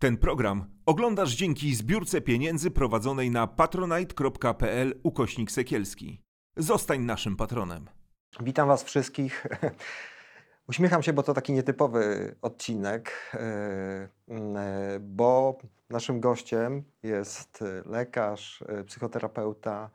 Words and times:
Ten 0.00 0.16
program 0.16 0.64
oglądasz 0.86 1.34
dzięki 1.34 1.74
zbiórce 1.74 2.20
pieniędzy 2.20 2.70
prowadzonej 2.70 3.30
na 3.30 3.46
patronite.pl 3.46 5.00
ukośnik 5.02 5.50
sekielski. 5.50 6.22
Zostań 6.56 7.00
naszym 7.00 7.36
patronem. 7.36 7.90
Witam 8.40 8.68
Was 8.68 8.82
wszystkich. 8.84 9.46
Uśmiecham 10.68 11.02
się, 11.02 11.12
bo 11.12 11.22
to 11.22 11.34
taki 11.34 11.52
nietypowy 11.52 12.34
odcinek, 12.42 13.12
e, 13.34 14.08
bo 15.00 15.58
naszym 15.90 16.20
gościem 16.20 16.84
jest 17.02 17.64
lekarz, 17.86 18.64
e, 18.68 18.84
psychoterapeuta 18.84 19.90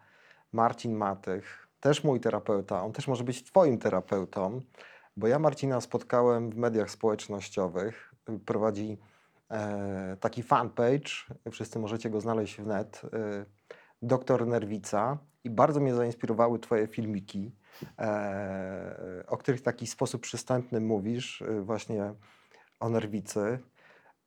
Marcin 0.52 0.96
Matych, 0.96 1.68
też 1.80 2.04
mój 2.04 2.20
terapeuta. 2.20 2.84
On 2.84 2.92
też 2.92 3.08
może 3.08 3.24
być 3.24 3.44
Twoim 3.44 3.78
terapeutą, 3.78 4.62
bo 5.18 5.28
ja 5.28 5.40
Marcina 5.40 5.82
spotkałem 5.82 6.50
w 6.50 6.56
mediach 6.56 6.92
społecznościowych. 6.92 8.16
Prowadzi 8.46 8.98
taki 10.20 10.44
fanpage, 10.44 11.10
wszyscy 11.52 11.80
możecie 11.80 12.10
go 12.10 12.22
znaleźć 12.22 12.56
w 12.56 12.68
net, 12.68 13.02
Doktor 14.02 14.48
Nerwica 14.48 15.18
i 15.44 15.50
bardzo 15.50 15.80
mnie 15.80 15.96
zainspirowały 15.96 16.60
Twoje 16.60 16.88
filmiki 16.88 17.52
E, 18.00 19.24
o 19.28 19.38
których 19.38 19.60
w 19.60 19.64
taki 19.64 19.88
sposób 19.88 20.22
przystępny 20.22 20.82
mówisz, 20.82 21.42
e, 21.42 21.62
właśnie 21.62 22.14
o 22.80 22.90
nerwicy. 22.90 23.60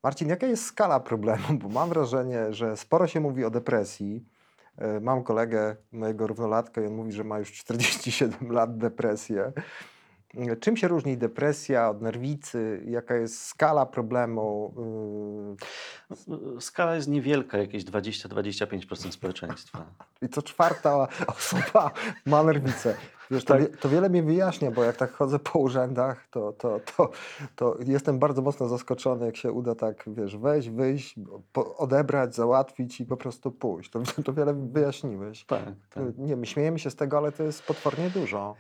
Marcin, 0.03 0.29
jaka 0.29 0.47
jest 0.47 0.65
skala 0.65 1.01
problemu? 1.01 1.45
Bo 1.63 1.69
mam 1.69 1.89
wrażenie, 1.89 2.53
że 2.53 2.77
sporo 2.77 3.07
się 3.07 3.21
mówi 3.21 3.45
o 3.45 3.51
depresji. 3.51 4.25
E, 4.77 5.01
mam 5.01 5.23
kolegę, 5.23 5.77
mojego 5.93 6.27
równolatka, 6.27 6.81
i 6.81 6.87
on 6.87 6.95
mówi, 6.95 7.13
że 7.13 7.25
ma 7.25 7.39
już 7.39 7.53
47 7.53 8.53
lat 8.53 8.79
depresję. 8.79 9.53
Czym 10.61 10.77
się 10.77 10.89
różni 10.89 11.19
depresja 11.19 11.91
od 11.91 12.03
nerwicy? 12.03 12.83
Jaka 12.87 13.15
jest 13.15 13.47
skala 13.47 13.87
problemu? 13.87 14.75
Skala 16.61 16.95
jest 16.95 17.09
niewielka, 17.09 17.59
jakieś 17.59 17.85
20-25% 17.85 19.13
społeczeństwa. 19.13 19.87
I 20.23 20.29
co 20.29 20.43
czwarta 20.43 21.09
osoba 21.27 21.91
ma 22.27 22.43
nerwicę. 22.43 22.97
Wiesz, 23.31 23.45
to, 23.45 23.55
tak. 23.55 23.77
to 23.77 23.89
wiele 23.89 24.11
mi 24.11 24.23
wyjaśnia, 24.23 24.71
bo 24.71 24.85
jak 24.85 24.97
tak 24.97 25.13
chodzę 25.13 25.39
po 25.39 25.59
urzędach, 25.59 26.29
to, 26.31 26.53
to, 26.53 26.81
to, 26.97 27.11
to 27.57 27.77
jestem 27.87 28.19
bardzo 28.19 28.43
mocno 28.43 28.69
zaskoczony, 28.69 29.27
jak 29.27 29.37
się 29.37 29.53
uda 29.53 29.75
tak, 29.75 30.05
wiesz, 30.07 30.37
wejść, 30.37 30.71
wyjść, 30.71 31.15
odebrać, 31.77 32.35
załatwić 32.35 33.01
i 33.01 33.05
po 33.05 33.17
prostu 33.17 33.51
pójść. 33.51 33.91
To, 33.91 34.03
to 34.25 34.33
wiele 34.33 34.55
wyjaśniłeś. 34.55 35.45
Tak, 35.45 35.65
tak. 35.91 36.19
Nie, 36.19 36.37
my 36.37 36.47
śmiejemy 36.47 36.79
się 36.79 36.91
z 36.91 36.97
tego, 36.97 37.19
ale 37.19 37.33
to 37.33 37.43
jest 37.43 37.63
potwornie 37.63 38.11
dużo. 38.11 38.55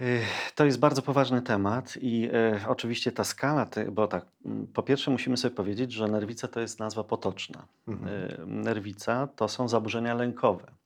To 0.55 0.65
jest 0.65 0.79
bardzo 0.79 1.03
poważny 1.03 1.43
temat 1.43 1.95
i 2.01 2.29
e, 2.33 2.61
oczywiście 2.69 3.13
ta 3.13 3.25
skala, 3.25 3.67
bo 3.93 4.09
tak, 4.09 4.27
po 4.75 4.83
pierwsze 4.83 5.11
musimy 5.11 5.37
sobie 5.37 5.55
powiedzieć, 5.55 5.93
że 5.93 6.09
nerwica 6.09 6.49
to 6.49 6.61
jest 6.61 6.81
nazwa 6.81 7.05
potoczna. 7.05 7.67
Mhm. 7.89 8.09
E, 8.09 8.47
nerwica 8.47 9.29
to 9.37 9.49
są 9.49 9.69
zaburzenia 9.69 10.15
lękowe. 10.15 10.78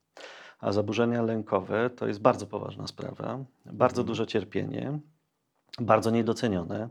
A 0.62 0.72
zaburzenia 0.72 1.22
lękowe 1.22 1.91
to 1.91 2.06
jest 2.06 2.20
bardzo 2.20 2.46
poważna 2.46 2.86
sprawa, 2.86 3.38
bardzo 3.66 4.00
mhm. 4.00 4.06
duże 4.06 4.27
cierpienie, 4.27 4.98
bardzo 5.80 6.10
niedocenione. 6.10 6.88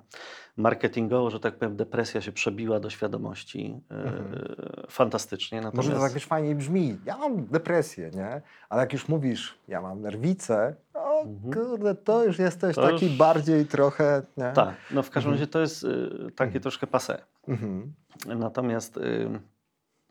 Marketingowo, 0.57 1.29
że 1.29 1.39
tak 1.39 1.55
powiem, 1.55 1.75
depresja 1.75 2.21
się 2.21 2.31
przebiła 2.31 2.79
do 2.79 2.89
świadomości 2.89 3.81
e, 3.91 3.95
mhm. 3.95 4.45
fantastycznie. 4.89 5.61
Natomiast... 5.61 5.89
Może 5.89 5.99
to 5.99 6.05
tak 6.05 6.13
już 6.13 6.25
fajnie 6.25 6.55
brzmi. 6.55 6.97
Ja 7.05 7.17
mam 7.17 7.45
depresję, 7.45 8.11
nie? 8.15 8.41
Ale 8.69 8.81
jak 8.81 8.93
już 8.93 9.07
mówisz, 9.07 9.57
ja 9.67 9.81
mam 9.81 10.01
nerwicę, 10.01 10.75
o 10.93 11.21
mhm. 11.21 11.53
kurde, 11.53 11.95
to 11.95 12.23
już 12.23 12.39
jesteś 12.39 12.75
to 12.75 12.81
taki 12.81 13.05
już... 13.05 13.17
bardziej 13.17 13.65
trochę... 13.65 14.21
Nie? 14.37 14.51
Tak, 14.51 14.75
no 14.91 15.03
w 15.03 15.09
każdym 15.09 15.31
mhm. 15.31 15.39
razie 15.39 15.51
to 15.51 15.59
jest 15.59 15.83
y, 15.83 16.09
takie 16.35 16.47
mhm. 16.47 16.61
troszkę 16.61 16.87
passé. 16.87 17.17
Mhm. 17.47 17.93
Natomiast 18.25 18.97
y, 18.97 19.39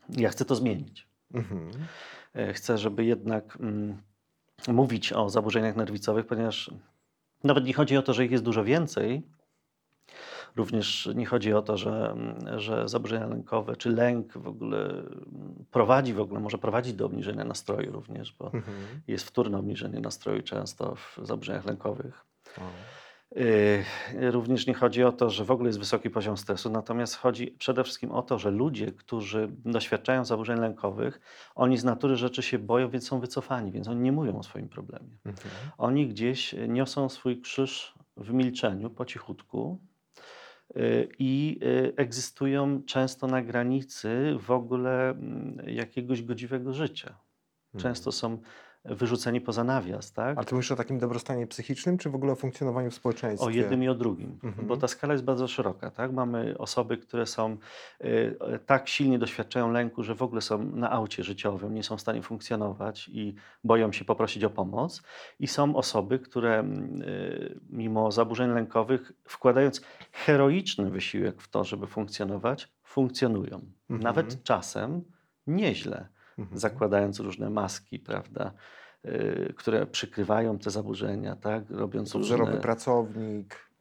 ja 0.09 0.29
chcę 0.29 0.45
to 0.45 0.55
zmienić. 0.55 1.07
Mhm. 1.33 1.71
E, 2.33 2.53
chcę, 2.53 2.77
żeby 2.77 3.05
jednak 3.05 3.57
mm, 3.59 4.01
mówić 4.67 5.13
o 5.13 5.29
zaburzeniach 5.29 5.75
nerwicowych, 5.75 6.25
ponieważ 6.25 6.71
nawet 7.43 7.65
nie 7.65 7.73
chodzi 7.73 7.97
o 7.97 8.01
to, 8.01 8.13
że 8.13 8.25
ich 8.25 8.31
jest 8.31 8.43
dużo 8.43 8.63
więcej, 8.63 9.23
Również 10.55 11.09
nie 11.15 11.25
chodzi 11.25 11.53
o 11.53 11.61
to, 11.61 11.77
że, 11.77 12.15
że 12.57 12.89
zaburzenia 12.89 13.27
lękowe 13.27 13.75
czy 13.75 13.89
lęk 13.89 14.37
w 14.37 14.47
ogóle 14.47 15.03
prowadzi, 15.71 16.13
w 16.13 16.19
ogóle 16.19 16.39
może 16.39 16.57
prowadzić 16.57 16.93
do 16.93 17.05
obniżenia 17.05 17.43
nastroju 17.43 17.91
również, 17.91 18.33
bo 18.39 18.45
mhm. 18.45 19.01
jest 19.07 19.25
wtórne 19.25 19.57
obniżenie 19.57 19.99
nastroju 19.99 20.41
często 20.41 20.95
w 20.95 21.19
zaburzeniach 21.23 21.65
lękowych. 21.65 22.25
O. 22.57 22.61
Y, 23.37 24.31
również 24.31 24.67
nie 24.67 24.73
chodzi 24.73 25.03
o 25.03 25.11
to, 25.11 25.29
że 25.29 25.45
w 25.45 25.51
ogóle 25.51 25.69
jest 25.69 25.79
wysoki 25.79 26.09
poziom 26.09 26.37
stresu, 26.37 26.69
natomiast 26.69 27.15
chodzi 27.15 27.47
przede 27.47 27.83
wszystkim 27.83 28.11
o 28.11 28.21
to, 28.21 28.39
że 28.39 28.51
ludzie, 28.51 28.91
którzy 28.91 29.49
doświadczają 29.65 30.25
zaburzeń 30.25 30.59
lękowych, 30.59 31.21
oni 31.55 31.77
z 31.77 31.83
natury 31.83 32.15
rzeczy 32.15 32.41
się 32.41 32.59
boją, 32.59 32.89
więc 32.89 33.07
są 33.07 33.19
wycofani, 33.19 33.71
więc 33.71 33.87
oni 33.87 34.01
nie 34.01 34.11
mówią 34.11 34.39
o 34.39 34.43
swoim 34.43 34.69
problemie. 34.69 35.17
Mhm. 35.25 35.55
Oni 35.77 36.07
gdzieś 36.07 36.55
niosą 36.67 37.09
swój 37.09 37.41
krzyż 37.41 37.93
w 38.17 38.33
milczeniu, 38.33 38.89
po 38.89 39.05
cichutku 39.05 39.79
y, 40.75 41.09
i 41.19 41.59
y, 41.63 41.93
egzystują 41.95 42.83
często 42.83 43.27
na 43.27 43.41
granicy 43.41 44.35
w 44.39 44.51
ogóle 44.51 45.09
mm, 45.09 45.57
jakiegoś 45.67 46.23
godziwego 46.23 46.73
życia. 46.73 47.17
Często 47.77 48.09
mhm. 48.09 48.11
są 48.11 48.41
wyrzuceni 48.85 49.41
poza 49.41 49.63
nawias. 49.63 50.13
Tak? 50.13 50.37
Ale 50.37 50.45
ty 50.45 50.55
mówisz 50.55 50.71
o 50.71 50.75
takim 50.75 50.99
dobrostanie 50.99 51.47
psychicznym, 51.47 51.97
czy 51.97 52.09
w 52.09 52.15
ogóle 52.15 52.31
o 52.31 52.35
funkcjonowaniu 52.35 52.91
w 52.91 52.93
społeczeństwie? 52.93 53.47
O 53.47 53.49
jednym 53.49 53.83
i 53.83 53.89
o 53.89 53.95
drugim, 53.95 54.39
mhm. 54.43 54.67
bo 54.67 54.77
ta 54.77 54.87
skala 54.87 55.13
jest 55.13 55.23
bardzo 55.25 55.47
szeroka. 55.47 55.91
Tak? 55.91 56.11
Mamy 56.11 56.57
osoby, 56.57 56.97
które 56.97 57.25
są 57.25 57.57
y, 58.03 58.35
tak 58.65 58.87
silnie 58.89 59.19
doświadczają 59.19 59.71
lęku, 59.71 60.03
że 60.03 60.15
w 60.15 60.21
ogóle 60.21 60.41
są 60.41 60.63
na 60.63 60.91
aucie 60.91 61.23
życiowym, 61.23 61.73
nie 61.73 61.83
są 61.83 61.97
w 61.97 62.01
stanie 62.01 62.21
funkcjonować 62.21 63.09
i 63.13 63.35
boją 63.63 63.91
się 63.91 64.05
poprosić 64.05 64.43
o 64.43 64.49
pomoc. 64.49 65.01
I 65.39 65.47
są 65.47 65.75
osoby, 65.75 66.19
które 66.19 66.63
y, 66.63 67.59
mimo 67.69 68.11
zaburzeń 68.11 68.51
lękowych, 68.51 69.11
wkładając 69.23 69.81
heroiczny 70.11 70.89
wysiłek 70.89 71.41
w 71.41 71.47
to, 71.49 71.63
żeby 71.63 71.87
funkcjonować, 71.87 72.67
funkcjonują. 72.83 73.55
Mhm. 73.55 74.01
Nawet 74.03 74.43
czasem 74.43 75.03
nieźle 75.47 76.07
mhm. 76.41 76.59
zakładając 76.59 77.19
różne 77.19 77.49
maski, 77.49 77.99
prawda, 77.99 78.53
y, 79.05 79.53
które 79.57 79.85
przykrywają 79.85 80.59
te 80.59 80.69
zaburzenia, 80.69 81.35
tak, 81.35 81.69
robiąc 81.69 82.15
różne... 82.15 82.57
pracownik. 82.57 83.71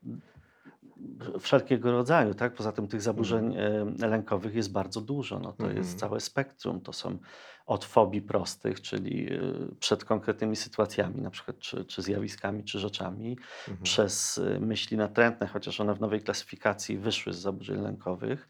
Wszelkiego 1.41 1.93
rodzaju, 1.93 2.34
tak? 2.34 2.54
Poza 2.54 2.72
tym 2.72 2.88
tych 2.88 3.03
zaburzeń 3.03 3.56
mhm. 3.56 4.10
lękowych 4.10 4.54
jest 4.54 4.72
bardzo 4.72 5.00
dużo. 5.00 5.38
No, 5.38 5.53
to 5.53 5.66
jest 5.66 5.93
mhm. 5.93 5.99
całe 5.99 6.20
spektrum. 6.20 6.81
To 6.81 6.93
są 6.93 7.19
od 7.66 7.84
fobii 7.84 8.22
prostych, 8.22 8.81
czyli 8.81 9.32
y, 9.32 9.76
przed 9.81 10.04
konkretnymi 10.04 10.56
sytuacjami, 10.56 11.22
na 11.22 11.31
przykład 11.31 11.59
czy, 11.59 11.84
czy 11.84 12.03
zjawiskami, 12.03 12.65
czy 12.65 12.78
rzeczami, 12.78 13.31
mhm. 13.69 13.82
przez 13.82 14.38
y, 14.38 14.60
myśli 14.60 14.97
natrętne, 14.97 15.47
chociaż 15.47 15.81
one 15.81 15.94
w 15.94 16.00
nowej 16.00 16.20
klasyfikacji 16.20 16.99
wyszły 16.99 17.32
z 17.32 17.38
zaburzeń 17.38 17.82
lękowych, 17.82 18.49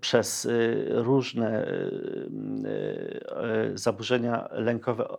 przez 0.00 0.44
y, 0.44 0.86
różne 0.90 1.66
y, 1.66 2.30
y, 3.74 3.78
zaburzenia 3.78 4.48
lękowe, 4.50 5.16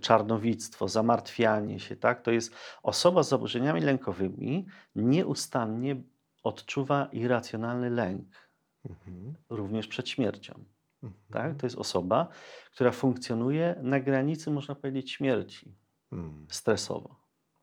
czarnowictwo, 0.00 0.88
zamartwianie 0.88 1.80
się, 1.80 1.96
tak? 1.96 2.22
To 2.22 2.30
jest 2.30 2.54
osoba 2.82 3.22
z 3.22 3.28
zaburzeniami 3.28 3.80
lękowymi 3.80 4.66
nieustannie 4.94 6.02
odczuwa 6.42 7.08
irracjonalny 7.12 7.90
lęk, 7.90 8.50
mhm. 8.84 9.34
również 9.50 9.86
przed 9.86 10.08
śmiercią. 10.08 10.64
Mhm. 11.02 11.22
Tak? 11.30 11.60
To 11.60 11.66
jest 11.66 11.76
osoba, 11.76 12.28
która 12.74 12.90
funkcjonuje 12.90 13.80
na 13.82 14.00
granicy, 14.00 14.50
można 14.50 14.74
powiedzieć, 14.74 15.12
śmierci 15.12 15.74
mhm. 16.12 16.46
stresowo. 16.50 17.17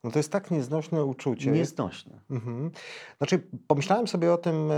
No 0.06 0.12
to 0.12 0.20
jest 0.20 0.32
tak 0.32 0.52
nieznośne 0.52 1.06
uczucie. 1.06 1.52
Nieznośne. 1.52 2.20
Mhm. 2.30 2.72
Znaczy, 3.18 3.48
pomyślałem 3.68 4.08
sobie 4.08 4.34
o 4.34 4.38
tym, 4.38 4.72
e, 4.72 4.76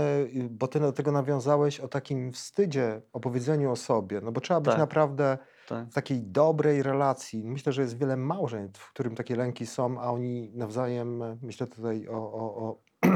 bo 0.50 0.68
ty 0.68 0.80
do 0.80 0.92
tego 0.92 1.12
nawiązałeś, 1.12 1.80
o 1.80 1.88
takim 1.88 2.32
wstydzie, 2.32 3.02
opowiedzeniu 3.12 3.70
o 3.70 3.76
sobie. 3.76 4.20
No 4.20 4.32
bo 4.32 4.40
trzeba 4.40 4.60
być 4.60 4.70
tak. 4.70 4.78
naprawdę 4.78 5.38
tak. 5.68 5.88
w 5.88 5.94
takiej 5.94 6.22
dobrej 6.22 6.82
relacji. 6.82 7.44
Myślę, 7.44 7.72
że 7.72 7.82
jest 7.82 7.98
wiele 7.98 8.16
małżeństw, 8.16 8.80
w 8.80 8.92
którym 8.92 9.14
takie 9.14 9.36
lęki 9.36 9.66
są, 9.66 10.00
a 10.00 10.10
oni 10.10 10.50
nawzajem, 10.54 11.22
e, 11.22 11.36
myślę 11.42 11.66
tutaj 11.66 12.08
o, 12.08 12.32
o, 12.32 12.56
o 12.56 12.78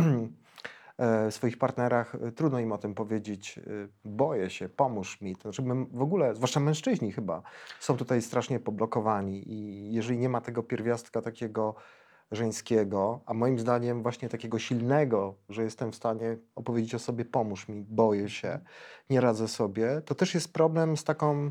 e, 0.98 1.30
swoich 1.30 1.58
partnerach, 1.58 2.16
trudno 2.36 2.60
im 2.60 2.72
o 2.72 2.78
tym 2.78 2.94
powiedzieć. 2.94 3.60
Boję 4.04 4.50
się, 4.50 4.68
pomóż 4.68 5.20
mi. 5.20 5.36
To 5.36 5.52
znaczy, 5.52 5.62
w 5.92 6.02
ogóle, 6.02 6.34
zwłaszcza 6.34 6.60
mężczyźni 6.60 7.12
chyba, 7.12 7.42
są 7.80 7.96
tutaj 7.96 8.22
strasznie 8.22 8.60
poblokowani 8.60 9.52
i 9.52 9.92
jeżeli 9.92 10.18
nie 10.18 10.28
ma 10.28 10.40
tego 10.40 10.62
pierwiastka 10.62 11.22
takiego 11.22 11.74
żeńskiego, 12.32 13.20
a 13.26 13.34
moim 13.34 13.58
zdaniem 13.58 14.02
właśnie 14.02 14.28
takiego 14.28 14.58
silnego, 14.58 15.34
że 15.48 15.62
jestem 15.62 15.92
w 15.92 15.96
stanie 15.96 16.36
opowiedzieć 16.54 16.94
o 16.94 16.98
sobie, 16.98 17.24
pomóż 17.24 17.68
mi, 17.68 17.84
boję 17.88 18.28
się, 18.28 18.60
nie 19.10 19.20
radzę 19.20 19.48
sobie, 19.48 20.02
to 20.04 20.14
też 20.14 20.34
jest 20.34 20.52
problem 20.52 20.96
z 20.96 21.04
taką, 21.04 21.50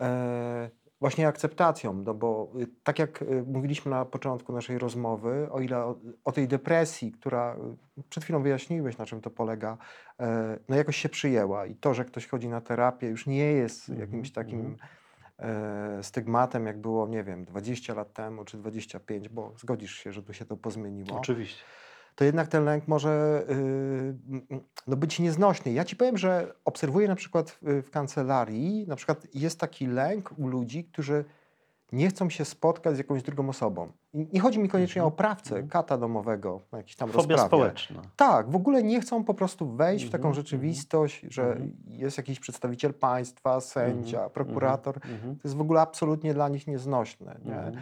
e, 0.00 0.70
właśnie 1.00 1.28
akceptacją, 1.28 1.92
no 1.92 2.14
bo 2.14 2.52
y, 2.60 2.66
tak 2.84 2.98
jak 2.98 3.22
y, 3.22 3.44
mówiliśmy 3.46 3.90
na 3.90 4.04
początku 4.04 4.52
naszej 4.52 4.78
rozmowy, 4.78 5.48
o 5.50 5.60
ile 5.60 5.78
o, 5.78 5.98
o 6.24 6.32
tej 6.32 6.48
depresji, 6.48 7.12
która 7.12 7.56
y, 7.98 8.02
przed 8.08 8.24
chwilą 8.24 8.42
wyjaśniłeś, 8.42 8.98
na 8.98 9.06
czym 9.06 9.20
to 9.20 9.30
polega, 9.30 9.78
e, 10.20 10.58
no 10.68 10.76
jakoś 10.76 10.96
się 10.96 11.08
przyjęła 11.08 11.66
i 11.66 11.74
to, 11.74 11.94
że 11.94 12.04
ktoś 12.04 12.26
chodzi 12.26 12.48
na 12.48 12.60
terapię 12.60 13.08
już 13.08 13.26
nie 13.26 13.52
jest 13.52 13.88
Mhm, 13.88 14.08
jakimś 14.08 14.32
takim 14.32 14.60
mhm. 14.60 14.76
e, 14.82 15.03
stygmatem, 16.02 16.66
jak 16.66 16.80
było, 16.80 17.08
nie 17.08 17.24
wiem, 17.24 17.44
20 17.44 17.94
lat 17.94 18.12
temu 18.12 18.44
czy 18.44 18.58
25, 18.58 19.28
bo 19.28 19.52
zgodzisz 19.58 19.94
się, 19.94 20.12
że 20.12 20.22
tu 20.22 20.32
się 20.32 20.44
to 20.44 20.56
pozmieniło 20.56 21.18
Oczywiście. 21.18 21.64
to 22.14 22.24
jednak 22.24 22.48
ten 22.48 22.64
lęk 22.64 22.88
może 22.88 23.42
yy, 23.48 23.54
mm, 23.54 24.64
no 24.86 24.96
być 24.96 25.18
nieznośny. 25.18 25.72
Ja 25.72 25.84
ci 25.84 25.96
powiem, 25.96 26.18
że 26.18 26.54
obserwuję 26.64 27.08
na 27.08 27.16
przykład 27.16 27.50
w, 27.50 27.82
w 27.86 27.90
kancelarii, 27.90 28.86
na 28.86 28.96
przykład 28.96 29.26
jest 29.34 29.60
taki 29.60 29.86
lęk 29.86 30.38
u 30.38 30.48
ludzi, 30.48 30.84
którzy 30.84 31.24
nie 31.94 32.08
chcą 32.08 32.30
się 32.30 32.44
spotkać 32.44 32.94
z 32.94 32.98
jakąś 32.98 33.22
drugą 33.22 33.48
osobą. 33.48 33.92
I 34.14 34.28
nie 34.32 34.40
chodzi 34.40 34.58
mi 34.58 34.68
koniecznie 34.68 35.00
Mhm, 35.02 35.04
o 35.12 35.14
oprawcę, 35.14 35.50
mhm. 35.50 35.68
kata 35.68 35.98
domowego, 35.98 36.60
na 36.72 36.78
jakiś 36.78 36.96
tam 36.96 37.08
Fobia 37.08 37.36
rozprawie. 37.36 37.48
społeczna. 37.48 38.02
Tak, 38.16 38.50
w 38.50 38.56
ogóle 38.56 38.82
nie 38.82 39.00
chcą 39.00 39.24
po 39.24 39.34
prostu 39.34 39.66
wejść 39.76 40.04
w 40.04 40.10
taką 40.10 40.28
Mhm, 40.28 40.34
rzeczywistość, 40.34 41.26
że 41.28 41.42
mhm. 41.42 41.72
jest 41.86 42.16
jakiś 42.18 42.40
przedstawiciel 42.40 42.94
państwa, 42.94 43.60
sędzia, 43.60 44.16
Mhm, 44.18 44.30
prokurator. 44.30 44.96
mhm, 44.96 45.14
mhm, 45.14 45.34
To 45.36 45.40
jest 45.44 45.56
w 45.56 45.60
ogóle 45.60 45.80
absolutnie 45.80 46.34
dla 46.34 46.48
nich 46.48 46.66
nieznośne. 46.66 47.40
Nie? 47.44 47.56
mhm. 47.56 47.76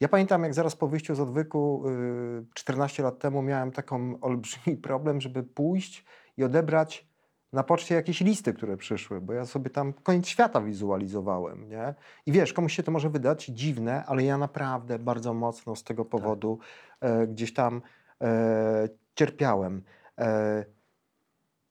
Ja 0.00 0.08
pamiętam, 0.08 0.42
jak 0.42 0.54
zaraz 0.54 0.76
po 0.76 0.88
wyjściu 0.88 1.14
z 1.14 1.20
odwyku 1.20 1.84
y, 1.88 2.44
14 2.54 3.02
lat 3.02 3.18
temu 3.18 3.42
miałem 3.42 3.70
taką 3.70 4.14
olbrzymi 4.20 4.76
problem, 4.76 5.20
żeby 5.20 5.42
pójść 5.42 6.04
i 6.36 6.44
odebrać 6.44 7.06
na 7.54 7.62
poczcie 7.62 7.94
jakieś 7.94 8.20
listy, 8.20 8.52
które 8.52 8.76
przyszły, 8.76 9.20
bo 9.20 9.32
ja 9.32 9.46
sobie 9.46 9.70
tam 9.70 9.92
koniec 9.92 10.26
świata 10.26 10.60
wizualizowałem, 10.60 11.68
nie? 11.68 11.94
I 12.26 12.32
wiesz, 12.32 12.52
komuś 12.52 12.76
się 12.76 12.82
to 12.82 12.92
może 12.92 13.10
wydać 13.10 13.44
dziwne, 13.44 14.04
ale 14.06 14.24
ja 14.24 14.38
naprawdę 14.38 14.98
bardzo 14.98 15.34
mocno 15.34 15.76
z 15.76 15.84
tego 15.84 16.04
powodu 16.04 16.58
e, 17.00 17.26
gdzieś 17.26 17.54
tam 17.54 17.82
e, 18.20 18.88
cierpiałem. 19.14 19.82
E, 20.18 20.64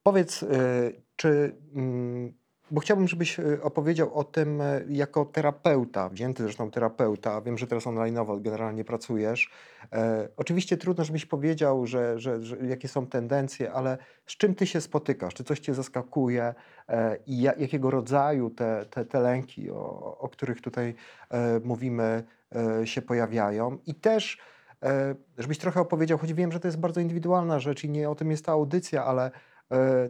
powiedz, 0.04 0.44
e, 0.44 0.48
czy... 1.16 1.56
Mm, 1.76 2.43
bo 2.74 2.82
chciałbym, 2.82 3.08
żebyś 3.08 3.40
e, 3.40 3.62
opowiedział 3.62 4.14
o 4.14 4.24
tym 4.24 4.62
e, 4.62 4.82
jako 4.90 5.26
terapeuta, 5.26 6.10
wzięty 6.10 6.44
zresztą 6.44 6.72
terapeuta. 6.72 7.42
Wiem, 7.42 7.58
że 7.58 7.68
teraz 7.68 7.84
online'owo 7.84 8.42
generalnie 8.42 8.84
pracujesz. 8.84 9.52
E, 9.92 10.28
oczywiście 10.38 10.78
trudno, 10.78 11.04
żebyś 11.04 11.26
powiedział, 11.26 11.88
że, 11.88 12.20
że, 12.20 12.44
że 12.44 12.58
jakie 12.58 12.88
są 12.88 13.08
tendencje, 13.08 13.72
ale 13.72 13.98
z 14.26 14.38
czym 14.38 14.56
ty 14.56 14.68
się 14.68 14.82
spotykasz? 14.82 15.34
Czy 15.34 15.44
coś 15.44 15.60
cię 15.60 15.74
zaskakuje? 15.74 16.54
E, 16.90 17.18
I 17.28 17.42
ja, 17.42 17.54
jakiego 17.58 17.92
rodzaju 17.92 18.50
te, 18.50 18.86
te, 18.90 19.06
te 19.06 19.20
lęki, 19.20 19.72
o, 19.72 20.18
o 20.20 20.30
których 20.30 20.62
tutaj 20.62 20.96
e, 21.30 21.60
mówimy, 21.64 22.24
e, 22.56 22.88
się 22.88 23.02
pojawiają? 23.02 23.78
I 23.86 23.96
też, 23.96 24.38
żebyś 25.38 25.58
trochę 25.58 25.80
opowiedział, 25.80 26.18
choć 26.18 26.34
wiem, 26.34 26.52
że 26.52 26.60
to 26.60 26.68
jest 26.68 26.80
bardzo 26.80 27.02
indywidualna 27.02 27.60
rzecz 27.60 27.84
i 27.84 27.90
nie 27.90 28.10
o 28.10 28.16
tym 28.16 28.32
jest 28.32 28.46
ta 28.46 28.52
audycja, 28.52 29.06
ale 29.06 29.32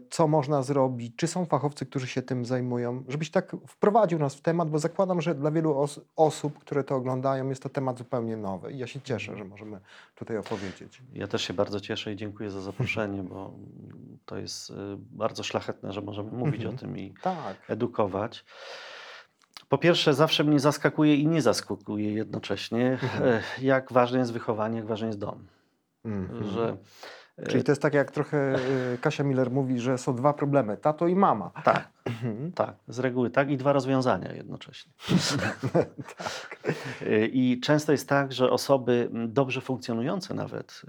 co 0.10 0.27
można 0.27 0.62
zrobić, 0.63 1.15
czy 1.15 1.27
są 1.27 1.45
fachowcy, 1.45 1.86
którzy 1.86 2.07
się 2.07 2.21
tym 2.21 2.45
zajmują, 2.45 3.04
żebyś 3.07 3.31
tak 3.31 3.56
wprowadził 3.68 4.19
nas 4.19 4.36
w 4.36 4.42
temat, 4.42 4.69
bo 4.69 4.80
zakładam, 4.80 5.21
że 5.21 5.36
dla 5.36 5.51
wielu 5.51 5.77
os 5.80 6.01
osób, 6.15 6.60
które 6.60 6.83
to 6.83 6.95
oglądają, 6.95 7.50
jest 7.50 7.63
to 7.63 7.69
temat 7.69 7.98
zupełnie 7.98 8.38
nowy 8.38 8.71
i 8.71 8.77
ja 8.77 8.88
się 8.88 9.01
cieszę, 9.01 9.38
że 9.38 9.44
możemy 9.45 9.80
tutaj 10.15 10.38
opowiedzieć. 10.38 11.01
Ja 11.13 11.27
też 11.27 11.42
się 11.42 11.54
bardzo 11.54 11.80
cieszę 11.80 12.13
i 12.13 12.15
dziękuję 12.15 12.50
za 12.51 12.62
zaproszenie, 12.62 13.24
bo 13.24 13.54
to 14.25 14.38
jest 14.38 14.69
y, 14.69 14.74
bardzo 14.98 15.44
szlachetne, 15.44 15.94
że 15.94 16.01
możemy 16.01 16.31
mówić 16.31 16.62
Mhm. 16.62 16.75
o 16.75 16.77
tym 16.80 16.98
i 16.98 17.13
Tak. 17.21 17.57
edukować. 17.68 18.45
Po 19.69 19.77
pierwsze, 19.77 20.13
zawsze 20.13 20.44
mnie 20.44 20.59
zaskakuje 20.59 21.16
i 21.16 21.27
nie 21.27 21.42
zaskakuje 21.42 22.13
jednocześnie, 22.13 22.92
Mhm. 22.92 23.24
e, 23.24 23.42
jak 23.62 23.92
ważne 23.94 24.19
jest 24.19 24.33
wychowanie, 24.33 24.77
jak 24.77 24.86
ważny 24.86 25.07
jest 25.07 25.19
dom. 25.19 25.48
Mhm. 26.06 26.44
Że, 26.44 26.69
e, 26.69 26.77
Czyli 27.50 27.63
to 27.63 27.71
jest 27.71 27.81
tak, 27.81 27.94
jak 27.94 28.12
trochę 28.12 28.56
y, 28.94 28.97
Kasia 29.01 29.24
Miller 29.24 29.51
mówi, 29.51 29.80
że 29.80 29.97
są 29.97 30.15
dwa 30.15 30.33
problemy, 30.33 30.77
tato 30.77 31.07
i 31.07 31.15
mama. 31.15 31.51
tak, 31.63 31.89
Mhm. 32.06 32.51
tak, 32.51 32.75
z 32.88 33.00
reguły 33.00 33.30
tak 33.30 33.50
i 33.50 33.57
dwa 33.57 33.74
rozwiązania 33.74 34.33
jednocześnie. 34.33 34.91
tak. 36.18 36.57
Y, 37.01 37.30
I 37.33 37.59
często 37.59 37.91
jest 37.91 38.09
tak, 38.09 38.33
że 38.33 38.50
osoby 38.50 39.09
dobrze 39.27 39.62
funkcjonujące 39.62 40.33
nawet, 40.33 40.81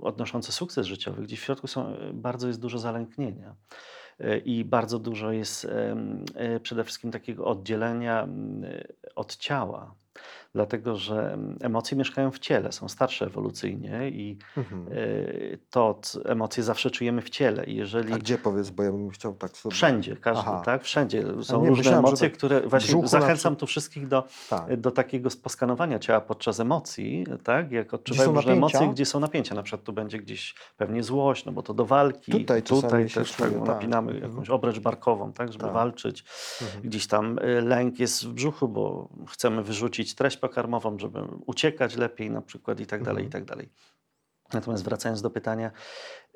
odnoszące 0.00 0.52
sukces 0.52 0.86
życiowy, 0.86 1.22
gdzie 1.22 1.36
w 1.36 1.40
środku 1.40 1.66
są, 1.66 1.96
bardzo 2.12 2.48
jest 2.48 2.60
dużo 2.60 2.78
zalęknienia. 2.78 3.54
I 4.44 4.64
bardzo 4.64 4.98
dużo 4.98 5.32
jest 5.32 5.66
przede 6.62 6.84
wszystkim 6.84 7.10
takiego 7.10 7.44
oddzielenia 7.44 8.28
od 9.14 9.36
ciała, 9.36 9.94
dlatego 10.54 10.96
że 10.96 11.32
em, 11.32 11.56
emocje 11.60 11.96
mieszkają 11.96 12.30
w 12.30 12.38
ciele, 12.38 12.72
są 12.72 12.88
starsze 12.88 13.26
ewolucyjnie 13.26 14.08
i 14.10 14.38
Mhm. 14.56 14.88
y, 14.92 15.58
to 15.70 16.00
emocje 16.24 16.62
zawsze 16.62 16.90
czujemy 16.90 17.22
w 17.22 17.30
ciele. 17.30 17.64
I 17.64 17.74
jeżeli 17.76 18.12
A 18.12 18.18
gdzie 18.18 18.38
powiedz, 18.38 18.70
bo 18.70 18.82
ja 18.82 18.92
bym 18.92 19.10
chciał 19.10 19.34
tak 19.34 19.56
sobie... 19.56 19.74
Wszędzie, 19.74 20.16
każdy, 20.16 20.42
Aha. 20.46 20.62
tak? 20.64 20.82
Wszędzie 20.82 21.22
są 21.42 21.62
nie, 21.62 21.68
różne 21.68 21.80
myślałem, 21.82 21.98
emocje, 22.06 22.28
tak 22.28 22.38
które 22.38 22.60
właśnie 22.60 23.08
zachęcam 23.08 23.56
tu 23.56 23.66
wszystkich 23.66 24.08
do, 24.08 24.24
Tak. 24.50 24.80
do 24.80 24.90
takiego 24.90 25.28
poskanowania 25.42 25.98
ciała 25.98 26.20
podczas 26.20 26.60
emocji, 26.60 27.26
tak? 27.44 27.72
Jak 27.72 27.94
odczuwają 27.94 28.32
różne 28.34 28.54
napięcia? 28.54 28.78
emocje, 28.78 28.94
gdzie 28.94 29.04
są 29.06 29.20
napięcia. 29.20 29.54
Na 29.54 29.62
przykład 29.62 29.84
tu 29.86 29.92
będzie 29.92 30.18
gdzieś 30.18 30.54
pewnie 30.76 31.02
złość, 31.02 31.44
no 31.44 31.52
bo 31.52 31.62
to 31.62 31.74
do 31.74 31.84
walki. 31.86 32.32
Tutaj 32.32 32.62
tutaj 32.62 33.08
też 33.08 33.32
czuje, 33.36 33.50
tak, 33.50 33.58
tak. 33.58 33.68
napinamy 33.68 34.12
Mhm. 34.12 34.30
jakąś 34.32 34.50
obręcz 34.50 34.78
barkową, 34.78 35.32
tak? 35.32 35.52
Żeby 35.52 35.64
Tak. 35.64 35.72
walczyć. 35.74 36.24
Mhm. 36.62 36.82
Gdzieś 36.82 37.06
tam 37.06 37.38
y, 37.38 37.60
lęk 37.62 37.98
jest 37.98 38.24
w 38.26 38.32
brzuchu, 38.32 38.68
bo 38.68 39.08
chcemy 39.28 39.62
wyrzucić 39.62 40.14
treść 40.14 40.36
pokarmową, 40.48 40.98
żeby 40.98 41.20
uciekać 41.46 41.96
lepiej 41.96 42.30
na 42.30 42.42
przykład 42.42 42.80
i 42.80 42.86
tak 42.86 43.02
dalej, 43.02 43.24
i 43.24 43.26
Mhm. 43.26 43.32
tak 43.44 43.44
dalej. 43.56 43.68
Natomiast 44.52 44.84
wracając 44.84 45.22
do 45.22 45.30
pytania, 45.30 45.70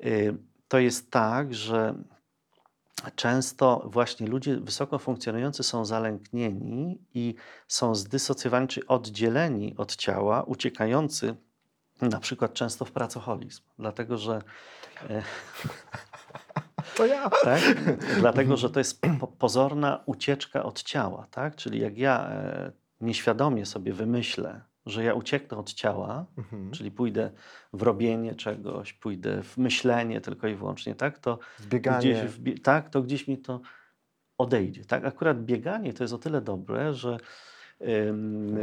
y, 0.05 0.37
to 0.67 0.79
jest 0.79 1.11
tak, 1.11 1.53
że 1.53 1.95
często 3.15 3.83
właśnie 3.85 4.27
ludzie 4.27 4.57
wysoko 4.57 4.99
funkcjonujący 4.99 5.63
są 5.63 5.85
zalęknieni 5.85 7.01
i 7.13 7.35
są 7.67 7.95
zdysocjowani 7.95 8.67
czy 8.67 8.87
oddzieleni 8.87 9.75
od 9.77 9.95
ciała, 9.95 10.43
uciekający 10.43 11.35
na 12.01 12.19
przykład 12.19 12.53
często 12.53 12.85
w 12.85 12.91
pracoholizm. 12.91 13.61
Dlatego, 13.79 14.17
że 14.17 14.41
e, 15.09 15.23
To 16.97 17.05
ja. 17.05 17.29
tak? 17.43 17.61
Dlatego, 18.19 18.57
że 18.57 18.69
to 18.69 18.79
jest 18.79 19.01
po, 19.19 19.27
pozorna 19.27 20.03
ucieczka 20.05 20.63
od 20.63 20.83
ciała, 20.83 21.27
tak? 21.31 21.55
Czyli 21.55 21.79
jak 21.79 21.97
ja 21.97 22.29
e, 22.29 22.71
nieświadomie 23.01 23.65
sobie 23.65 23.93
wymyślę, 23.93 24.61
że 24.85 25.03
ja 25.03 25.13
ucieknę 25.13 25.57
od 25.57 25.73
ciała, 25.73 26.25
Mhm. 26.37 26.71
czyli 26.71 26.91
pójdę 26.91 27.31
w 27.73 27.81
robienie 27.81 28.35
czegoś, 28.35 28.93
pójdę 28.93 29.43
w 29.43 29.57
myślenie 29.57 30.21
tylko 30.21 30.47
i 30.47 30.55
wyłącznie, 30.55 30.95
tak? 30.95 31.19
To 31.19 31.39
Zbieganie. 31.59 31.99
gdzieś, 31.99 32.17
w, 32.21 32.61
tak, 32.61 32.89
to 32.89 33.01
gdzieś 33.01 33.27
mi 33.27 33.37
to 33.37 33.61
odejdzie. 34.37 34.85
Tak? 34.85 35.05
Akurat 35.05 35.43
bieganie 35.45 35.93
to 35.93 36.03
jest 36.03 36.13
o 36.13 36.17
tyle 36.17 36.41
dobre, 36.41 36.93
że 36.93 37.17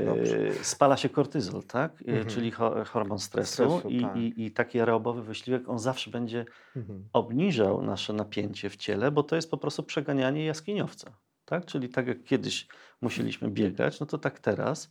Dobrze. 0.06 0.38
y, 0.38 0.64
spala 0.64 0.96
się 0.96 1.08
kortyzol, 1.08 1.62
tak? 1.62 2.02
Y, 2.02 2.04
Mhm. 2.06 2.26
czyli 2.26 2.50
ho, 2.50 2.84
hormon 2.84 3.18
stresu, 3.18 3.52
Stresu, 3.52 3.88
i, 3.88 4.00
tak. 4.00 4.16
i, 4.16 4.44
i 4.44 4.50
taki 4.50 4.80
aerobowy 4.80 5.22
wyśliwek, 5.22 5.68
on 5.68 5.78
zawsze 5.78 6.10
będzie 6.10 6.44
Mhm. 6.76 7.08
obniżał 7.12 7.82
nasze 7.82 8.12
napięcie 8.12 8.70
w 8.70 8.76
ciele, 8.76 9.10
bo 9.10 9.22
to 9.22 9.36
jest 9.36 9.50
po 9.50 9.56
prostu 9.56 9.82
przeganianie 9.82 10.44
jaskiniowca. 10.44 11.10
Tak? 11.46 11.64
Czyli 11.64 11.88
tak 11.88 12.06
jak 12.06 12.24
kiedyś 12.24 12.68
musieliśmy 13.00 13.50
biegać, 13.50 14.00
no 14.00 14.06
to 14.06 14.18
tak 14.18 14.38
teraz, 14.40 14.88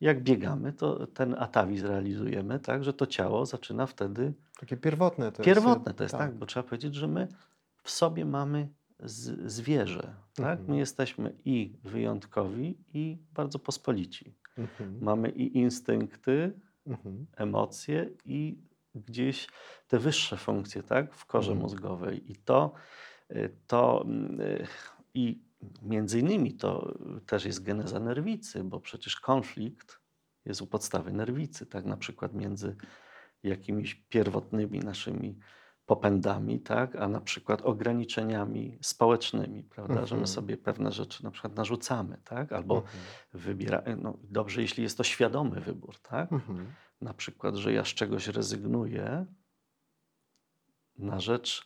jak 0.00 0.22
biegamy, 0.22 0.72
to 0.72 1.06
ten 1.06 1.34
atawizm 1.38 1.86
realizujemy, 1.86 2.60
tak, 2.60 2.84
że 2.84 2.92
to 2.92 3.06
ciało 3.06 3.46
zaczyna 3.46 3.86
wtedy 3.86 4.34
Takie 4.60 4.76
pierwotne 4.76 5.32
to 5.32 5.42
Pierwotne 5.42 5.84
jest. 5.90 5.98
to 5.98 6.04
jest, 6.04 6.14
tak. 6.16 6.34
bo 6.34 6.46
trzeba 6.46 6.62
powiedzieć, 6.68 6.94
że 6.94 7.08
my 7.08 7.28
w 7.82 7.90
sobie 7.90 8.24
mamy 8.24 8.68
z, 9.00 9.52
zwierzę. 9.52 10.14
Tak? 10.34 10.46
Mhm. 10.60 10.70
My 10.70 10.76
jesteśmy 10.78 11.32
i 11.44 11.76
wyjątkowi, 11.84 12.78
i 12.94 13.18
bardzo 13.32 13.58
pospolici. 13.58 14.34
Mhm. 14.58 14.98
Mamy 15.00 15.28
i 15.28 15.58
instynkty, 15.58 16.52
Mhm. 16.86 17.26
emocje, 17.36 18.10
i 18.24 18.58
gdzieś 18.94 19.48
te 19.88 19.98
wyższe 19.98 20.36
funkcje 20.36 20.82
tak? 20.82 21.14
w 21.14 21.26
korze 21.26 21.52
Mhm. 21.52 21.62
mózgowej. 21.62 22.32
I 22.32 22.36
to, 22.36 22.72
y, 23.30 23.50
to 23.66 24.04
y, 24.40 24.66
i 25.14 25.45
między 25.82 26.20
innymi 26.20 26.54
to 26.54 26.98
też 27.26 27.44
jest 27.44 27.62
geneza 27.62 28.00
nerwicy, 28.00 28.64
bo 28.64 28.80
przecież 28.80 29.16
konflikt 29.20 30.00
jest 30.44 30.62
u 30.62 30.66
podstawy 30.66 31.12
nerwicy, 31.12 31.66
tak 31.66 31.84
na 31.84 31.96
przykład 31.96 32.34
między 32.34 32.76
jakimiś 33.42 33.94
pierwotnymi 33.94 34.80
naszymi 34.80 35.38
popędami, 35.86 36.60
tak, 36.60 36.96
a 36.96 37.08
na 37.08 37.20
przykład 37.20 37.62
ograniczeniami 37.62 38.78
społecznymi, 38.82 39.62
prawda, 39.62 39.94
że 39.94 40.00
Mhm. 40.00 40.20
my 40.20 40.26
sobie 40.26 40.56
pewne 40.56 40.92
rzeczy 40.92 41.24
na 41.24 41.30
przykład 41.30 41.56
narzucamy, 41.56 42.18
tak, 42.24 42.52
albo 42.52 42.76
Mhm. 42.76 43.04
wybiera, 43.32 43.82
no 44.02 44.18
dobrze, 44.22 44.62
jeśli 44.62 44.82
jest 44.82 44.96
to 44.98 45.04
świadomy 45.04 45.60
wybór, 45.60 45.98
tak, 45.98 46.32
Mhm. 46.32 46.72
na 47.00 47.14
przykład, 47.14 47.56
że 47.56 47.72
ja 47.72 47.84
z 47.84 47.88
czegoś 47.88 48.28
rezygnuję 48.28 49.26
na 50.98 51.20
rzecz 51.20 51.62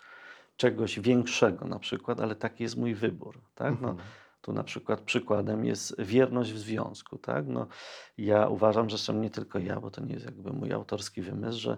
czegoś 0.60 1.00
większego 1.00 1.64
na 1.64 1.78
przykład, 1.78 2.20
ale 2.20 2.34
taki 2.34 2.62
jest 2.62 2.76
mój 2.76 2.94
wybór, 2.94 3.40
tak, 3.54 3.80
no, 3.80 3.90
Mhm. 3.90 4.08
Tu 4.42 4.52
na 4.52 4.64
przykład 4.64 5.00
przykładem 5.00 5.64
jest 5.64 6.00
wierność 6.00 6.52
w 6.52 6.58
związku. 6.58 7.18
Tak? 7.18 7.46
No, 7.46 7.66
ja 8.18 8.48
uważam, 8.48 8.90
że 8.90 8.96
zresztą 8.96 9.14
nie 9.14 9.30
tylko 9.30 9.58
ja, 9.58 9.80
bo 9.80 9.90
to 9.90 10.04
nie 10.04 10.14
jest 10.14 10.24
jakby 10.24 10.52
mój 10.52 10.72
autorski 10.72 11.22
wymysł, 11.22 11.60
że 11.60 11.76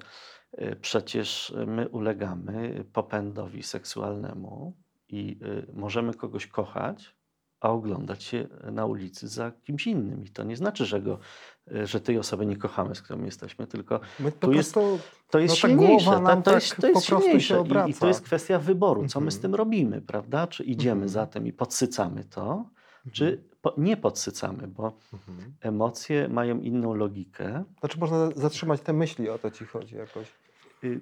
y, 0.61 0.77
przecież 0.81 1.55
my 1.67 1.89
ulegamy 1.89 2.85
popędowi 2.93 3.63
seksualnemu 3.63 4.77
i 5.09 5.39
y, 5.43 5.73
możemy 5.73 6.15
kogoś 6.15 6.47
kochać, 6.47 7.17
a 7.63 7.69
oglądać 7.71 8.23
się 8.23 8.49
na 8.73 8.87
ulicy 8.87 9.29
za 9.29 9.53
kimś 9.65 9.87
innym. 9.87 10.25
I 10.25 10.29
to 10.29 10.45
nie 10.45 10.57
znaczy, 10.57 10.85
że, 10.87 11.01
go, 11.03 11.19
że 11.85 12.01
tej 12.01 12.19
osoby 12.19 12.47
nie 12.47 12.57
kochamy, 12.57 12.95
z 12.95 13.03
którą 13.03 13.25
jesteśmy, 13.25 13.67
tylko 13.67 14.01
My 14.21 14.33
Tu 14.33 14.53
jest- 14.53 14.75
to 15.31 15.39
jest 15.39 15.55
No 15.55 15.61
ta 15.63 15.69
silniejsze. 15.69 16.11
głowa 16.11 16.37
To, 16.37 16.37
to, 16.37 16.43
tak 16.43 16.55
jest, 16.55 16.77
to 16.77 16.89
jest 16.89 17.05
silniejsze. 17.07 17.65
I, 17.87 17.91
I 17.91 17.95
to 17.95 18.07
jest 18.09 18.21
kwestia 18.23 18.59
wyboru, 18.59 19.07
co 19.07 19.21
my 19.21 19.31
z 19.31 19.35
Mhm. 19.35 19.43
tym 19.43 19.55
robimy, 19.55 20.01
prawda? 20.03 20.47
Czy 20.47 20.65
idziemy 20.65 20.93
Mhm. 20.93 21.09
za 21.09 21.27
tym 21.27 21.47
i 21.47 21.53
podsycamy 21.53 22.25
to, 22.25 22.65
czy 23.13 23.43
po, 23.63 23.75
nie 23.79 23.97
podsycamy, 23.97 24.69
bo 24.69 24.93
Mhm. 25.13 25.55
emocje 25.61 26.29
mają 26.29 26.61
inną 26.61 26.95
logikę. 26.95 27.65
Znaczy 27.81 27.99
można 27.99 28.31
zatrzymać 28.37 28.81
te 28.81 28.93
myśli, 28.93 29.29
o 29.29 29.39
to 29.39 29.51
ci 29.51 29.65
chodzi 29.65 29.97
jakoś. 29.97 30.27
Y, 30.85 31.01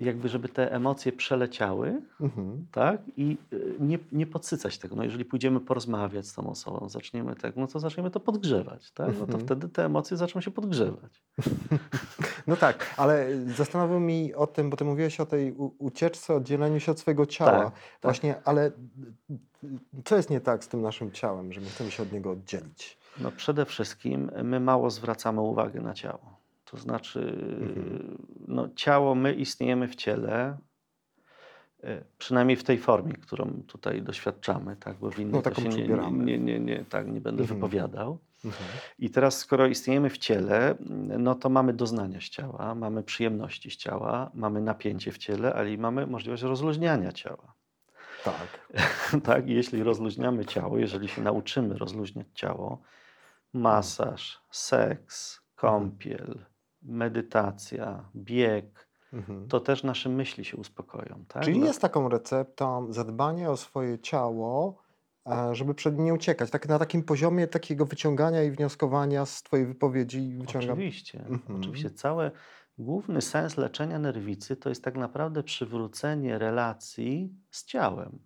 Jakby, 0.00 0.28
żeby 0.28 0.48
te 0.48 0.72
emocje 0.72 1.12
przeleciały, 1.12 2.02
Mhm. 2.20 2.66
tak? 2.72 3.00
I 3.16 3.36
y, 3.52 3.74
nie, 3.80 3.98
nie 4.12 4.26
podsycać 4.26 4.78
tego. 4.78 4.96
No 4.96 5.04
jeżeli 5.04 5.24
pójdziemy 5.24 5.60
porozmawiać 5.60 6.26
z 6.26 6.34
tą 6.34 6.50
osobą, 6.50 6.88
zaczniemy 6.88 7.36
tak, 7.36 7.56
no 7.56 7.66
to 7.66 7.80
zaczniemy 7.80 8.10
to 8.10 8.20
podgrzewać, 8.20 8.90
tak? 8.90 9.06
No 9.08 9.14
to 9.14 9.32
Mhm. 9.32 9.40
wtedy 9.40 9.68
te 9.68 9.84
emocje 9.84 10.16
zaczną 10.16 10.40
się 10.40 10.50
podgrzewać. 10.50 11.22
No 12.46 12.56
tak, 12.56 12.94
ale 12.96 13.28
zastanawiam 13.56 14.02
mi 14.02 14.34
o 14.34 14.46
tym, 14.46 14.70
bo 14.70 14.76
ty 14.76 14.84
mówiłeś 14.84 15.20
o 15.20 15.26
tej 15.26 15.52
ucieczce, 15.78 16.34
oddzieleniu 16.34 16.80
się 16.80 16.92
od 16.92 17.00
swojego 17.00 17.26
ciała. 17.26 17.64
Tak, 17.70 17.72
Właśnie, 18.02 18.34
ale 18.44 18.70
co 20.04 20.16
jest 20.16 20.30
nie 20.30 20.40
tak 20.40 20.64
z 20.64 20.68
tym 20.68 20.82
naszym 20.82 21.12
ciałem, 21.12 21.52
że 21.52 21.60
my 21.60 21.66
chcemy 21.66 21.90
się 21.90 22.02
od 22.02 22.12
niego 22.12 22.30
oddzielić? 22.30 22.98
No 23.20 23.32
przede 23.32 23.64
wszystkim 23.64 24.30
my 24.44 24.60
mało 24.60 24.90
zwracamy 24.90 25.40
uwagi 25.40 25.80
na 25.80 25.94
ciało. 25.94 26.37
To 26.70 26.76
znaczy, 26.76 27.20
Mhm. 27.60 28.18
no, 28.48 28.68
ciało, 28.76 29.14
my 29.14 29.34
istniejemy 29.34 29.88
w 29.88 29.94
ciele, 29.96 30.58
e, 31.82 32.04
przynajmniej 32.18 32.56
w 32.56 32.64
tej 32.64 32.78
formie, 32.78 33.12
którą 33.12 33.62
tutaj 33.66 34.02
doświadczamy, 34.02 34.76
tak? 34.76 34.96
bo 34.96 35.10
w 35.10 35.18
innej 35.18 35.32
No, 35.34 35.42
taką 35.42 35.62
się 35.62 35.68
nie, 35.68 35.86
nie, 36.10 36.38
nie, 36.38 36.60
nie, 36.60 36.84
tak, 36.84 37.06
nie 37.06 37.20
będę 37.20 37.42
Mhm. 37.42 37.60
wypowiadał. 37.60 38.18
Mhm. 38.44 38.64
I 38.98 39.10
teraz, 39.10 39.38
skoro 39.38 39.66
istniejemy 39.66 40.10
w 40.10 40.18
ciele, 40.18 40.74
no 41.18 41.34
to 41.34 41.48
mamy 41.48 41.72
doznania 41.72 42.20
z 42.20 42.24
ciała, 42.24 42.74
mamy 42.74 43.02
przyjemności 43.02 43.70
z 43.70 43.76
ciała, 43.76 44.30
mamy 44.34 44.60
napięcie 44.60 45.12
w 45.12 45.18
ciele, 45.18 45.54
ale 45.54 45.72
i 45.72 45.78
mamy 45.78 46.06
możliwość 46.06 46.42
rozluźniania 46.42 47.12
ciała. 47.12 47.54
Tak. 48.24 48.68
tak, 49.24 49.48
jeśli 49.48 49.82
rozluźniamy 49.82 50.44
ciało, 50.46 50.78
jeżeli 50.78 51.08
się 51.08 51.22
nauczymy 51.22 51.78
rozluźniać 51.78 52.26
ciało, 52.34 52.82
masaż, 53.52 54.40
seks, 54.50 55.40
kąpiel, 55.54 56.44
medytacja, 56.82 58.08
bieg, 58.16 58.88
Mhm. 59.12 59.48
to 59.48 59.60
też 59.60 59.82
nasze 59.84 60.08
myśli 60.08 60.44
się 60.44 60.56
uspokoją. 60.56 61.24
Tak? 61.28 61.42
Czyli 61.42 61.58
No, 61.58 61.66
jest 61.66 61.80
taką 61.80 62.08
receptą 62.08 62.92
zadbanie 62.92 63.50
o 63.50 63.56
swoje 63.56 63.98
ciało, 63.98 64.82
e, 65.30 65.54
żeby 65.54 65.74
przed 65.74 65.96
nim 65.96 66.04
nie 66.04 66.14
uciekać. 66.14 66.50
Tak 66.50 66.68
na 66.68 66.78
takim 66.78 67.02
poziomie 67.02 67.46
takiego 67.46 67.86
wyciągania 67.86 68.42
i 68.42 68.50
wnioskowania 68.50 69.26
z 69.26 69.42
twojej 69.42 69.66
wypowiedzi 69.66 70.36
wyciągam. 70.40 70.70
Oczywiście, 70.70 71.24
Mhm. 71.28 71.60
oczywiście. 71.60 71.90
Cały 71.90 72.30
główny 72.78 73.20
sens 73.22 73.56
leczenia 73.56 73.98
nerwicy 73.98 74.56
to 74.56 74.68
jest 74.68 74.84
tak 74.84 74.96
naprawdę 74.96 75.42
przywrócenie 75.42 76.38
relacji 76.38 77.34
z 77.50 77.64
ciałem, 77.64 78.18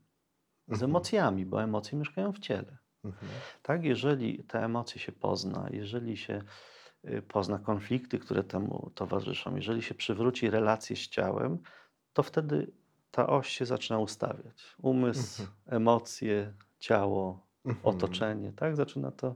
z 0.68 0.72
Mhm. 0.72 0.90
emocjami, 0.90 1.46
bo 1.46 1.62
emocje 1.62 1.98
mieszkają 1.98 2.32
w 2.32 2.38
ciele. 2.38 2.76
Mhm. 3.04 3.32
Tak, 3.62 3.84
jeżeli 3.84 4.44
te 4.44 4.64
emocje 4.64 5.00
się 5.00 5.12
pozna, 5.12 5.68
jeżeli 5.70 6.16
się 6.16 6.42
pozna 7.28 7.58
konflikty, 7.58 8.18
które 8.18 8.44
temu 8.44 8.90
towarzyszą, 8.94 9.56
jeżeli 9.56 9.82
się 9.82 9.94
przywróci 9.94 10.50
relacje 10.50 10.96
z 10.96 11.08
ciałem, 11.08 11.58
to 12.12 12.22
wtedy 12.22 12.72
ta 13.10 13.26
oś 13.26 13.48
się 13.48 13.66
zaczyna 13.66 13.98
ustawiać. 13.98 14.76
Umysł, 14.82 15.42
Mhm. 15.42 15.58
emocje, 15.66 16.52
ciało, 16.78 17.46
Mhm. 17.64 17.86
otoczenie, 17.96 18.52
tak? 18.52 18.76
Zaczyna 18.76 19.10
to 19.10 19.34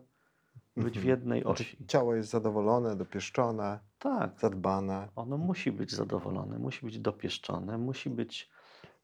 być 0.76 0.94
w 0.94 0.96
Mhm. 0.96 1.06
jednej 1.08 1.42
Znaczy, 1.42 1.62
osi. 1.64 1.86
ciało 1.86 2.14
jest 2.14 2.30
zadowolone, 2.30 2.96
dopieszczone, 2.96 3.78
Tak, 3.98 4.40
zadbane. 4.40 5.08
ono 5.16 5.38
musi 5.38 5.72
być 5.72 5.92
zadowolone, 5.92 6.58
musi 6.58 6.86
być 6.86 6.98
dopieszczone, 6.98 7.78
musi 7.78 8.10
być 8.10 8.50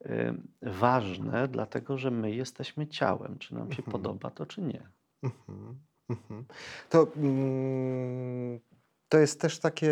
y, 0.06 0.34
ważne, 0.62 1.48
dlatego 1.48 1.98
że 1.98 2.10
my 2.10 2.30
jesteśmy 2.34 2.86
ciałem. 2.86 3.38
Czy 3.38 3.54
nam 3.54 3.72
się 3.72 3.78
Mhm. 3.78 3.92
podoba 3.92 4.30
to, 4.30 4.46
czy 4.46 4.62
nie. 4.62 4.88
Mhm. 5.22 5.78
Mhm. 6.12 6.44
To, 6.90 7.06
mm, 7.16 8.60
to 9.12 9.18
jest 9.18 9.40
też 9.40 9.58
takie 9.58 9.90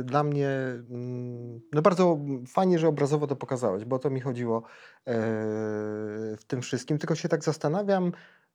y, 0.00 0.04
dla 0.04 0.22
mnie 0.22 0.48
mm, 0.90 1.60
no 1.72 1.82
bardzo 1.82 2.18
fajnie, 2.46 2.78
że 2.78 2.88
obrazowo 2.88 3.26
to 3.26 3.36
pokazałeś, 3.36 3.84
bo 3.84 3.96
o 3.96 3.98
to 3.98 4.10
mi 4.10 4.20
chodziło 4.20 4.58
e, 4.58 4.62
w 6.36 6.44
tym 6.46 6.62
wszystkim. 6.62 6.98
Tylko 6.98 7.14
się 7.14 7.28
tak 7.28 7.44
zastanawiam, 7.44 8.12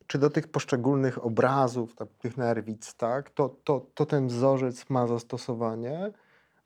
czy 0.08 0.18
do 0.18 0.30
tych 0.30 0.48
poszczególnych 0.48 1.25
obrazów, 1.25 1.96
tak, 1.96 2.10
tych 2.20 2.38
nerwic, 2.38 2.94
tak, 2.94 3.30
to, 3.30 3.56
to, 3.63 3.86
to 3.94 4.06
ten 4.06 4.27
wzorzec 4.27 4.89
ma 4.89 5.08
zastosowanie 5.08 6.12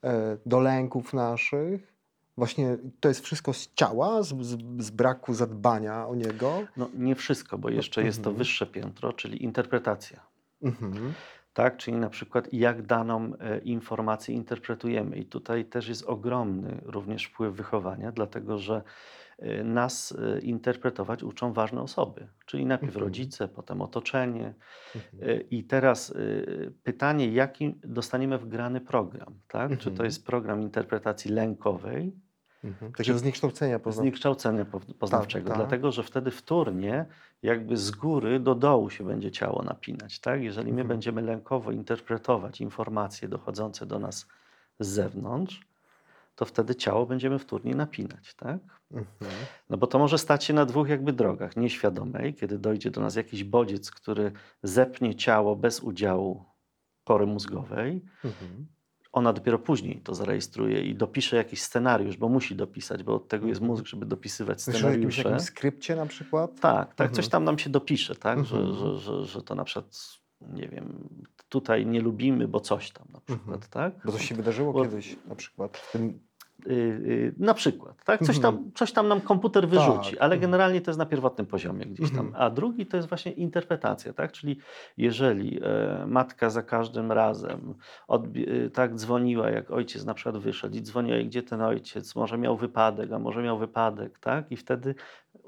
e, 0.04 0.38
do 0.46 0.60
lęków 0.60 1.14
naszych. 1.14 1.94
Właśnie 2.38 2.78
to 3.00 3.10
jest 3.10 3.22
wszystko 3.22 3.54
z 3.54 3.74
ciała, 3.74 4.24
z, 4.24 4.28
z, 4.42 4.58
z 4.80 4.90
braku 4.90 5.34
zadbania 5.34 6.08
o 6.08 6.16
niego. 6.16 6.64
No 6.78 6.90
nie 6.98 7.16
wszystko, 7.16 7.58
bo 7.58 7.70
jeszcze 7.70 8.04
jest 8.04 8.18
to 8.18 8.30
mhm. 8.30 8.38
wyższe 8.38 8.66
piętro, 8.66 9.14
czyli 9.14 9.44
interpretacja. 9.44 10.35
Mhm. 10.62 11.14
Tak, 11.54 11.78
czyli 11.78 11.98
na 11.98 12.10
przykład 12.10 12.54
jak 12.54 12.82
daną 12.86 13.32
e, 13.40 13.60
informację 13.60 14.36
interpretujemy. 14.36 15.18
I 15.18 15.26
tutaj 15.26 15.66
też 15.66 15.88
jest 15.88 16.04
ogromny 16.04 16.82
również 16.86 17.26
wpływ 17.26 17.56
wychowania, 17.56 18.12
dlatego 18.12 18.58
że 18.58 18.82
e, 19.40 19.64
nas 19.64 20.18
e, 20.36 20.40
interpretować 20.40 21.24
uczą 21.24 21.54
ważne 21.54 21.82
osoby, 21.82 22.28
czyli 22.46 22.66
najpierw 22.66 22.90
Mhm. 22.96 23.06
rodzice, 23.06 23.48
potem 23.48 23.82
otoczenie. 23.82 24.54
Mhm. 24.96 25.42
I 25.52 25.64
teraz 25.64 26.14
pytanie, 26.84 27.28
jaki 27.32 27.76
dostaniemy 27.84 28.38
wgrany 28.38 28.82
program, 28.82 29.40
tak? 29.48 29.72
Czy 29.78 29.86
to 29.86 29.90
Mhm. 29.90 30.06
jest 30.06 30.26
program 30.26 30.62
interpretacji 30.62 31.32
lękowej, 31.32 32.16
Mhm. 32.66 32.92
Takiego 32.94 33.20
zniekształcenia 33.20 33.80
poznawczego. 33.80 34.02
zniekształcenia 34.04 34.66
poznawczego, 35.00 35.48
tak. 35.50 35.58
dlatego 35.58 35.92
że 35.92 36.04
wtedy 36.04 36.32
wtórnie 36.32 37.06
jakby 37.44 37.78
z 37.78 37.92
góry 37.92 38.40
do 38.40 38.56
dołu 38.56 38.90
się 38.90 39.04
będzie 39.04 39.32
ciało 39.32 39.64
napinać. 39.64 40.20
Tak? 40.20 40.42
Jeżeli 40.44 40.68
my 40.74 40.82
Mhm. 40.82 40.88
będziemy 40.88 41.22
lękowo 41.22 41.72
interpretować 41.72 42.62
informacje 42.62 43.28
dochodzące 43.28 43.86
do 43.86 44.00
nas 44.00 44.28
z 44.80 44.88
zewnątrz, 44.88 45.62
to 46.36 46.46
wtedy 46.46 46.76
ciało 46.76 47.06
będziemy 47.06 47.40
wtórnie 47.40 47.76
napinać. 47.76 48.34
Tak? 48.34 48.58
Mhm. 48.92 49.32
No 49.70 49.78
bo 49.78 49.88
to 49.88 50.00
może 50.00 50.18
stać 50.18 50.44
się 50.44 50.54
na 50.54 50.66
dwóch 50.66 50.90
jakby 50.90 51.14
drogach. 51.14 51.58
Nieświadomej, 51.58 52.34
kiedy 52.34 52.58
dojdzie 52.60 52.92
do 52.92 53.02
nas 53.02 53.16
jakiś 53.16 53.44
bodziec, 53.44 53.92
który 53.92 54.32
zepnie 54.64 55.16
ciało 55.16 55.56
bez 55.56 55.80
udziału 55.80 56.46
kory 57.04 57.26
mózgowej, 57.26 58.02
Mhm. 58.26 58.66
Ona 59.16 59.34
dopiero 59.34 59.60
później 59.60 60.02
to 60.04 60.16
zarejestruje 60.16 60.82
i 60.82 60.96
dopisze 60.96 61.36
jakiś 61.38 61.62
scenariusz, 61.62 62.18
bo 62.18 62.30
musi 62.30 62.56
dopisać, 62.56 63.04
bo 63.04 63.16
od 63.16 63.28
tego 63.28 63.48
jest 63.48 63.62
Mhm. 63.62 63.72
mózg, 63.72 63.86
żeby 63.86 64.06
dopisywać 64.06 64.68
Myślisz 64.68 64.84
o 64.84 64.90
jakimś, 64.90 65.14
scenariusze. 65.14 65.30
jakimś 65.30 65.48
skrypcie 65.48 65.96
na 65.96 66.06
przykład? 66.06 66.60
Tak, 66.60 66.88
tak, 66.96 67.08
Mhm. 67.08 67.16
coś 67.16 67.28
tam 67.28 67.44
nam 67.44 67.60
się 67.60 67.70
dopisze, 67.70 68.16
tak, 68.16 68.46
że, 68.46 68.58
Mhm. 68.58 68.76
że, 68.76 68.98
że, 69.00 69.26
że 69.26 69.42
to 69.42 69.56
na 69.56 69.64
przykład, 69.64 69.98
nie 70.42 70.68
wiem, 70.68 71.10
tutaj 71.50 71.86
nie 71.86 72.02
lubimy, 72.02 72.48
bo 72.48 72.60
coś 72.60 72.92
tam 72.92 73.08
na 73.14 73.20
przykład, 73.20 73.56
Mhm. 73.64 73.72
tak? 73.72 74.06
Bo 74.06 74.12
coś 74.12 74.28
się 74.30 74.36
wydarzyło 74.36 74.74
Bo- 74.74 74.84
kiedyś 74.84 75.16
na 75.28 75.36
przykład 75.36 75.78
w 75.78 75.92
tym... 75.92 76.20
Y, 76.68 76.72
y, 76.72 77.34
na 77.38 77.54
przykład, 77.54 78.04
tak? 78.04 78.20
Coś, 78.24 78.36
Mhm. 78.38 78.56
tam, 78.56 78.72
coś 78.72 78.92
tam 78.92 79.08
nam 79.08 79.22
komputer 79.22 79.68
wyrzuci, 79.68 80.12
Tak, 80.12 80.22
ale 80.22 80.36
mhm. 80.36 80.42
generalnie 80.42 80.82
to 80.82 80.92
jest 80.92 81.00
na 81.00 81.06
pierwotnym 81.06 81.48
poziomie 81.48 81.86
gdzieś 81.86 82.12
tam. 82.12 82.26
Mhm. 82.26 82.44
A 82.44 82.50
drugi 82.50 82.86
to 82.86 82.98
jest 82.98 83.10
właśnie 83.10 83.32
interpretacja, 83.32 84.14
tak? 84.14 84.32
Czyli 84.32 84.60
jeżeli 84.98 85.60
e, 85.64 86.06
matka 86.08 86.50
za 86.50 86.64
każdym 86.64 87.12
razem 87.12 87.74
e, 88.10 88.70
tak 88.70 88.96
dzwoniła, 88.96 89.50
jak 89.50 89.72
ojciec 89.72 90.06
na 90.06 90.14
przykład 90.14 90.38
wyszedł 90.38 90.76
i 90.76 90.82
dzwoniła, 90.82 91.18
i 91.18 91.26
gdzie 91.26 91.44
ten 91.44 91.62
ojciec, 91.62 92.16
może 92.16 92.38
miał 92.38 92.58
wypadek, 92.58 93.12
a 93.12 93.20
może 93.20 93.44
miał 93.44 93.58
wypadek, 93.58 94.20
tak? 94.20 94.52
I 94.52 94.58
wtedy 94.58 94.96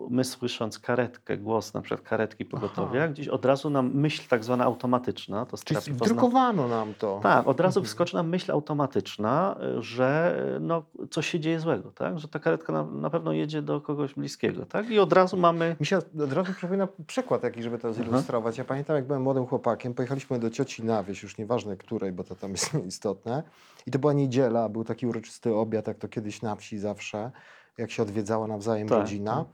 my 0.10 0.24
słysząc 0.24 0.80
karetkę, 0.80 1.38
głos 1.38 1.74
na 1.74 1.82
przykład 1.82 2.08
karetki 2.10 2.46
pogotowia, 2.46 3.04
Aha. 3.04 3.08
gdzieś 3.14 3.28
od 3.28 3.46
razu 3.46 3.70
nam 3.70 3.92
myśl 3.94 4.28
tak 4.30 4.44
zwana 4.44 4.64
automatyczna, 4.64 5.46
to 5.46 5.58
Czyli 5.58 5.66
terapii 5.68 5.94
poznawczej- 5.94 6.06
wdrukowano 6.06 6.68
nam 6.68 6.94
to. 7.00 7.20
tak, 7.24 7.48
od 7.48 7.60
razu 7.60 7.80
Mhm. 7.80 7.86
wskoczy 7.86 8.16
nam 8.16 8.30
myśl 8.30 8.52
automatyczna, 8.52 9.58
że 9.80 10.38
no, 10.62 10.84
coś 11.12 11.28
się 11.28 11.40
dzieje 11.40 11.60
złego, 11.60 11.92
tak? 11.92 12.20
że 12.20 12.28
ta 12.28 12.40
karetka 12.40 12.74
na, 12.74 12.84
na 12.84 13.10
pewno 13.10 13.32
jedzie 13.34 13.62
do 13.62 13.82
kogoś 13.82 14.14
bliskiego. 14.14 14.66
Tak? 14.66 14.90
I 14.90 15.00
od 15.00 15.14
razu 15.14 15.38
mamy. 15.38 15.76
Mi 15.80 15.86
się 15.86 15.98
od 15.98 16.34
razu 16.34 16.54
przypomina 16.54 16.88
przykład 17.08 17.42
taki, 17.42 17.64
żeby 17.64 17.78
to 17.78 17.94
zilustrować. 17.94 18.58
Ja 18.58 18.66
pamiętam, 18.66 18.96
jak 18.96 19.06
byłem 19.08 19.22
młodym 19.22 19.46
chłopakiem, 19.46 19.94
pojechaliśmy 19.94 20.40
do 20.40 20.50
cioci 20.50 20.84
na 20.84 21.04
wieś, 21.04 21.24
już 21.24 21.38
nieważne 21.38 21.78
której, 21.78 22.12
bo 22.12 22.24
to 22.24 22.36
tam 22.36 22.52
jest 22.52 22.74
nieistotne. 22.84 23.44
I 23.86 23.92
to 23.92 24.00
była 24.00 24.14
niedziela, 24.14 24.70
był 24.70 24.84
taki 24.84 25.08
uroczysty 25.08 25.56
obiad, 25.56 25.88
jak 25.88 25.98
to 25.98 26.08
kiedyś 26.08 26.42
na 26.42 26.56
wsi 26.56 26.80
zawsze, 26.80 27.32
jak 27.78 27.92
się 27.92 28.04
odwiedzała 28.04 28.48
nawzajem 28.48 28.88
Tak, 28.88 29.00
rodzina. 29.00 29.46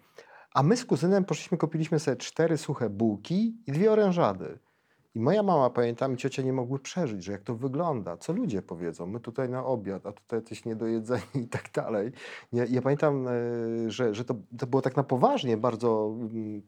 A 0.53 0.63
my 0.63 0.77
z 0.77 0.86
kuzynem 0.86 1.25
poszliśmy, 1.25 1.58
kupiliśmy 1.58 2.00
sobie 2.00 2.18
cztery 2.18 2.58
suche 2.58 2.89
bułki 2.89 3.58
i 3.68 3.72
dwie 3.72 3.92
orężady. 3.92 4.60
I 5.15 5.20
moja 5.20 5.43
mama, 5.43 5.70
pamiętam, 5.70 6.13
i 6.13 6.17
ciocia 6.17 6.41
nie 6.41 6.53
mogły 6.53 6.79
przeżyć, 6.79 7.24
że 7.24 7.32
jak 7.32 7.41
to 7.41 7.55
wygląda, 7.55 8.17
co 8.17 8.34
ludzie 8.34 8.62
powiedzą, 8.62 9.08
my 9.08 9.20
tutaj 9.20 9.50
na 9.50 9.65
obiad, 9.65 10.05
a 10.05 10.12
tutaj 10.12 10.41
coś 10.43 10.65
niedojedzeni 10.65 11.22
i 11.46 11.48
tak 11.48 11.70
dalej. 11.74 12.12
Ja, 12.53 12.65
ja 12.70 12.82
pamiętam, 12.82 13.27
e, 13.27 13.32
że, 13.91 14.15
że 14.15 14.25
to, 14.25 14.36
to 14.58 14.67
było 14.67 14.82
tak 14.82 14.96
na 14.96 15.03
poważnie, 15.03 15.58
bardzo 15.58 16.15
mm, 16.20 16.62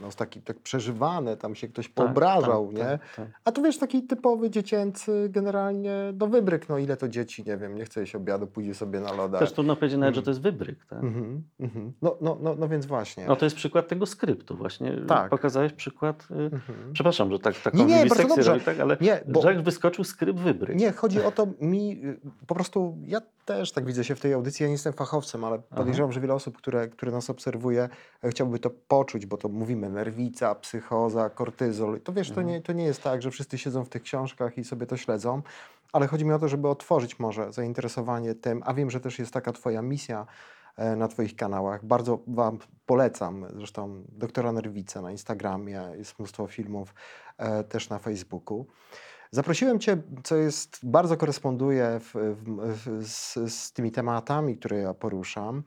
no, 0.00 0.08
taki, 0.16 0.40
tak 0.40 0.58
przeżywane, 0.58 1.36
tam 1.36 1.54
się 1.54 1.68
ktoś 1.68 1.88
poobrażał, 1.88 2.66
tak, 2.66 2.76
nie? 2.76 2.84
tak, 2.84 3.00
tak. 3.16 3.28
A 3.44 3.52
tu 3.52 3.62
wiesz, 3.62 3.78
taki 3.78 4.02
typowy 4.02 4.50
dziecięcy 4.50 5.28
generalnie, 5.30 5.94
no 6.18 6.26
wybryk, 6.26 6.68
no 6.68 6.78
ile 6.78 6.96
to 6.96 7.08
dzieci, 7.08 7.44
nie 7.46 7.56
wiem, 7.56 7.74
nie 7.74 7.84
chce 7.84 8.00
jeść 8.00 8.14
obiadu, 8.14 8.46
pójdzie 8.46 8.74
sobie 8.74 9.00
na 9.00 9.12
loda. 9.12 9.38
Też 9.38 9.52
trudno 9.52 9.76
powiedzieć 9.76 9.98
nawet, 9.98 10.14
że 10.14 10.20
Mhm. 10.20 10.24
to 10.24 10.30
jest 10.30 10.40
wybryk. 10.40 10.84
Tak? 10.84 11.02
Mhm, 11.04 11.42
mhm. 11.60 11.92
No, 12.02 12.16
no, 12.20 12.38
no, 12.40 12.54
no 12.54 12.68
więc 12.68 12.86
właśnie. 12.86 13.26
No 13.26 13.36
to 13.36 13.46
jest 13.46 13.56
przykład 13.56 13.88
tego 13.88 14.06
skryptu 14.06 14.56
właśnie. 14.56 14.96
Tak. 15.08 15.30
Pokazałeś 15.30 15.72
przykład... 15.72 16.28
y, 16.30 16.34
Mhm. 16.34 16.92
Przepraszam, 16.92 17.32
że 17.32 17.38
tak, 17.38 17.60
taką 17.60 17.76
Nie, 17.78 17.91
nie, 17.96 18.06
bardzo 18.06 18.28
dobrze. 18.28 18.60
tak, 18.60 18.80
ale 18.80 18.96
Nie, 19.00 19.20
bo- 19.26 19.42
wyskoczył 19.62 20.04
skrypt 20.04 20.40
wybryk. 20.40 20.76
Nie, 20.78 20.92
chodzi 20.92 21.22
o 21.22 21.30
to, 21.30 21.46
mi 21.60 22.02
po 22.46 22.54
prostu, 22.54 22.96
ja 23.06 23.20
też 23.44 23.72
tak 23.72 23.84
widzę 23.84 24.04
się 24.04 24.14
w 24.14 24.20
tej 24.20 24.32
audycji, 24.32 24.62
ja 24.62 24.68
nie 24.68 24.72
jestem 24.72 24.92
fachowcem, 24.92 25.44
ale 25.44 25.58
podejrzewam, 25.58 26.12
że 26.12 26.20
wiele 26.20 26.34
osób, 26.34 26.56
które, 26.58 26.88
które 26.88 27.12
nas 27.12 27.30
obserwuje, 27.30 27.88
e, 28.24 28.30
chciałoby 28.30 28.58
to 28.58 28.70
poczuć, 28.88 29.26
bo 29.26 29.36
to 29.36 29.48
mówimy 29.48 29.90
nerwica, 29.90 30.54
psychoza, 30.54 31.30
kortyzol. 31.30 32.00
To 32.00 32.12
wiesz, 32.12 32.28
to, 32.28 32.40
Mhm. 32.40 32.46
nie, 32.48 32.60
to 32.62 32.72
nie 32.72 32.84
jest 32.84 33.02
tak, 33.02 33.22
że 33.22 33.30
wszyscy 33.30 33.58
siedzą 33.58 33.84
w 33.84 33.88
tych 33.88 34.02
książkach 34.02 34.58
i 34.58 34.64
sobie 34.64 34.86
to 34.86 34.96
śledzą, 34.96 35.42
ale 35.92 36.06
chodzi 36.06 36.24
mi 36.24 36.32
o 36.32 36.38
to, 36.38 36.48
żeby 36.48 36.68
otworzyć 36.68 37.18
może 37.18 37.52
zainteresowanie 37.52 38.34
tym, 38.34 38.62
a 38.66 38.74
wiem, 38.74 38.90
że 38.90 39.00
też 39.00 39.18
jest 39.18 39.32
taka 39.32 39.52
twoja 39.52 39.82
misja 39.82 40.26
na 40.96 41.08
twoich 41.08 41.36
kanałach. 41.36 41.84
Bardzo 41.84 42.18
wam 42.26 42.58
polecam, 42.86 43.46
zresztą 43.56 44.04
doktora 44.08 44.52
Nerwica 44.52 45.02
na 45.02 45.10
Instagramie, 45.10 45.82
jest 45.94 46.18
mnóstwo 46.18 46.46
filmów 46.46 46.94
e, 47.38 47.64
też 47.64 47.88
na 47.88 47.98
Facebooku. 47.98 48.66
Zaprosiłem 49.30 49.78
Cię, 49.78 49.96
co 50.24 50.36
jest 50.36 50.78
bardzo 50.82 51.16
koresponduje 51.16 52.00
w, 52.00 52.14
w, 52.14 53.06
z, 53.08 53.34
z 53.54 53.72
tymi 53.72 53.92
tematami, 53.92 54.56
które 54.56 54.78
ja 54.78 54.94
poruszam, 54.94 55.62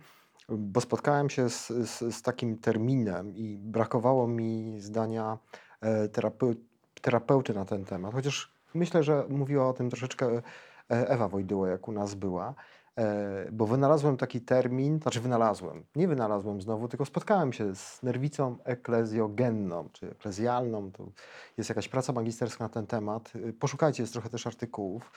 bo 0.49 0.81
spotkałem 0.81 1.29
się 1.29 1.49
z, 1.49 1.67
z, 1.67 2.15
z 2.15 2.21
takim 2.21 2.57
terminem 2.57 3.35
i 3.35 3.57
brakowało 3.57 4.27
mi 4.27 4.79
zdania 4.79 5.37
e, 5.81 6.09
terapeu, 6.09 6.55
terapeuty 7.01 7.53
na 7.53 7.65
ten 7.65 7.85
temat, 7.85 8.13
chociaż 8.13 8.51
myślę, 8.73 9.03
że 9.03 9.25
mówiła 9.29 9.69
o 9.69 9.73
tym 9.73 9.89
troszeczkę 9.89 10.27
e, 10.35 10.41
Ewa 10.89 11.27
Wojdyła, 11.27 11.69
jak 11.69 11.87
u 11.87 11.91
nas 11.91 12.15
była. 12.15 12.53
E, 12.97 13.51
Bo 13.51 13.65
wynalazłem 13.67 14.17
taki 14.17 14.41
termin, 14.41 14.99
znaczy 14.99 15.21
wynalazłem, 15.21 15.85
nie 15.95 16.07
wynalazłem 16.07 16.61
znowu, 16.61 16.87
tylko 16.87 17.05
spotkałem 17.05 17.53
się 17.53 17.75
z 17.75 18.03
nerwicą 18.03 18.57
eklezjogenną, 18.63 19.89
czy 19.93 20.11
eklezjalną. 20.11 20.91
To 20.91 21.11
jest 21.57 21.69
jakaś 21.69 21.87
praca 21.87 22.13
magisterska 22.13 22.63
na 22.63 22.69
ten 22.69 22.87
temat. 22.87 23.33
Y, 23.35 23.53
Poszukajcie, 23.53 24.03
jest 24.03 24.13
trochę 24.13 24.29
też 24.29 24.47
artykułów. 24.47 25.11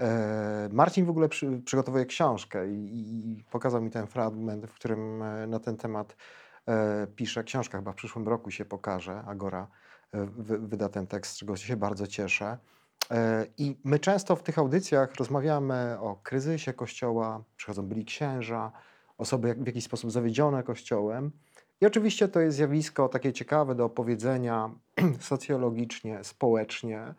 E, 0.00 0.68
Marcin 0.72 1.04
w 1.06 1.10
ogóle 1.10 1.28
przy, 1.28 1.62
przygotowuje 1.64 2.06
książkę 2.06 2.68
i, 2.68 3.38
i 3.38 3.44
pokazał 3.50 3.82
mi 3.82 3.90
ten 3.90 4.06
fragment, 4.06 4.66
w 4.66 4.74
którym 4.74 5.22
e, 5.22 5.46
na 5.46 5.60
ten 5.60 5.76
temat 5.76 6.16
pisze. 7.16 7.44
Książka 7.44 7.78
chyba 7.78 7.92
w 7.92 7.94
przyszłym 7.94 8.28
roku 8.28 8.50
się 8.50 8.64
pokaże. 8.64 9.22
Agora 9.26 9.66
wy, 10.12 10.58
wyda 10.58 10.88
ten 10.88 11.06
tekst, 11.06 11.32
z 11.32 11.38
czego 11.38 11.56
się 11.56 11.76
bardzo 11.76 12.06
cieszę. 12.06 12.58
E, 13.10 13.46
I 13.58 13.76
my 13.84 13.98
często 13.98 14.36
w 14.36 14.42
tych 14.42 14.58
audycjach 14.58 15.14
rozmawiamy 15.14 15.96
o 16.00 16.16
kryzysie 16.16 16.72
Kościoła, 16.72 17.44
przychodzą 17.56 17.82
byli 17.82 18.04
księża, 18.04 18.72
osoby 19.18 19.54
w 19.54 19.66
jakiś 19.66 19.84
sposób 19.84 20.12
zawiedzione 20.12 20.62
Kościołem. 20.62 21.32
I 21.80 21.86
oczywiście 21.86 22.28
to 22.28 22.40
jest 22.40 22.56
zjawisko 22.56 23.08
takie 23.08 23.32
ciekawe 23.32 23.74
do 23.74 23.84
opowiedzenia 23.84 24.70
socjologicznie, 25.20 26.24
społecznie. 26.24 27.14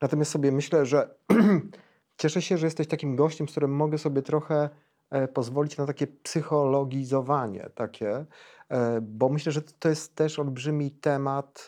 Natomiast 0.00 0.30
sobie 0.30 0.52
myślę, 0.52 0.86
że 0.86 1.14
cieszę 2.20 2.42
się, 2.42 2.58
że 2.58 2.66
jesteś 2.66 2.86
takim 2.86 3.16
gościem, 3.16 3.48
z 3.48 3.50
którym 3.50 3.76
mogę 3.76 3.98
sobie 3.98 4.22
trochę 4.22 4.68
e, 5.10 5.28
pozwolić 5.28 5.76
na 5.76 5.86
takie 5.86 6.06
psychologizowanie, 6.06 7.70
takie, 7.74 8.24
e, 8.68 9.00
bo 9.00 9.28
myślę, 9.28 9.52
że 9.52 9.62
to 9.62 9.88
jest 9.88 10.14
też 10.14 10.38
olbrzymi 10.38 10.90
temat 10.90 11.66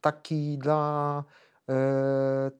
taki 0.00 0.58
dla 0.58 1.24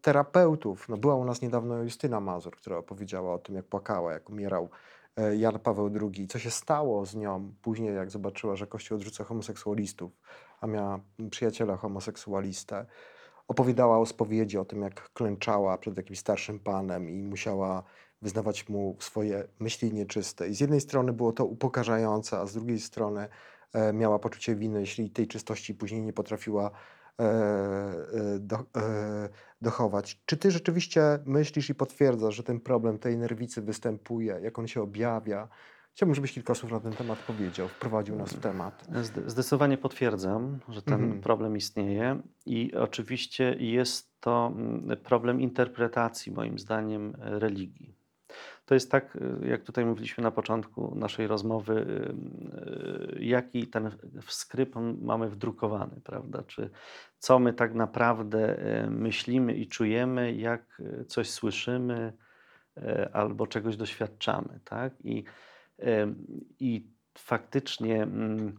terapeutów. 0.02 0.88
No, 0.88 0.96
była 0.96 1.14
u 1.14 1.24
nas 1.24 1.42
niedawno 1.42 1.82
Justyna 1.82 2.20
Mazur, 2.20 2.56
która 2.56 2.76
opowiedziała 2.76 3.34
o 3.34 3.38
tym, 3.38 3.54
jak 3.54 3.64
płakała, 3.64 4.12
jak 4.12 4.30
umierał 4.30 4.68
e, 5.16 5.36
Jan 5.36 5.58
Paweł 5.58 5.90
II, 6.00 6.28
co 6.28 6.38
się 6.38 6.50
stało 6.50 7.06
z 7.06 7.14
nią 7.14 7.52
później, 7.62 7.94
jak 7.94 8.10
zobaczyła, 8.10 8.56
że 8.56 8.66
Kościół 8.66 8.96
odrzuca 8.96 9.24
homoseksualistów, 9.24 10.12
a 10.60 10.66
miała 10.66 11.00
przyjaciela 11.30 11.76
homoseksualistę. 11.76 12.86
Opowiadała 13.48 13.98
o 13.98 14.06
spowiedzi, 14.06 14.58
o 14.58 14.64
tym, 14.64 14.82
jak 14.82 15.12
klęczała 15.12 15.78
przed 15.78 15.96
jakimś 15.96 16.18
starszym 16.18 16.60
panem 16.60 17.10
i 17.10 17.22
musiała 17.22 17.82
wyznawać 18.22 18.68
mu 18.68 18.96
swoje 19.00 19.48
myśli 19.58 19.92
nieczyste. 19.92 20.48
I 20.48 20.54
z 20.54 20.60
jednej 20.60 20.80
strony 20.80 21.12
było 21.12 21.32
to 21.32 21.44
upokarzające, 21.44 22.38
a 22.38 22.46
z 22.46 22.52
drugiej 22.52 22.80
strony 22.80 23.28
e, 23.72 23.92
miała 23.92 24.18
poczucie 24.18 24.54
winy, 24.54 24.80
jeśli 24.80 25.10
tej 25.10 25.26
czystości 25.28 25.74
później 25.74 26.02
nie 26.02 26.12
potrafiła 26.12 26.70
e, 26.70 26.70
e, 26.70 27.01
do, 28.40 28.56
e, 28.56 29.28
dochować. 29.62 30.20
Czy 30.26 30.36
ty 30.36 30.50
rzeczywiście 30.50 31.02
myślisz 31.26 31.70
i 31.70 31.74
potwierdzasz, 31.74 32.34
że 32.34 32.42
ten 32.42 32.60
problem 32.60 32.98
tej 32.98 33.18
nerwicy 33.18 33.62
występuje, 33.62 34.38
jak 34.42 34.58
on 34.58 34.66
się 34.68 34.82
objawia? 34.82 35.48
Chciałbym, 35.94 36.14
żebyś 36.14 36.32
kilka 36.32 36.54
słów 36.54 36.72
na 36.72 36.80
ten 36.80 36.92
temat 36.92 37.18
powiedział, 37.18 37.68
wprowadził 37.68 38.16
nas 38.16 38.32
w 38.32 38.40
temat. 38.40 38.86
Zde- 39.02 39.30
Zdecydowanie 39.30 39.78
potwierdzam, 39.78 40.58
że 40.68 40.82
ten 40.82 41.02
Mhm. 41.04 41.20
problem 41.20 41.56
istnieje 41.56 42.20
i 42.46 42.74
oczywiście 42.74 43.56
jest 43.58 44.20
to 44.20 44.52
mm, 44.56 44.96
problem 44.96 45.40
interpretacji, 45.40 46.32
moim 46.32 46.58
zdaniem, 46.58 47.16
e, 47.20 47.38
religii. 47.38 47.94
To 48.66 48.74
jest 48.74 48.90
tak, 48.90 49.18
e, 49.42 49.48
jak 49.48 49.62
tutaj 49.62 49.84
mówiliśmy 49.86 50.22
na 50.24 50.30
początku 50.30 50.94
naszej 50.94 51.26
rozmowy, 51.26 51.72
e, 51.74 52.08
e, 52.91 52.91
jaki 53.28 53.66
ten 53.66 53.90
skrypt 54.28 54.76
mamy 55.00 55.28
wdrukowany, 55.28 56.00
prawda? 56.04 56.42
Czy 56.42 56.70
co 57.18 57.38
my 57.38 57.52
tak 57.52 57.74
naprawdę 57.74 58.58
e, 58.58 58.90
myślimy 58.90 59.54
i 59.54 59.66
czujemy, 59.66 60.32
jak 60.32 60.82
e, 61.00 61.04
coś 61.04 61.30
słyszymy 61.30 62.12
e, 62.76 63.10
albo 63.12 63.46
czegoś 63.46 63.76
doświadczamy, 63.76 64.60
tak? 64.64 64.92
I, 65.04 65.24
i 66.60 66.86
faktycznie 67.18 68.02
mm, 68.02 68.58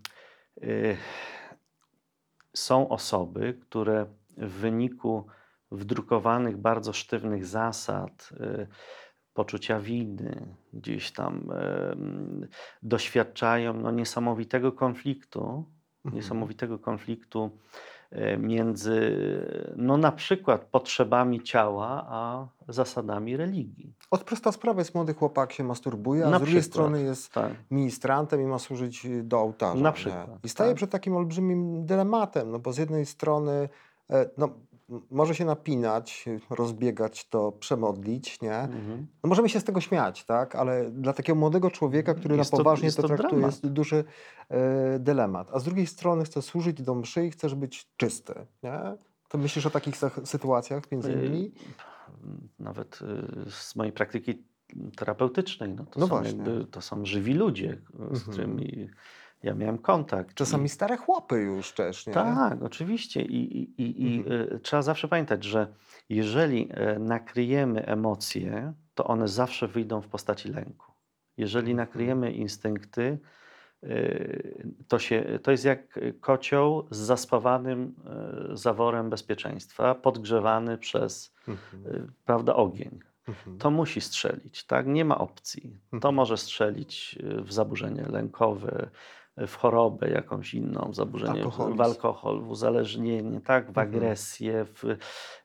są 2.54 2.90
osoby, 2.90 3.60
które 3.62 4.06
w 4.38 4.52
wyniku 4.52 5.28
wdrukowanych 5.72 6.58
bardzo 6.58 6.94
sztywnych 6.94 7.46
zasad, 7.46 8.30
poczucia 9.34 9.80
winy, 9.80 10.46
gdzieś 10.74 11.12
tam 11.12 11.50
em, 11.52 12.48
doświadczają 12.84 13.74
no, 13.74 13.92
niesamowitego 13.92 14.72
konfliktu, 14.72 15.66
Mhm. 16.06 16.16
niesamowitego 16.22 16.80
konfliktu 16.80 17.50
e, 18.12 18.38
między 18.38 19.18
no, 19.76 19.98
na 19.98 20.12
przykład 20.12 20.66
potrzebami 20.66 21.44
ciała, 21.44 22.06
a 22.10 22.48
zasadami 22.68 23.38
religii. 23.38 23.94
Od 24.12 24.24
prosta 24.24 24.52
sprawa 24.52 24.82
jest 24.82 24.96
młody 24.96 25.14
chłopak 25.14 25.54
się 25.54 25.64
masturbuje, 25.64 26.26
a 26.26 26.30
Na 26.30 26.38
z 26.38 26.42
drugiej 26.42 26.60
przykład, 26.62 26.74
strony 26.74 27.02
jest 27.04 27.34
Tak. 27.34 27.52
ministrantem 27.72 28.42
i 28.42 28.46
ma 28.46 28.60
służyć 28.60 29.06
y, 29.06 29.24
do 29.24 29.40
ołtarza. 29.40 29.82
Na 29.82 29.90
nie? 29.90 29.94
przykład, 29.96 30.30
I 30.44 30.50
staje 30.50 30.70
tak. 30.70 30.78
przed 30.78 30.90
takim 30.92 31.16
olbrzymim 31.16 31.86
dylematem, 31.86 32.52
no 32.52 32.60
bo 32.60 32.74
z 32.74 32.78
jednej 32.78 33.06
strony 33.06 33.70
e, 34.10 34.30
no, 34.38 34.50
może 35.12 35.36
się 35.36 35.46
napinać, 35.46 36.26
rozbiegać 36.50 37.30
to, 37.30 37.52
przemodlić, 37.52 38.42
nie? 38.42 38.56
Mhm. 38.60 39.08
No 39.24 39.30
możemy 39.30 39.50
się 39.50 39.60
z 39.60 39.64
tego 39.64 39.82
śmiać, 39.82 40.26
tak? 40.26 40.56
Ale 40.56 40.92
dla 40.92 41.14
takiego 41.14 41.40
młodego 41.40 41.72
człowieka, 41.72 42.14
który 42.14 42.36
Jest 42.38 42.52
na 42.52 42.58
to- 42.58 42.64
poważnie 42.64 42.86
jest 42.86 42.98
to, 42.98 43.02
to 43.02 43.08
traktuje, 43.08 43.30
dramat. 43.30 43.52
jest 43.64 43.68
duży 43.74 44.04
e, 44.50 45.00
dylemat. 45.00 45.50
A 45.54 45.60
z 45.60 45.64
drugiej 45.64 45.88
strony 45.88 46.24
chce 46.24 46.42
służyć 46.42 46.82
do 46.82 46.96
mszy 46.96 47.26
i 47.26 47.32
chcesz 47.32 47.56
być 47.56 47.88
czysty, 47.98 48.34
nie? 48.64 48.80
To 49.30 49.38
myślisz 49.38 49.66
o 49.66 49.70
takich 49.70 49.96
sytuacjach 50.24 50.92
między 50.92 51.10
Y, 51.10 51.14
innymi? 51.14 51.52
Nawet 52.60 53.00
y, 53.48 53.52
z 53.52 53.76
mojej 53.76 53.94
praktyki 53.94 54.44
terapeutycznej, 54.98 55.74
no 55.74 55.86
to, 55.86 56.00
No 56.00 56.08
są, 56.08 56.24
jakby, 56.24 56.66
to 56.72 56.82
są 56.82 57.06
żywi 57.06 57.34
ludzie, 57.34 57.82
z 57.94 58.00
Mhm. 58.02 58.20
którymi 58.22 58.90
ja 59.44 59.54
miałem 59.54 59.78
kontakt. 59.78 60.34
Czasami 60.36 60.66
I- 60.66 60.70
stare 60.70 60.98
chłopy 60.98 61.42
już 61.42 61.72
też, 61.72 62.08
nie? 62.08 62.14
Tak, 62.14 62.64
oczywiście. 62.64 63.22
I, 63.22 63.62
i, 63.82 64.04
i, 64.04 64.18
Mhm. 64.20 64.42
y, 64.56 64.60
trzeba 64.60 64.82
zawsze 64.82 65.08
pamiętać, 65.08 65.44
że 65.44 65.68
jeżeli 66.10 66.70
e, 66.72 67.00
nakryjemy 67.00 67.86
emocje, 67.86 68.74
to 68.96 69.04
one 69.04 69.28
zawsze 69.28 69.68
wyjdą 69.68 70.02
w 70.02 70.08
postaci 70.08 70.50
lęku. 70.50 70.92
Jeżeli 71.38 71.72
Mhm. 71.72 71.88
nakryjemy 71.88 72.32
instynkty, 72.32 73.20
y, 73.84 74.68
to, 74.88 75.00
się, 75.00 75.40
to 75.44 75.52
jest 75.52 75.66
jak 75.66 76.00
kocioł 76.20 76.88
z 76.92 76.98
zaspawanym 76.98 77.96
e, 78.06 78.58
zaworem 78.58 79.10
bezpieczeństwa, 79.10 79.96
podgrzewany 79.96 80.78
przez 80.78 81.34
Mhm. 81.48 82.14
prawda, 82.26 82.56
ogień. 82.56 83.00
Mhm. 83.28 83.58
To 83.58 83.72
musi 83.72 84.02
strzelić, 84.02 84.64
tak? 84.66 84.88
Nie 84.88 85.06
ma 85.06 85.18
opcji. 85.18 85.80
To 85.90 85.96
Mhm. 85.98 86.16
może 86.16 86.38
strzelić 86.38 87.20
w 87.46 87.54
zaburzenie 87.54 88.04
lękowe, 88.06 88.90
w 89.38 89.56
chorobę 89.56 90.10
jakąś 90.10 90.54
inną, 90.54 90.90
zaburzenie 90.94 91.34
w, 91.34 91.44
Alkoholizm. 91.46 91.78
w 91.78 91.82
alkohol, 91.82 92.42
w 92.42 92.50
uzależnienie, 92.50 93.42
tak, 93.42 93.66
w 93.66 93.78
Mhm. 93.78 93.88
agresję, 93.88 94.66
w 94.66 94.84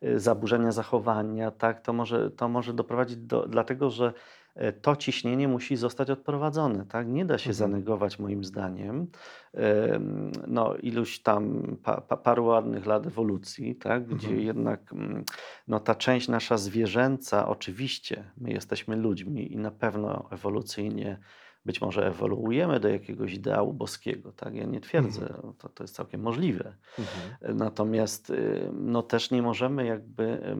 y, 0.02 0.20
zaburzenia 0.20 0.72
zachowania, 0.72 1.50
tak, 1.50 1.80
to 1.80 1.92
może, 1.92 2.30
to 2.30 2.48
może 2.48 2.72
doprowadzić 2.74 3.16
do, 3.16 3.46
dlatego 3.48 3.90
że 3.90 4.12
e, 4.54 4.72
to 4.72 4.96
ciśnienie 4.96 5.48
musi 5.48 5.76
zostać 5.76 6.10
odprowadzone, 6.10 6.86
tak? 6.86 7.08
Nie 7.08 7.24
da 7.24 7.38
się 7.38 7.50
Mhm. 7.50 7.54
zanegować 7.54 8.18
moim 8.18 8.44
zdaniem 8.44 9.06
em, 9.54 10.32
no, 10.46 10.74
iluś 10.76 11.20
tam 11.22 11.62
pa, 11.82 12.00
pa, 12.00 12.16
paru 12.16 12.44
ładnych 12.44 12.86
lat 12.86 13.06
ewolucji, 13.06 13.76
tak? 13.76 14.06
Gdzie 14.06 14.28
Mhm. 14.28 14.46
jednak 14.46 14.92
mm, 14.92 15.24
no, 15.68 15.80
ta 15.80 15.94
część 15.94 16.28
nasza 16.28 16.56
zwierzęca, 16.56 17.48
oczywiście 17.48 18.24
my 18.36 18.50
jesteśmy 18.52 18.96
ludźmi 18.96 19.52
i 19.52 19.56
na 19.56 19.70
pewno 19.70 20.28
ewolucyjnie 20.30 21.18
być 21.64 21.80
może 21.80 22.06
ewoluujemy 22.06 22.80
do 22.80 22.88
jakiegoś 22.88 23.32
ideału 23.34 23.72
boskiego, 23.72 24.32
tak? 24.32 24.54
Ja 24.54 24.64
nie 24.64 24.80
twierdzę, 24.80 25.20
Mhm. 25.20 25.54
to, 25.58 25.68
to 25.68 25.84
jest 25.84 25.94
całkiem 25.94 26.20
możliwe. 26.20 26.74
Mhm. 26.98 27.56
Natomiast 27.56 28.30
y, 28.30 28.70
no, 28.72 29.02
też 29.02 29.30
nie 29.30 29.42
możemy 29.42 29.86
jakby 29.86 30.56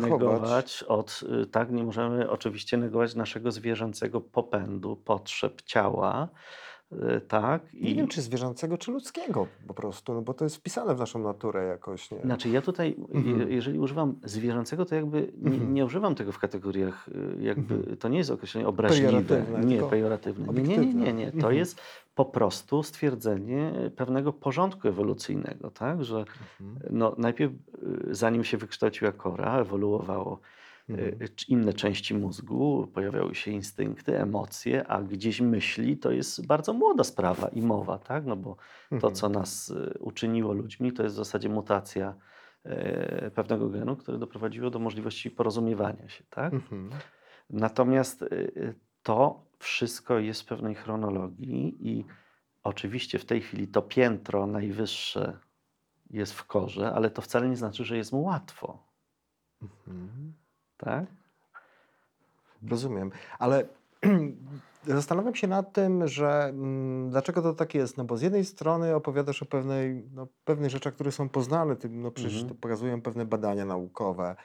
negować 0.00 0.82
od, 0.88 1.20
y, 1.42 1.46
tak, 1.46 1.70
nie 1.72 1.84
możemy 1.84 2.30
oczywiście 2.30 2.76
negować 2.76 3.14
naszego 3.14 3.52
zwierzęcego 3.52 4.20
popędu, 4.20 4.96
potrzeb 4.96 5.62
ciała, 5.62 6.28
tak. 7.28 7.62
Nie 7.74 7.94
wiem, 7.94 8.08
czy 8.08 8.22
zwierzęcego, 8.22 8.78
czy 8.78 8.90
ludzkiego 8.92 9.46
po 9.66 9.74
prostu, 9.74 10.14
no 10.14 10.22
bo 10.22 10.34
to 10.34 10.44
jest 10.44 10.56
wpisane 10.56 10.94
w 10.94 10.98
naszą 10.98 11.18
naturę 11.18 11.66
jakoś, 11.66 12.10
nie? 12.10 12.20
Znaczy 12.20 12.48
ja 12.48 12.62
tutaj, 12.62 12.96
Mhm. 13.14 13.50
jeżeli 13.50 13.78
używam 13.78 14.14
zwierzęcego, 14.24 14.84
to 14.84 14.94
jakby 14.94 15.32
nie, 15.38 15.50
Mhm. 15.50 15.74
nie 15.74 15.84
używam 15.84 16.14
tego 16.14 16.32
w 16.32 16.38
kategoriach, 16.38 17.08
y, 17.08 17.42
jakby, 17.42 17.74
Mhm. 17.74 17.96
to 17.96 18.08
nie 18.08 18.18
jest 18.18 18.30
określenie 18.30 18.68
obraźliwe, 18.68 19.44
nie 19.64 19.82
pejoratywne. 19.82 20.52
Nie, 20.52 20.62
nie, 20.62 20.78
nie, 20.78 20.94
nie, 20.94 21.12
nie. 21.12 21.24
To 21.24 21.28
obiektywne. 21.30 21.54
jest 21.54 21.80
po 22.14 22.24
prostu 22.24 22.82
stwierdzenie 22.82 23.72
pewnego 23.96 24.32
porządku 24.32 24.88
ewolucyjnego, 24.88 25.70
tak, 25.70 26.04
że 26.04 26.24
Mhm. 26.60 26.78
no, 26.98 27.14
najpierw 27.18 27.52
y, 27.52 28.14
zanim 28.14 28.44
się 28.44 28.56
wykształciła 28.56 29.12
kora, 29.12 29.58
ewoluowało 29.60 30.40
Mhm. 30.90 31.28
czy 31.36 31.46
inne 31.46 31.72
części 31.72 32.14
mózgu, 32.14 32.86
pojawiały 32.94 33.34
się 33.34 33.50
instynkty, 33.50 34.18
emocje, 34.20 34.86
a 34.86 35.02
gdzieś 35.02 35.40
myśli 35.40 35.98
to 35.98 36.10
jest 36.10 36.46
bardzo 36.46 36.72
młoda 36.72 37.04
sprawa 37.04 37.48
i 37.48 37.62
mowa, 37.62 37.98
tak? 37.98 38.26
No 38.26 38.36
bo 38.36 38.56
to, 38.88 38.94
Mhm. 38.96 39.14
co 39.14 39.28
nas 39.28 39.70
y, 39.70 39.98
uczyniło 40.00 40.52
ludźmi, 40.52 40.92
to 40.92 41.02
jest 41.02 41.14
w 41.14 41.18
zasadzie 41.18 41.48
mutacja 41.48 42.14
e, 42.64 43.30
pewnego 43.30 43.68
genu, 43.68 43.96
które 43.96 44.18
doprowadziło 44.18 44.70
do 44.70 44.78
możliwości 44.78 45.30
porozumiewania 45.30 46.08
się, 46.08 46.24
tak? 46.30 46.52
Mhm. 46.54 46.90
Natomiast 47.50 48.22
y, 48.22 48.26
y, 48.32 48.74
to 49.02 49.46
wszystko 49.58 50.18
jest 50.18 50.42
w 50.42 50.46
pewnej 50.46 50.74
chronologii 50.74 51.88
i 51.88 52.04
oczywiście 52.62 53.18
w 53.18 53.24
tej 53.24 53.40
chwili 53.40 53.68
to 53.68 53.82
piętro 53.82 54.46
najwyższe 54.46 55.38
jest 56.10 56.32
w 56.32 56.44
korze, 56.44 56.92
ale 56.92 57.10
to 57.10 57.22
wcale 57.22 57.48
nie 57.48 57.56
znaczy, 57.56 57.84
że 57.84 57.96
jest 57.96 58.12
mu 58.12 58.22
łatwo, 58.22 58.90
Mhm. 59.62 60.32
Tak? 60.80 61.04
Rozumiem, 62.70 63.10
ale 63.38 63.64
zastanawiam 64.86 65.34
się 65.34 65.46
nad 65.46 65.72
tym, 65.72 66.08
że 66.08 66.44
mm, 66.44 67.10
dlaczego 67.10 67.42
to 67.42 67.52
tak 67.54 67.74
jest, 67.74 67.96
no 67.96 68.04
bo 68.04 68.16
z 68.16 68.22
jednej 68.22 68.44
strony 68.44 68.94
opowiadasz 68.94 69.42
o 69.42 69.46
pewnej, 69.46 70.04
no, 70.14 70.26
pewnych 70.44 70.70
rzeczach, 70.70 70.94
które 70.94 71.12
są 71.12 71.28
poznane, 71.28 71.76
tym, 71.76 72.02
no 72.02 72.10
przecież 72.10 72.32
Mhm. 72.32 72.48
to 72.48 72.54
pokazują 72.60 73.02
pewne 73.02 73.24
badania 73.24 73.64
naukowe. 73.64 74.36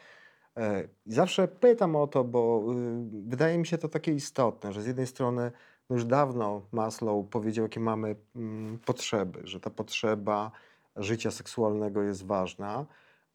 E, 0.58 0.88
I 1.06 1.14
zawsze 1.14 1.48
pytam 1.48 1.96
o 1.96 2.08
to, 2.08 2.24
bo 2.24 2.64
y, 2.72 3.28
wydaje 3.28 3.58
mi 3.58 3.68
się 3.68 3.78
to 3.78 3.90
takie 3.90 4.12
istotne, 4.14 4.74
że 4.74 4.82
z 4.82 4.86
jednej 4.86 5.08
strony 5.08 5.52
no 5.90 5.96
już 5.96 6.06
dawno 6.06 6.62
Maslow 6.72 7.28
powiedział, 7.30 7.64
jakie 7.66 7.80
mamy 7.80 8.16
mm, 8.36 8.80
potrzeby, 8.86 9.42
że 9.44 9.60
ta 9.60 9.70
potrzeba 9.70 10.52
życia 10.96 11.32
seksualnego 11.32 12.02
jest 12.02 12.26
ważna, 12.26 12.86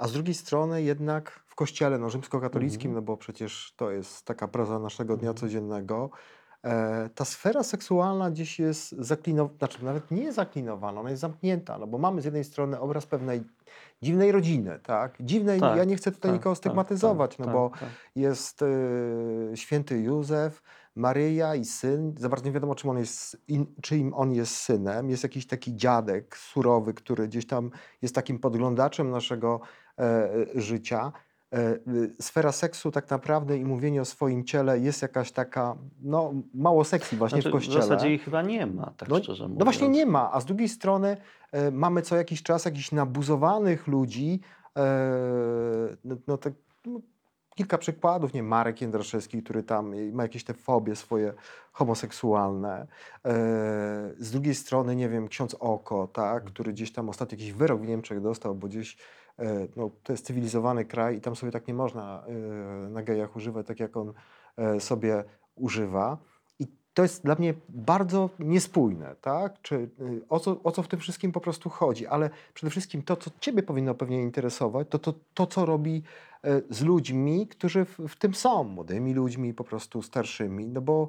a 0.00 0.08
z 0.08 0.12
drugiej 0.12 0.34
strony 0.34 0.82
jednak 0.82 1.30
w 1.46 1.54
kościele 1.54 1.98
no, 1.98 2.10
rzymskokatolickim, 2.10 2.90
Mhm. 2.90 2.94
no 2.94 3.02
bo 3.02 3.16
przecież 3.16 3.74
to 3.76 3.90
jest 3.90 4.24
taka 4.24 4.48
proza 4.48 4.78
naszego 4.78 5.16
dnia 5.16 5.30
Mhm. 5.30 5.36
codziennego, 5.36 6.10
e, 6.64 7.10
ta 7.14 7.24
sfera 7.24 7.62
seksualna 7.62 8.30
gdzieś 8.30 8.58
jest 8.58 8.90
zaklinowana, 8.90 9.58
znaczy 9.58 9.84
nawet 9.84 10.10
nie 10.10 10.32
zaklinowana, 10.32 11.00
ona 11.00 11.10
jest 11.10 11.20
zamknięta, 11.20 11.78
no 11.78 11.86
bo 11.86 11.98
mamy 11.98 12.22
z 12.22 12.24
jednej 12.24 12.44
strony 12.44 12.80
obraz 12.80 13.06
pewnej 13.06 13.42
dziwnej 14.02 14.32
rodziny, 14.32 14.80
tak? 14.82 15.16
Dziwnej, 15.20 15.60
Tak, 15.60 15.76
ja 15.76 15.84
nie 15.84 15.96
chcę 15.96 16.12
tutaj 16.12 16.30
tak, 16.30 16.38
nikogo 16.38 16.54
tak, 16.54 16.58
stygmatyzować, 16.58 17.30
tak, 17.30 17.38
no 17.38 17.44
tak, 17.44 17.54
bo 17.54 17.70
tak. 17.80 17.88
jest 18.16 18.62
y, 18.62 19.52
święty 19.54 20.00
Józef, 20.02 20.62
Maryja 20.96 21.54
i 21.54 21.64
syn. 21.64 22.14
Za 22.18 22.28
bardzo 22.28 22.46
nie 22.46 22.52
wiadomo, 22.52 22.74
czym 22.74 22.90
on 22.90 22.98
jest, 22.98 23.36
in, 23.48 23.66
czyim 23.82 24.14
on 24.14 24.32
jest 24.32 24.56
synem. 24.56 25.10
Jest 25.10 25.22
jakiś 25.22 25.46
taki 25.46 25.76
dziadek 25.76 26.36
surowy, 26.36 26.94
który 26.94 27.28
gdzieś 27.28 27.46
tam 27.46 27.70
jest 28.02 28.14
takim 28.14 28.38
podglądaczem 28.38 29.10
naszego 29.10 29.60
życia. 30.54 31.12
E, 31.52 31.74
y, 31.92 32.14
sfera 32.20 32.52
seksu 32.52 32.90
tak 32.90 33.10
naprawdę 33.10 33.58
i 33.58 33.64
mówienie 33.64 34.00
o 34.00 34.04
swoim 34.04 34.44
ciele 34.44 34.78
jest 34.78 35.02
jakaś 35.02 35.32
taka, 35.32 35.76
no 36.02 36.32
mało 36.54 36.84
seksji 36.84 37.18
właśnie 37.18 37.42
Znaczy, 37.42 37.48
w 37.48 37.52
kościele. 37.52 37.80
W 37.80 37.82
zasadzie 37.82 38.08
jej 38.08 38.18
chyba 38.18 38.42
nie 38.42 38.66
ma, 38.66 38.92
tak 38.96 39.08
No, 39.08 39.18
szczerze 39.18 39.44
mówiąc. 39.44 39.58
no 39.58 39.64
właśnie 39.64 39.88
nie 39.88 40.06
ma, 40.06 40.32
a 40.32 40.40
z 40.40 40.44
drugiej 40.44 40.68
strony 40.68 41.16
e, 41.52 41.70
mamy 41.70 42.02
co 42.02 42.16
jakiś 42.16 42.42
czas 42.42 42.64
jakichś 42.64 42.92
nabuzowanych 42.92 43.86
ludzi, 43.86 44.40
e, 44.76 44.82
no, 46.04 46.16
no 46.26 46.38
tak, 46.38 46.52
no, 46.86 47.00
kilka 47.54 47.78
przykładów, 47.78 48.34
nie 48.34 48.42
Marek 48.42 48.80
Jędraszewski, 48.80 49.42
który 49.42 49.62
tam 49.62 49.94
ma 50.12 50.22
jakieś 50.22 50.44
te 50.44 50.54
fobie 50.54 50.96
swoje 50.96 51.32
homoseksualne. 51.72 52.86
E, 53.24 53.32
z 54.18 54.30
drugiej 54.30 54.54
strony, 54.54 54.96
nie 54.96 55.08
wiem, 55.08 55.28
ksiądz 55.28 55.56
Oko, 55.60 56.08
tak, 56.12 56.44
który 56.44 56.72
gdzieś 56.72 56.92
tam 56.92 57.08
ostatnio 57.08 57.38
jakiś 57.38 57.52
wyrok 57.52 57.82
w 57.82 57.88
Niemczech 57.88 58.20
dostał, 58.20 58.54
bo 58.54 58.68
gdzieś 58.68 58.94
e, 58.94 58.98
no, 59.76 59.90
to 60.02 60.12
jest 60.12 60.26
cywilizowany 60.26 60.84
kraj 60.84 61.16
i 61.16 61.20
tam 61.20 61.36
sobie 61.36 61.52
tak 61.52 61.68
nie 61.68 61.74
można 61.74 62.24
e, 62.26 62.32
na 62.90 63.02
gejach 63.02 63.36
używać, 63.36 63.66
tak 63.66 63.80
jak 63.80 63.96
on 63.96 64.12
e, 64.56 64.80
sobie 64.80 65.24
używa. 65.54 66.18
I 66.58 66.66
to 66.94 67.02
jest 67.02 67.24
dla 67.24 67.34
mnie 67.34 67.54
bardzo 67.68 68.30
niespójne, 68.38 69.16
tak? 69.20 69.62
Czy, 69.62 69.90
o, 70.28 70.40
co, 70.40 70.62
o 70.62 70.72
co 70.72 70.82
w 70.82 70.88
tym 70.88 71.00
wszystkim 71.00 71.32
po 71.32 71.40
prostu 71.40 71.70
chodzi, 71.70 72.06
ale 72.06 72.30
przede 72.54 72.70
wszystkim 72.70 73.02
to, 73.02 73.16
co 73.16 73.30
Ciebie 73.40 73.62
powinno 73.62 73.94
pewnie 73.94 74.22
interesować, 74.22 74.88
to 74.90 74.98
to, 74.98 75.14
to 75.34 75.46
co 75.46 75.66
robi 75.66 76.02
e, 76.44 76.60
z 76.70 76.82
ludźmi, 76.82 77.46
którzy 77.46 77.84
w, 77.84 77.98
w 78.08 78.16
tym 78.16 78.34
są, 78.34 78.64
młodymi 78.64 79.14
ludźmi, 79.14 79.54
po 79.54 79.64
prostu 79.64 80.02
starszymi, 80.02 80.68
no 80.68 80.80
bo 80.80 81.08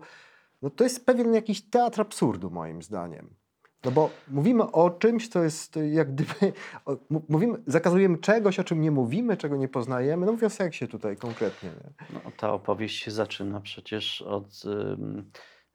no 0.62 0.70
to 0.70 0.84
jest 0.84 1.06
pewien 1.06 1.34
jakiś 1.34 1.62
teatr 1.62 2.02
absurdu 2.02 2.50
moim 2.50 2.82
zdaniem. 2.82 3.41
No 3.86 3.92
bo 3.92 4.10
mówimy 4.28 4.72
o 4.72 4.90
czymś, 4.90 5.28
co 5.28 5.44
jest 5.44 5.78
y, 5.78 5.90
jak 5.90 6.14
gdyby, 6.14 6.54
o, 6.86 6.98
mówimy, 7.30 7.58
zakazujemy 7.68 8.18
czegoś, 8.18 8.60
o 8.60 8.64
czym 8.64 8.82
nie 8.82 8.92
mówimy, 8.92 9.38
czego 9.38 9.58
nie 9.58 9.68
poznajemy. 9.68 10.26
No 10.26 10.32
mówię 10.32 10.48
o 10.48 10.50
seksie 10.50 10.88
tutaj 10.88 11.18
konkretnie. 11.18 11.70
Nie? 11.70 12.08
No, 12.14 12.32
ta 12.38 12.54
opowieść 12.54 13.04
się 13.04 13.12
zaczyna 13.12 13.62
przecież 13.62 14.22
od 14.22 14.64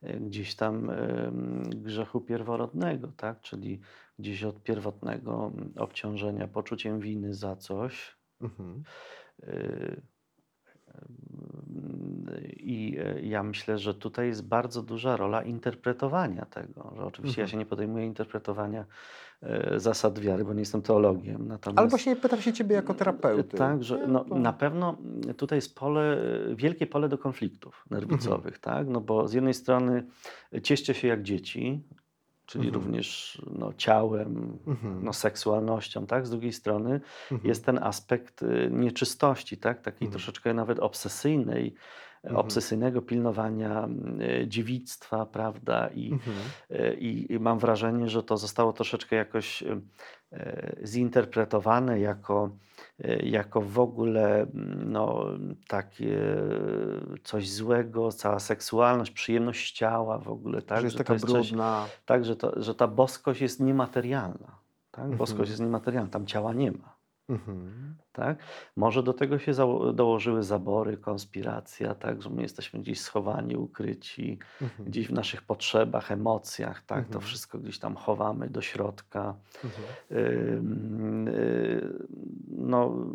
y, 0.02 0.18
gdzieś 0.20 0.54
tam 0.54 0.90
ym, 0.90 1.62
grzechu 1.70 2.20
pierworodnego, 2.20 3.12
tak? 3.16 3.40
Czyli 3.40 3.80
gdzieś 4.18 4.44
od 4.44 4.62
pierwotnego 4.62 5.52
obciążenia 5.76 6.48
poczuciem 6.48 7.00
winy 7.00 7.34
za 7.34 7.56
coś. 7.56 8.16
Mhm. 8.40 8.82
Y, 9.42 10.02
I 12.56 12.98
y, 13.16 13.20
ja 13.26 13.42
myślę, 13.42 13.78
że 13.78 13.94
tutaj 13.94 14.26
jest 14.28 14.48
bardzo 14.48 14.82
duża 14.82 15.16
rola 15.16 15.42
interpretowania 15.42 16.44
tego, 16.46 16.92
że 16.96 17.04
oczywiście 17.04 17.40
ja 17.40 17.44
Mhm. 17.44 17.48
się 17.52 17.56
nie 17.56 17.66
podejmuję 17.66 18.06
interpretowania 18.06 18.84
y, 19.74 19.80
zasad 19.80 20.18
wiary, 20.18 20.44
bo 20.44 20.52
nie 20.52 20.60
jestem 20.60 20.82
teologiem. 20.82 21.48
Natomiast 21.48 21.78
Ale 21.78 21.88
właśnie 21.88 22.16
pytam 22.16 22.40
się 22.40 22.52
Ciebie 22.52 22.74
jako 22.74 22.94
terapeuty. 22.94 23.56
tak, 23.56 23.84
że 23.84 24.06
no, 24.08 24.24
na 24.24 24.52
pewno 24.52 24.96
tutaj 25.36 25.56
jest 25.58 25.74
pole, 25.78 26.18
wielkie 26.54 26.86
pole 26.86 27.08
do 27.08 27.18
konfliktów 27.18 27.84
nerwicowych, 27.90 28.56
Mhm. 28.56 28.60
tak? 28.60 28.88
No 28.88 29.00
bo 29.00 29.28
z 29.28 29.32
jednej 29.32 29.54
strony 29.54 30.06
cieszcie 30.62 30.94
się 30.94 31.08
jak 31.08 31.22
dzieci, 31.22 31.82
czyli 32.46 32.66
Mhm. 32.66 32.84
również 32.84 33.38
no, 33.58 33.72
ciałem, 33.76 34.58
Mhm. 34.66 35.04
no, 35.04 35.12
seksualnością, 35.12 36.06
tak? 36.06 36.26
Z 36.26 36.30
drugiej 36.30 36.52
strony 36.52 37.00
Mhm. 37.32 37.48
jest 37.48 37.64
ten 37.64 37.78
aspekt 37.82 38.42
y, 38.42 38.68
nieczystości, 38.72 39.56
tak? 39.56 39.80
Takiej 39.82 40.06
Mhm. 40.06 40.10
troszeczkę 40.12 40.54
nawet 40.54 40.78
obsesyjnej, 40.78 41.74
Mhm. 42.22 42.36
obsesyjnego 42.40 43.02
pilnowania 43.02 43.88
y, 44.42 44.48
dziewictwa, 44.48 45.26
prawda? 45.26 45.88
I, 45.94 46.12
Mhm. 46.12 46.36
E, 46.70 46.94
I, 46.94 47.32
I 47.32 47.38
mam 47.38 47.58
wrażenie, 47.58 48.08
że 48.08 48.22
to 48.22 48.36
zostało 48.36 48.72
troszeczkę 48.72 49.16
jakoś 49.16 49.64
zinterpretowane 50.84 52.00
jako, 52.00 52.50
e, 53.04 53.16
jako 53.26 53.60
w 53.60 53.78
ogóle 53.78 54.40
mm, 54.42 54.92
no, 54.92 55.24
takie 55.68 56.18
coś 57.24 57.50
złego, 57.50 58.12
cała 58.12 58.38
seksualność, 58.38 59.10
przyjemność 59.10 59.72
ciała 59.72 60.18
w 60.18 60.28
ogóle, 60.28 60.62
tak? 60.62 60.78
że 60.80 60.84
jest 60.86 60.96
to 60.96 61.04
taka 61.04 61.12
jest 61.12 61.26
coś- 61.26 61.48
brudna. 61.50 61.86
tak, 62.06 62.24
że, 62.24 62.36
to, 62.36 62.62
że 62.62 62.74
ta 62.74 62.88
boskość 62.88 63.40
jest 63.40 63.60
niematerialna. 63.60 64.58
Tak? 64.90 65.08
Boskość 65.10 65.30
Mhm. 65.40 65.48
jest 65.50 65.60
niematerialna, 65.60 66.10
tam 66.10 66.26
ciała 66.26 66.52
nie 66.52 66.72
ma. 66.72 66.95
Mhm. 67.28 67.96
Tak? 68.12 68.38
Może 68.76 69.02
do 69.02 69.12
tego 69.12 69.38
się 69.38 69.52
zało- 69.54 69.92
dołożyły 69.92 70.42
zabory, 70.42 70.96
konspiracja, 70.96 71.94
tak? 71.94 72.22
że 72.22 72.30
my 72.30 72.42
jesteśmy 72.42 72.80
gdzieś 72.80 73.00
schowani, 73.00 73.56
ukryci, 73.56 74.38
Mhm. 74.62 74.88
gdzieś 74.88 75.08
w 75.08 75.12
naszych 75.12 75.42
potrzebach, 75.42 76.12
emocjach, 76.12 76.82
tak? 76.82 77.04
to 77.04 77.06
Mhm. 77.06 77.24
wszystko 77.24 77.58
gdzieś 77.58 77.78
tam 77.78 77.96
chowamy 77.96 78.50
do 78.50 78.62
środka. 78.62 79.34
Mhm. 79.64 79.84
Ym, 80.56 81.28
y, 81.28 82.06
No, 82.58 83.06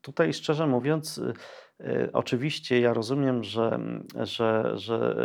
tutaj 0.00 0.32
szczerze 0.34 0.66
mówiąc, 0.66 1.18
y, 1.18 1.32
y, 1.80 2.10
oczywiście 2.12 2.80
ja 2.80 2.94
rozumiem, 2.94 3.44
że, 3.44 3.78
że, 4.22 4.72
że 4.78 5.16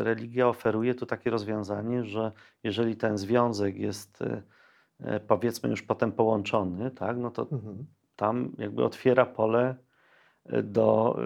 y, 0.00 0.04
religia 0.04 0.48
oferuje 0.48 0.94
tu 0.94 1.06
takie 1.06 1.30
rozwiązanie, 1.30 2.04
że 2.04 2.32
jeżeli 2.64 2.96
ten 2.96 3.18
związek 3.18 3.76
jest 3.78 4.22
y, 4.22 4.24
y, 4.24 4.42
powiedzmy 5.26 5.68
już 5.70 5.82
potem 5.82 6.12
połączony, 6.12 6.90
tak, 6.90 7.16
no 7.16 7.30
to 7.30 7.46
Mhm. 7.52 7.86
tam 8.16 8.52
jakby 8.58 8.84
otwiera 8.84 9.26
pole 9.26 9.76
y, 10.52 10.62
do, 10.62 11.18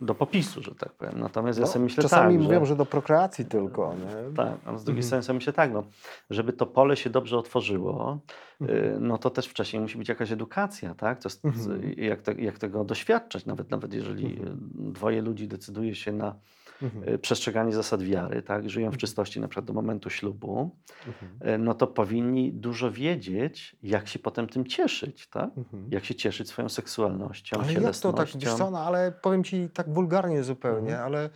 y, 0.00 0.04
do 0.04 0.14
popisu, 0.14 0.62
że 0.62 0.74
tak 0.74 0.92
powiem. 0.92 1.20
Natomiast 1.20 1.58
ja 1.58 1.64
No, 1.66 1.72
sobie 1.72 1.82
myślę 1.84 2.02
czasami 2.02 2.34
tak, 2.34 2.42
mówią, 2.44 2.60
że, 2.60 2.66
że 2.66 2.76
do 2.76 2.86
prokreacji 2.86 3.44
tylko, 3.44 3.94
nie? 3.94 4.34
tak, 4.36 4.54
a 4.64 4.78
z 4.78 4.84
drugiej 4.84 4.98
Mhm. 5.00 5.02
strony 5.06 5.22
sobie 5.22 5.34
myślę 5.34 5.52
tak, 5.52 5.72
no, 5.72 5.84
żeby 6.30 6.52
to 6.52 6.66
pole 6.66 6.96
się 6.96 7.10
dobrze 7.10 7.38
otworzyło, 7.38 8.18
Mhm. 8.60 9.06
no 9.06 9.18
to 9.18 9.30
też 9.30 9.46
wcześniej 9.46 9.82
musi 9.82 9.98
być 9.98 10.08
jakaś 10.08 10.32
edukacja, 10.32 10.94
tak? 10.94 11.22
To 11.22 11.28
jest, 11.28 11.44
Mhm. 11.44 11.92
jak, 11.96 12.22
te, 12.22 12.32
jak 12.34 12.58
tego 12.58 12.84
doświadczać, 12.84 13.46
nawet, 13.46 13.70
nawet 13.70 13.94
jeżeli 13.94 14.26
Mhm. 14.36 14.70
dwoje 14.74 15.22
ludzi 15.22 15.48
decyduje 15.48 15.94
się 15.94 16.12
na 16.12 16.34
Mhm. 16.84 17.14
y, 17.14 17.18
przestrzeganie 17.18 17.72
zasad 17.72 18.02
wiary, 18.02 18.42
tak? 18.42 18.70
Żyją 18.70 18.84
w 18.84 18.88
Mhm. 18.88 19.00
czystości 19.00 19.40
na 19.40 19.48
przykład 19.48 19.64
do 19.64 19.72
momentu 19.72 20.10
ślubu, 20.10 20.70
Mhm. 21.06 21.54
y, 21.54 21.58
no 21.58 21.74
to 21.74 21.86
powinni 21.86 22.52
dużo 22.52 22.90
wiedzieć, 22.90 23.76
jak 23.82 24.08
się 24.08 24.18
potem 24.18 24.46
tym 24.46 24.64
cieszyć, 24.66 25.26
tak? 25.26 25.50
Mhm. 25.58 25.86
Jak 25.90 26.04
się 26.04 26.14
cieszyć 26.14 26.48
swoją 26.48 26.68
seksualnością, 26.68 27.56
Ale 27.60 27.72
jak 27.72 27.96
to 27.96 28.12
tak, 28.12 28.28
wiesz 28.36 28.54
co, 28.54 28.70
no, 28.70 28.78
ale 28.78 29.12
powiem 29.22 29.44
ci 29.44 29.68
tak 29.74 29.92
wulgarnie 29.94 30.42
zupełnie, 30.42 30.90
Mhm. 30.90 31.06
ale 31.06 31.30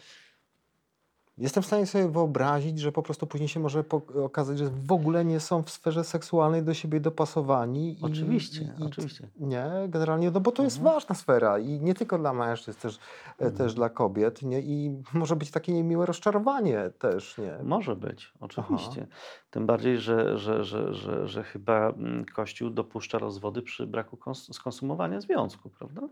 jestem 1.38 1.62
w 1.62 1.66
stanie 1.66 1.86
sobie 1.86 2.08
wyobrazić, 2.08 2.78
że 2.78 2.92
po 2.92 3.02
prostu 3.02 3.26
później 3.26 3.48
się 3.48 3.60
może 3.60 3.84
okazać, 4.24 4.58
że 4.58 4.70
w 4.70 4.92
ogóle 4.92 5.24
nie 5.24 5.40
są 5.40 5.62
w 5.62 5.70
sferze 5.70 6.04
seksualnej 6.04 6.62
do 6.62 6.74
siebie 6.74 7.00
dopasowani. 7.00 7.96
Oczywiście, 8.02 8.74
i, 8.78 8.82
i, 8.82 8.86
oczywiście. 8.86 9.28
Nie, 9.40 9.70
generalnie, 9.88 10.30
no 10.30 10.40
bo 10.40 10.52
to 10.52 10.62
jest 10.62 10.76
Mhm. 10.76 10.94
ważna 10.94 11.14
sfera 11.14 11.58
i 11.58 11.80
nie 11.80 11.94
tylko 11.94 12.18
dla 12.18 12.32
mężczyzn, 12.32 12.80
też, 12.80 12.96
e, 12.96 13.00
Mhm. 13.38 13.54
też 13.56 13.74
dla 13.74 13.88
kobiet, 13.88 14.42
nie? 14.42 14.60
I 14.60 15.02
może 15.14 15.36
być 15.36 15.50
takie 15.50 15.72
niemiłe 15.72 16.06
rozczarowanie 16.06 16.90
też, 16.98 17.38
nie? 17.38 17.58
Może 17.62 17.96
być, 17.96 18.32
oczywiście. 18.40 19.06
Tym 19.50 19.66
bardziej, 19.66 19.98
że, 19.98 20.38
że, 20.38 20.64
że, 20.64 20.94
że, 20.94 21.28
że 21.28 21.42
chyba 21.44 21.88
mm, 21.88 22.24
Kościół 22.34 22.70
dopuszcza 22.70 23.18
rozwody 23.18 23.62
przy 23.62 23.86
braku 23.86 24.16
kons- 24.16 24.52
skonsumowania 24.52 25.20
związku, 25.20 25.70
prawda? 25.70 26.02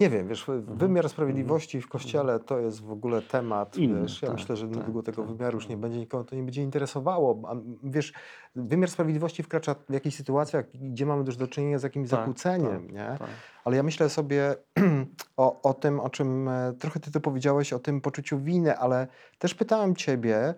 Nie 0.00 0.10
wiem, 0.10 0.28
wiesz, 0.28 0.48
Mhm. 0.48 0.78
wymiar 0.78 1.08
sprawiedliwości 1.08 1.80
w 1.80 1.88
kościele 1.88 2.38
to 2.40 2.58
jest 2.58 2.82
w 2.82 2.90
ogóle 2.90 3.22
temat, 3.22 3.76
Inny, 3.76 4.00
wiesz, 4.02 4.22
ja 4.22 4.28
tak, 4.28 4.36
myślę, 4.38 4.56
że 4.56 4.68
tak, 4.68 4.76
niedługo 4.76 5.02
tego 5.02 5.22
tak, 5.22 5.32
wymiaru 5.32 5.56
już 5.56 5.68
nie 5.68 5.76
będzie, 5.76 5.98
nikogo 5.98 6.24
to 6.24 6.36
nie 6.36 6.42
będzie 6.42 6.62
interesowało. 6.62 7.42
A, 7.48 7.54
wiesz, 7.82 8.12
wymiar 8.56 8.90
sprawiedliwości 8.90 9.42
wkracza 9.42 9.74
w 9.88 9.92
jakichś 9.92 10.16
sytuacjach, 10.16 10.64
gdzie 10.74 11.06
mamy 11.06 11.24
już 11.24 11.36
do 11.36 11.48
czynienia 11.48 11.78
z 11.78 11.82
jakimś 11.82 12.10
Tak, 12.10 12.18
zakłóceniem, 12.20 12.82
tak, 12.82 12.92
nie? 12.92 13.16
Tak. 13.18 13.28
Ale 13.64 13.76
ja 13.76 13.82
myślę 13.82 14.08
sobie 14.08 14.56
o, 15.36 15.62
o 15.62 15.74
tym, 15.74 16.00
o 16.00 16.10
czym 16.10 16.48
e, 16.48 16.72
trochę 16.78 17.00
ty 17.00 17.10
to 17.10 17.20
powiedziałeś, 17.20 17.72
o 17.72 17.78
tym 17.78 18.00
poczuciu 18.00 18.38
winy, 18.38 18.78
ale 18.78 19.06
też 19.38 19.54
pytałem 19.54 19.96
ciebie, 19.96 20.54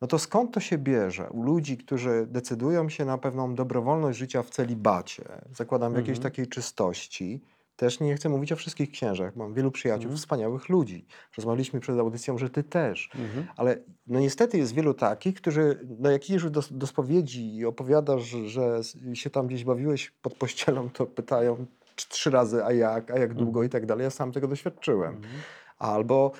no 0.00 0.06
to 0.08 0.18
skąd 0.18 0.54
to 0.54 0.60
się 0.60 0.78
bierze 0.78 1.30
u 1.30 1.42
ludzi, 1.42 1.76
którzy 1.76 2.26
decydują 2.30 2.88
się 2.88 3.04
na 3.04 3.18
pewną 3.18 3.54
dobrowolność 3.54 4.18
życia 4.18 4.42
w 4.42 4.50
celibacie, 4.50 5.24
zakładam 5.54 5.92
w 5.92 5.96
jakiejś 5.96 6.18
Mhm. 6.18 6.32
takiej 6.32 6.46
czystości, 6.46 7.40
też 7.80 8.00
nie 8.00 8.14
chcę 8.14 8.28
mówić 8.28 8.52
o 8.52 8.56
wszystkich 8.56 8.90
księżach, 8.90 9.36
mam 9.36 9.54
wielu 9.54 9.70
przyjaciół, 9.70 10.04
Mhm. 10.04 10.18
wspaniałych 10.18 10.68
ludzi. 10.68 11.06
Rozmawialiśmy 11.36 11.80
przed 11.80 11.98
audycją, 11.98 12.38
że 12.38 12.50
ty 12.50 12.62
też. 12.62 13.10
Mhm. 13.18 13.46
Ale 13.56 13.76
no 14.06 14.20
niestety 14.20 14.58
jest 14.58 14.74
wielu 14.74 14.94
takich, 14.94 15.34
którzy, 15.34 15.86
no 15.98 16.10
jak 16.10 16.24
idziesz 16.30 16.50
do, 16.50 16.62
do 16.70 16.86
spowiedzi 16.86 17.56
i 17.56 17.64
opowiadasz, 17.66 18.22
że 18.46 18.80
się 19.14 19.30
tam 19.30 19.46
gdzieś 19.46 19.64
bawiłeś 19.64 20.10
pod 20.22 20.34
pościelą, 20.34 20.90
to 20.90 21.06
pytają 21.06 21.56
tr- 21.96 22.08
trzy 22.08 22.30
razy, 22.30 22.64
a 22.64 22.72
jak, 22.72 23.10
a 23.10 23.18
jak 23.18 23.34
długo 23.34 23.62
i 23.62 23.68
tak 23.68 23.86
dalej. 23.86 24.04
Ja 24.04 24.10
sam 24.10 24.32
tego 24.32 24.48
doświadczyłem. 24.48 25.14
Mhm. 25.14 25.34
Albo 25.78 26.32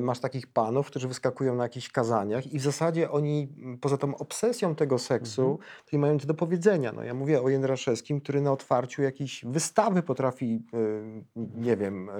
masz 0.00 0.20
takich 0.20 0.46
panów, 0.46 0.86
którzy 0.86 1.08
wyskakują 1.08 1.54
na 1.54 1.62
jakichś 1.62 1.88
kazaniach 1.88 2.52
i 2.52 2.58
w 2.58 2.62
zasadzie 2.62 3.10
oni, 3.10 3.48
poza 3.80 3.96
tą 3.96 4.16
obsesją 4.16 4.74
tego 4.74 4.98
seksu, 4.98 5.42
Mhm. 5.42 5.68
to 5.90 5.98
mają 5.98 6.16
do 6.16 6.34
powiedzenia. 6.34 6.92
No 6.92 7.04
ja 7.04 7.14
mówię 7.14 7.42
o 7.42 7.48
Jędraszewskim, 7.48 8.20
który 8.20 8.40
na 8.40 8.52
otwarciu 8.52 9.02
jakiejś 9.02 9.44
wystawy 9.44 10.02
potrafi, 10.02 10.62
y, 10.74 11.22
nie 11.54 11.76
wiem, 11.76 12.10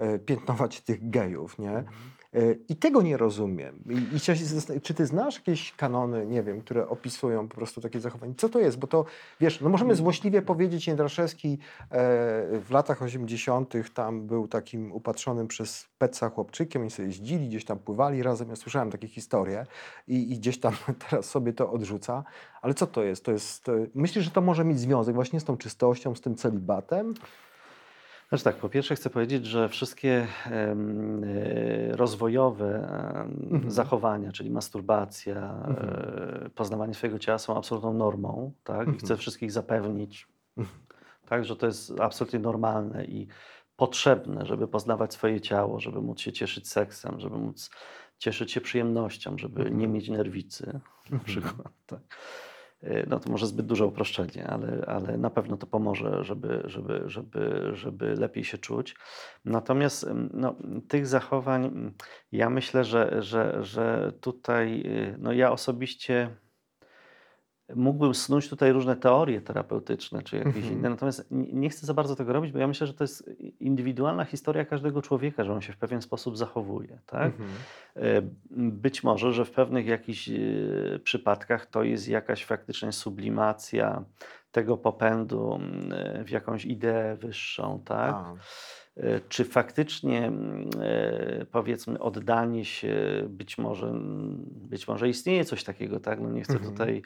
y, 0.00 0.18
piętnować 0.18 0.80
tych 0.80 1.10
gejów, 1.10 1.58
nie? 1.58 1.70
Mhm. 1.70 1.86
Y, 2.36 2.58
I 2.68 2.76
tego 2.76 3.02
nie 3.02 3.16
rozumiem. 3.16 3.84
I, 3.90 4.16
i 4.16 4.80
czy 4.80 4.94
ty 4.94 5.06
znasz 5.06 5.36
jakieś 5.36 5.72
kanony, 5.72 6.26
nie 6.26 6.42
wiem, 6.42 6.60
które 6.60 6.88
opisują 6.88 7.48
po 7.48 7.54
prostu 7.54 7.80
takie 7.80 8.00
zachowanie? 8.00 8.34
Co 8.36 8.48
to 8.48 8.58
jest? 8.58 8.78
Bo 8.78 8.86
to, 8.86 9.04
wiesz, 9.40 9.60
no 9.60 9.68
możemy 9.68 9.94
złośliwie 9.94 10.42
powiedzieć, 10.42 10.86
Jędraszewski 10.86 11.58
e, 11.82 11.88
w 12.60 12.66
latach 12.70 13.02
80. 13.02 13.74
tam 13.94 14.26
był 14.26 14.48
takim 14.48 14.92
upatrzonym 14.92 15.48
przez 15.48 15.86
Peca 15.98 16.28
chłopczykiem, 16.28 16.82
oni 16.82 16.90
sobie 16.90 17.08
jeździli, 17.08 17.48
gdzieś 17.48 17.64
tam 17.64 17.78
pływali 17.78 18.22
razem, 18.22 18.48
ja 18.48 18.56
słyszałem 18.56 18.90
takie 18.90 19.08
historie 19.08 19.66
i, 20.08 20.32
i 20.32 20.38
gdzieś 20.38 20.60
tam 20.60 20.72
teraz 21.08 21.26
sobie 21.26 21.52
to 21.52 21.70
odrzuca. 21.70 22.24
Ale 22.62 22.74
co 22.74 22.86
to 22.86 23.04
jest? 23.04 23.24
To 23.24 23.32
jest, 23.32 23.68
e, 23.68 23.86
myślisz, 23.94 24.24
że 24.24 24.30
to 24.30 24.40
może 24.40 24.64
mieć 24.64 24.80
związek 24.80 25.14
właśnie 25.14 25.40
z 25.40 25.44
tą 25.44 25.56
czystością, 25.56 26.14
z 26.14 26.20
tym 26.20 26.34
celibatem? 26.34 27.14
Znaczy 28.28 28.44
tak, 28.44 28.56
po 28.56 28.68
pierwsze 28.68 28.94
chcę 28.94 29.10
powiedzieć, 29.10 29.46
że 29.46 29.68
wszystkie 29.68 30.26
e, 30.46 30.76
rozwojowe 31.96 32.88
Mhm. 33.50 33.70
zachowania, 33.70 34.32
czyli 34.32 34.50
masturbacja, 34.50 35.64
Mhm. 35.68 35.88
e, 36.46 36.50
poznawanie 36.50 36.94
swojego 36.94 37.18
ciała 37.18 37.38
są 37.38 37.56
absolutną 37.56 37.92
normą, 37.92 38.52
tak? 38.64 38.76
I 38.76 38.80
Mhm. 38.80 38.98
chcę 38.98 39.16
wszystkich 39.16 39.52
zapewnić, 39.52 40.28
Mhm. 40.56 40.78
tak, 41.28 41.44
że 41.44 41.56
to 41.56 41.66
jest 41.66 42.00
absolutnie 42.00 42.38
normalne 42.38 43.04
i 43.04 43.28
potrzebne, 43.76 44.46
żeby 44.46 44.68
poznawać 44.68 45.12
swoje 45.14 45.40
ciało, 45.40 45.80
żeby 45.80 46.00
móc 46.00 46.20
się 46.20 46.32
cieszyć 46.32 46.68
seksem, 46.68 47.20
żeby 47.20 47.38
móc 47.38 47.70
cieszyć 48.18 48.52
się 48.52 48.60
przyjemnością, 48.60 49.38
żeby 49.38 49.60
Mhm. 49.60 49.78
nie 49.78 49.88
mieć 49.88 50.08
nerwicy 50.08 50.80
na 51.10 51.18
przykład. 51.18 51.72
Tak. 51.86 52.00
E, 52.82 53.06
No 53.06 53.20
to 53.20 53.30
może 53.30 53.46
zbyt 53.46 53.66
duże 53.66 53.86
uproszczenie, 53.86 54.46
ale, 54.46 54.84
ale 54.86 55.18
na 55.18 55.30
pewno 55.30 55.56
to 55.56 55.66
pomoże, 55.66 56.24
żeby, 56.24 56.62
żeby, 56.64 57.02
żeby, 57.06 57.70
żeby 57.74 58.14
lepiej 58.14 58.44
się 58.44 58.58
czuć. 58.58 58.96
Natomiast 59.44 60.04
ym, 60.04 60.30
no, 60.34 60.56
tych 60.88 61.06
zachowań, 61.06 61.64
mm, 61.64 61.94
ja 62.32 62.50
myślę, 62.50 62.84
że, 62.84 63.22
że, 63.22 63.64
że 63.64 64.12
tutaj, 64.20 64.82
y, 64.86 65.16
no 65.18 65.32
ja 65.32 65.52
osobiście 65.52 66.36
mógłbym 67.76 68.14
snuć 68.14 68.48
tutaj 68.48 68.72
różne 68.72 68.96
teorie 68.96 69.40
terapeutyczne 69.40 70.22
czy 70.22 70.36
jakieś 70.36 70.56
Mhm. 70.56 70.72
inne, 70.74 70.90
natomiast 70.90 71.26
nie, 71.30 71.70
chcę 71.70 71.86
za 71.86 71.94
bardzo 71.94 72.16
tego 72.16 72.32
robić, 72.32 72.52
bo 72.52 72.58
ja 72.58 72.66
myślę, 72.66 72.86
że 72.86 72.94
to 72.94 73.04
jest 73.04 73.30
indywidualna 73.60 74.24
historia 74.24 74.64
każdego 74.64 75.02
człowieka, 75.02 75.44
że 75.44 75.52
on 75.52 75.60
się 75.60 75.72
w 75.72 75.76
pewien 75.76 76.02
sposób 76.02 76.36
zachowuje. 76.38 76.98
Tak? 77.06 77.32
Mhm. 77.32 77.48
E, 77.96 78.22
Być 78.70 79.04
może, 79.04 79.32
że 79.32 79.44
w 79.44 79.50
pewnych 79.50 79.86
jakichś 79.86 80.28
e, 80.28 80.32
przypadkach 81.04 81.66
to 81.66 81.82
jest 81.82 82.08
jakaś 82.08 82.44
faktycznie 82.44 82.92
sublimacja 82.92 84.04
tego 84.52 84.76
popędu 84.76 85.60
e, 85.92 86.24
w 86.24 86.30
jakąś 86.30 86.64
ideę 86.64 87.16
wyższą, 87.16 87.82
tak? 87.84 88.14
A. 88.14 88.34
E, 88.96 89.20
Czy 89.28 89.44
faktycznie 89.44 90.32
powiedzmy 91.52 91.98
oddanie 91.98 92.64
się, 92.64 92.96
być 93.28 93.58
może, 93.58 93.92
być 94.46 94.88
może 94.88 95.08
istnieje 95.08 95.44
coś 95.44 95.64
takiego, 95.64 96.00
tak? 96.00 96.20
No 96.20 96.30
nie 96.30 96.42
chcę 96.42 96.52
Mhm. 96.52 96.72
tutaj 96.72 97.02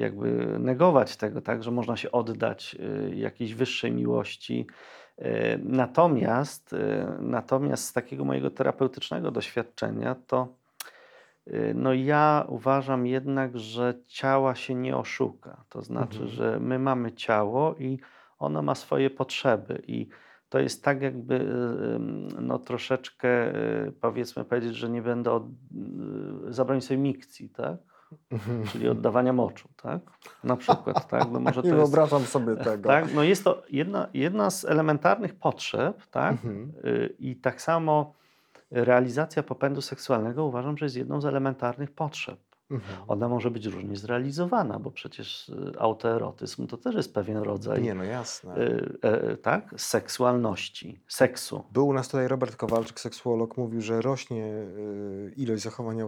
jakby 0.00 0.56
negować 0.58 1.16
tego, 1.16 1.40
tak, 1.40 1.62
że 1.62 1.70
można 1.70 1.96
się 1.96 2.12
oddać 2.12 2.76
e, 3.10 3.14
jakiejś 3.14 3.54
wyższej 3.54 3.92
miłości. 3.92 4.66
E, 5.18 5.58
Natomiast, 5.58 6.72
e, 6.72 7.16
natomiast 7.20 7.84
z 7.84 7.92
takiego 7.92 8.24
mojego 8.24 8.50
terapeutycznego 8.50 9.30
doświadczenia, 9.30 10.14
to 10.26 10.48
e, 11.46 11.74
no 11.74 11.92
ja 11.94 12.44
uważam 12.48 13.06
jednak, 13.06 13.58
że 13.58 13.94
ciała 14.06 14.54
się 14.54 14.74
nie 14.74 14.96
oszuka. 14.96 15.64
To 15.68 15.82
znaczy, 15.82 16.18
Mhm. 16.22 16.28
że 16.28 16.60
my 16.60 16.78
mamy 16.78 17.12
ciało 17.12 17.74
i 17.78 17.98
ono 18.38 18.62
ma 18.62 18.74
swoje 18.74 19.10
potrzeby 19.10 19.82
i 19.86 20.08
to 20.48 20.58
jest 20.58 20.84
tak 20.84 21.02
jakby 21.02 21.34
e, 21.34 21.98
no 22.40 22.58
troszeczkę 22.58 23.28
e, 23.28 23.92
powiedzmy 24.00 24.44
powiedzieć, 24.44 24.76
że 24.76 24.88
nie 24.90 25.02
będę 25.02 25.32
od, 25.32 25.42
e, 25.44 25.48
zabronić 26.52 26.84
sobie 26.84 26.98
mikcji, 26.98 27.48
tak? 27.48 27.76
Mhm. 28.30 28.64
Czyli 28.66 28.88
oddawania 28.88 29.32
moczu, 29.32 29.68
tak? 29.82 30.00
Na 30.44 30.56
przykład, 30.56 31.08
tak? 31.08 31.30
No 31.30 31.40
może 31.40 31.54
to 31.62 31.68
Nie 31.68 31.74
jest, 31.74 31.90
wyobrażam 31.92 32.22
sobie 32.24 32.56
tego. 32.64 32.88
tak? 32.88 33.14
No 33.14 33.22
jest 33.22 33.44
to 33.44 33.62
jedna, 33.70 34.08
jedna 34.14 34.50
z 34.50 34.64
elementarnych 34.64 35.34
potrzeb, 35.34 36.06
tak? 36.06 36.32
Mhm. 36.32 36.72
Y, 36.84 37.14
I 37.18 37.36
tak 37.36 37.62
samo 37.62 38.12
realizacja 38.70 39.42
popędu 39.42 39.80
seksualnego 39.80 40.44
uważam, 40.44 40.76
że 40.76 40.84
jest 40.86 40.96
jedną 40.96 41.20
z 41.20 41.24
elementarnych 41.24 41.90
potrzeb. 41.90 42.38
Mhm. 42.70 42.96
Ona 43.08 43.28
może 43.28 43.50
być 43.50 43.66
różnie 43.66 43.96
zrealizowana, 43.96 44.78
bo 44.78 44.90
przecież 44.90 45.48
y, 45.48 45.72
autoerotyzm 45.78 46.66
to 46.66 46.76
też 46.76 46.94
jest 46.94 47.14
pewien 47.14 47.36
rodzaj 47.36 47.82
Nie, 47.82 47.94
no 47.94 48.04
jasne. 48.04 48.56
y, 48.58 48.98
e, 49.02 49.36
tak, 49.36 49.74
seksualności, 49.76 51.00
seksu. 51.08 51.64
Był 51.72 51.88
u 51.88 51.92
nas 51.92 52.08
tutaj 52.08 52.28
Robert 52.28 52.56
Kowalczyk, 52.56 53.00
seksuolog, 53.00 53.56
mówił, 53.56 53.80
że 53.80 54.00
rośnie 54.02 54.44
y, 54.44 55.32
ilość 55.36 55.62
zachowań 55.62 55.98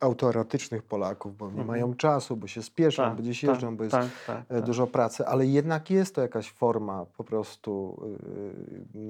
autoerotycznych 0.00 0.82
Polaków, 0.82 1.36
bo 1.36 1.44
nie 1.46 1.50
Mhm. 1.50 1.66
mają 1.68 1.94
czasu, 1.94 2.36
bo 2.36 2.46
się 2.46 2.62
spieszą, 2.62 3.02
Tak, 3.02 3.16
bo 3.16 3.22
gdzieś 3.22 3.40
tak, 3.40 3.50
jeżdżą, 3.50 3.76
bo 3.76 3.84
jest 3.84 3.92
tak, 3.96 4.06
tak, 4.26 4.40
e, 4.48 4.54
tak. 4.54 4.64
dużo 4.64 4.86
pracy, 4.86 5.26
ale 5.26 5.46
jednak 5.46 5.90
jest 5.90 6.14
to 6.14 6.20
jakaś 6.20 6.50
forma 6.52 7.06
po 7.16 7.24
prostu 7.24 8.00
y, 8.94 8.98
y, 8.98 9.04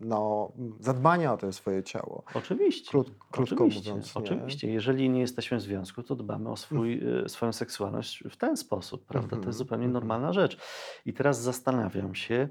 no, 0.00 0.52
zadbania 0.80 1.32
o 1.32 1.36
to 1.36 1.52
swoje 1.52 1.82
ciało. 1.82 2.22
Oczywiście. 2.34 2.90
Krót, 2.90 3.10
krótko 3.30 3.54
oczywiście, 3.54 3.90
mówiąc. 3.90 4.14
Nie? 4.14 4.22
oczywiście. 4.22 4.72
Jeżeli 4.72 5.10
nie 5.10 5.20
jesteśmy 5.20 5.58
w 5.58 5.60
związku, 5.62 6.02
to 6.02 6.16
dbamy 6.16 6.39
o 6.46 6.56
swój, 6.56 6.92
Mm. 7.02 7.24
e, 7.24 7.28
swoją 7.28 7.52
seksualność 7.52 8.24
w 8.30 8.36
ten 8.36 8.56
sposób, 8.56 9.06
prawda? 9.06 9.30
To 9.30 9.36
Mhm, 9.36 9.48
jest 9.48 9.58
zupełnie 9.58 9.84
mhm. 9.86 9.92
normalna 9.92 10.32
rzecz. 10.32 10.58
I 11.06 11.12
teraz 11.12 11.40
zastanawiam 11.40 12.14
się, 12.14 12.48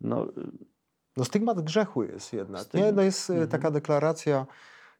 no, 0.00 0.26
No 1.16 1.24
stygmat 1.24 1.60
grzechu 1.60 2.02
jest 2.02 2.32
jednak. 2.32 2.62
Stygmat. 2.62 2.86
Nie? 2.86 2.92
No 2.92 3.02
jest 3.02 3.30
Mhm. 3.30 3.42
mhm. 3.42 3.50
taka 3.62 3.70
deklaracja 3.70 4.46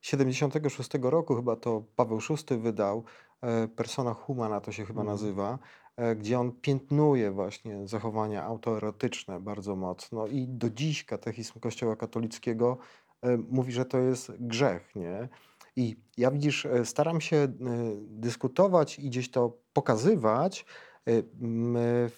76 0.01 0.91
roku, 1.11 1.37
chyba 1.37 1.57
to 1.57 1.85
Paweł 1.97 2.19
VI 2.21 2.57
wydał, 2.59 3.05
e, 3.43 3.69
persona 3.69 4.15
humana 4.15 4.61
to 4.61 4.73
się 4.73 4.85
chyba 4.87 5.01
Mhm. 5.01 5.15
nazywa, 5.15 5.59
e, 5.97 6.17
gdzie 6.17 6.41
on 6.41 6.53
piętnuje 6.53 7.31
właśnie 7.31 7.89
zachowania 7.89 8.45
autoerotyczne 8.45 9.41
bardzo 9.41 9.77
mocno 9.77 10.27
i 10.27 10.47
do 10.49 10.71
dziś 10.71 11.05
katechizm 11.05 11.61
Kościoła 11.61 11.97
katolickiego 11.97 12.79
e, 13.23 13.37
mówi, 13.37 13.73
że 13.73 13.85
to 13.85 13.99
jest 13.99 14.33
grzech, 14.41 14.97
nie? 14.97 15.29
I 15.81 15.97
ja 16.19 16.31
widzisz, 16.31 16.67
e, 16.67 16.85
staram 16.85 17.21
się 17.21 17.37
e, 17.37 17.49
dyskutować 18.07 18.99
i 18.99 19.03
gdzieś 19.07 19.31
to 19.31 19.59
pokazywać, 19.73 20.65
e, 21.09 21.13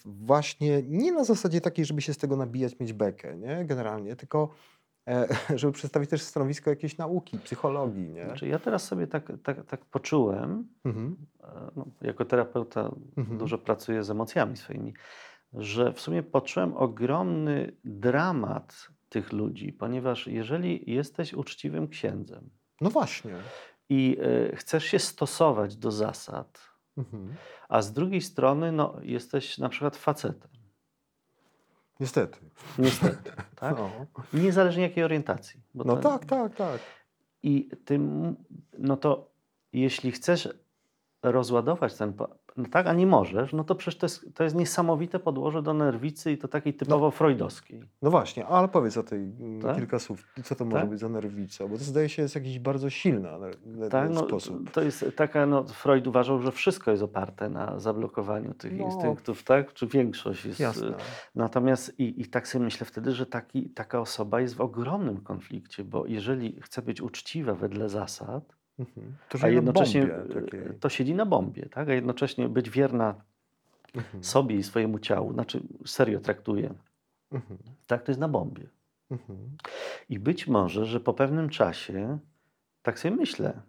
właśnie 0.04 0.82
nie 0.82 1.12
na 1.12 1.24
zasadzie 1.24 1.60
takiej, 1.60 1.84
żeby 1.84 2.02
się 2.02 2.14
z 2.14 2.18
tego 2.18 2.36
nabijać, 2.36 2.80
mieć 2.80 2.92
bekę, 2.92 3.36
nie? 3.36 3.64
Generalnie, 3.64 4.16
tylko 4.16 4.48
żeby 5.60 5.72
przedstawić 5.72 6.10
też 6.10 6.22
stanowisko 6.22 6.70
jakiejś 6.70 6.98
nauki, 6.98 7.38
psychologii, 7.38 8.08
nie? 8.10 8.24
znaczy 8.24 8.48
ja 8.48 8.58
teraz 8.58 8.84
sobie 8.84 9.06
tak, 9.06 9.32
tak, 9.42 9.66
tak 9.66 9.84
poczułem, 9.84 10.68
Mhm. 10.84 11.16
no, 11.76 11.86
jako 12.00 12.24
terapeuta 12.24 12.90
Mhm. 13.16 13.38
dużo 13.38 13.58
pracuję 13.58 14.02
z 14.04 14.10
emocjami 14.10 14.56
swoimi, 14.56 14.94
że 15.52 15.92
w 15.92 16.00
sumie 16.00 16.22
poczułem 16.22 16.76
ogromny 16.76 17.72
dramat 17.84 18.88
tych 19.08 19.32
ludzi, 19.32 19.72
ponieważ 19.72 20.26
jeżeli 20.26 20.90
jesteś 20.90 21.34
uczciwym 21.34 21.88
księdzem 21.88 22.50
No 22.82 22.90
właśnie. 22.90 23.34
i 23.88 24.16
e, 24.52 24.56
chcesz 24.56 24.84
się 24.84 24.98
stosować 24.98 25.76
do 25.76 25.90
zasad, 25.90 26.60
Mhm. 26.98 27.34
a 27.68 27.82
z 27.82 27.92
drugiej 27.92 28.20
strony 28.20 28.72
no, 28.72 28.94
jesteś 29.02 29.58
na 29.58 29.68
przykład 29.68 29.96
facetem. 29.96 30.50
Niestety. 32.00 32.38
Niestety. 32.78 33.32
Tak? 33.62 33.76
No, 33.78 33.90
Niezależnie 34.32 34.82
jakiej 34.82 35.04
orientacji. 35.04 35.60
no 35.74 35.84
to- 35.84 35.96
tak, 35.96 36.24
tak, 36.24 36.54
tak. 36.56 36.80
I 37.42 37.68
tym, 37.84 38.36
no 38.78 38.96
to 38.96 39.30
jeśli 39.72 40.12
chcesz 40.12 40.48
rozładować 41.22 41.94
ten, 41.94 42.12
no 42.56 42.64
tak, 42.70 42.86
a 42.86 42.92
nie 42.92 43.06
możesz, 43.06 43.52
no 43.52 43.64
to 43.64 43.74
przecież 43.74 43.98
to 43.98 44.04
jest, 44.06 44.34
to 44.34 44.44
jest 44.44 44.56
niesamowite 44.56 45.18
podłoże 45.18 45.62
do 45.62 45.74
nerwicy 45.74 46.32
i 46.32 46.38
to 46.38 46.48
takiej 46.48 46.74
typowo 46.74 47.10
freudowskiej. 47.10 47.82
No 48.02 48.10
właśnie, 48.10 48.46
ale 48.46 48.68
powiedz 48.68 48.96
o 48.96 49.02
tej 49.02 49.18
mm, 49.18 49.60
Tak? 49.62 49.76
kilka 49.76 49.98
słów. 49.98 50.26
Co 50.44 50.54
to 50.54 50.64
może 50.64 50.80
Tak? 50.80 50.90
być 50.90 51.00
za 51.00 51.08
nerwica? 51.08 51.68
Bo 51.68 51.78
to 51.78 51.84
zdaje 51.84 52.08
się 52.08 52.22
jest 52.22 52.34
jakiś 52.34 52.58
bardzo 52.58 52.90
silny 52.90 53.28
ner- 53.66 53.88
Tak, 53.90 54.10
no, 54.10 54.26
sposób. 54.26 54.70
to 54.70 54.82
jest 54.82 55.04
taka, 55.16 55.46
no, 55.46 55.64
Freud 55.64 56.06
uważał, 56.06 56.42
że 56.42 56.52
wszystko 56.52 56.90
jest 56.90 57.02
oparte 57.02 57.48
na 57.48 57.78
zablokowaniu 57.80 58.54
tych 58.54 58.72
No. 58.78 58.84
instynktów, 58.84 59.42
tak? 59.44 59.72
Czy 59.72 59.86
większość 59.86 60.44
jest. 60.44 60.60
Jasne. 60.60 60.94
Natomiast 61.34 61.98
i, 62.00 62.20
i 62.22 62.26
tak 62.26 62.48
sobie 62.48 62.64
myślę 62.64 62.86
wtedy, 62.86 63.12
że 63.12 63.26
taki, 63.26 63.70
taka 63.70 64.00
osoba 64.00 64.40
jest 64.40 64.54
w 64.54 64.60
ogromnym 64.60 65.20
konflikcie, 65.20 65.84
bo 65.84 66.06
jeżeli 66.06 66.60
chce 66.62 66.82
być 66.82 67.00
uczciwa 67.00 67.54
wedle 67.54 67.88
zasad, 67.88 68.56
Mhm. 68.82 69.16
To, 69.28 69.38
a 69.42 69.48
jednocześnie 69.48 70.06
bombie 70.06 70.70
e, 70.70 70.74
to 70.74 70.88
siedzi 70.88 71.14
na 71.14 71.26
bombie, 71.26 71.68
tak? 71.70 71.88
a 71.88 71.92
jednocześnie 71.94 72.48
być 72.48 72.70
wierna 72.70 73.14
Mhm. 73.94 74.24
sobie 74.24 74.56
i 74.56 74.62
swojemu 74.62 74.98
ciału, 74.98 75.32
znaczy 75.32 75.60
serio 75.86 76.20
traktuje, 76.20 76.74
Mhm. 77.32 77.58
tak, 77.86 78.02
to 78.02 78.10
jest 78.12 78.20
na 78.20 78.28
bombie. 78.28 78.68
Mhm. 79.10 79.38
I 80.08 80.18
być 80.18 80.46
może, 80.46 80.86
że 80.86 81.00
po 81.00 81.14
pewnym 81.14 81.48
czasie, 81.48 82.18
tak 82.82 82.98
sobie 82.98 83.16
myślę, 83.16 83.60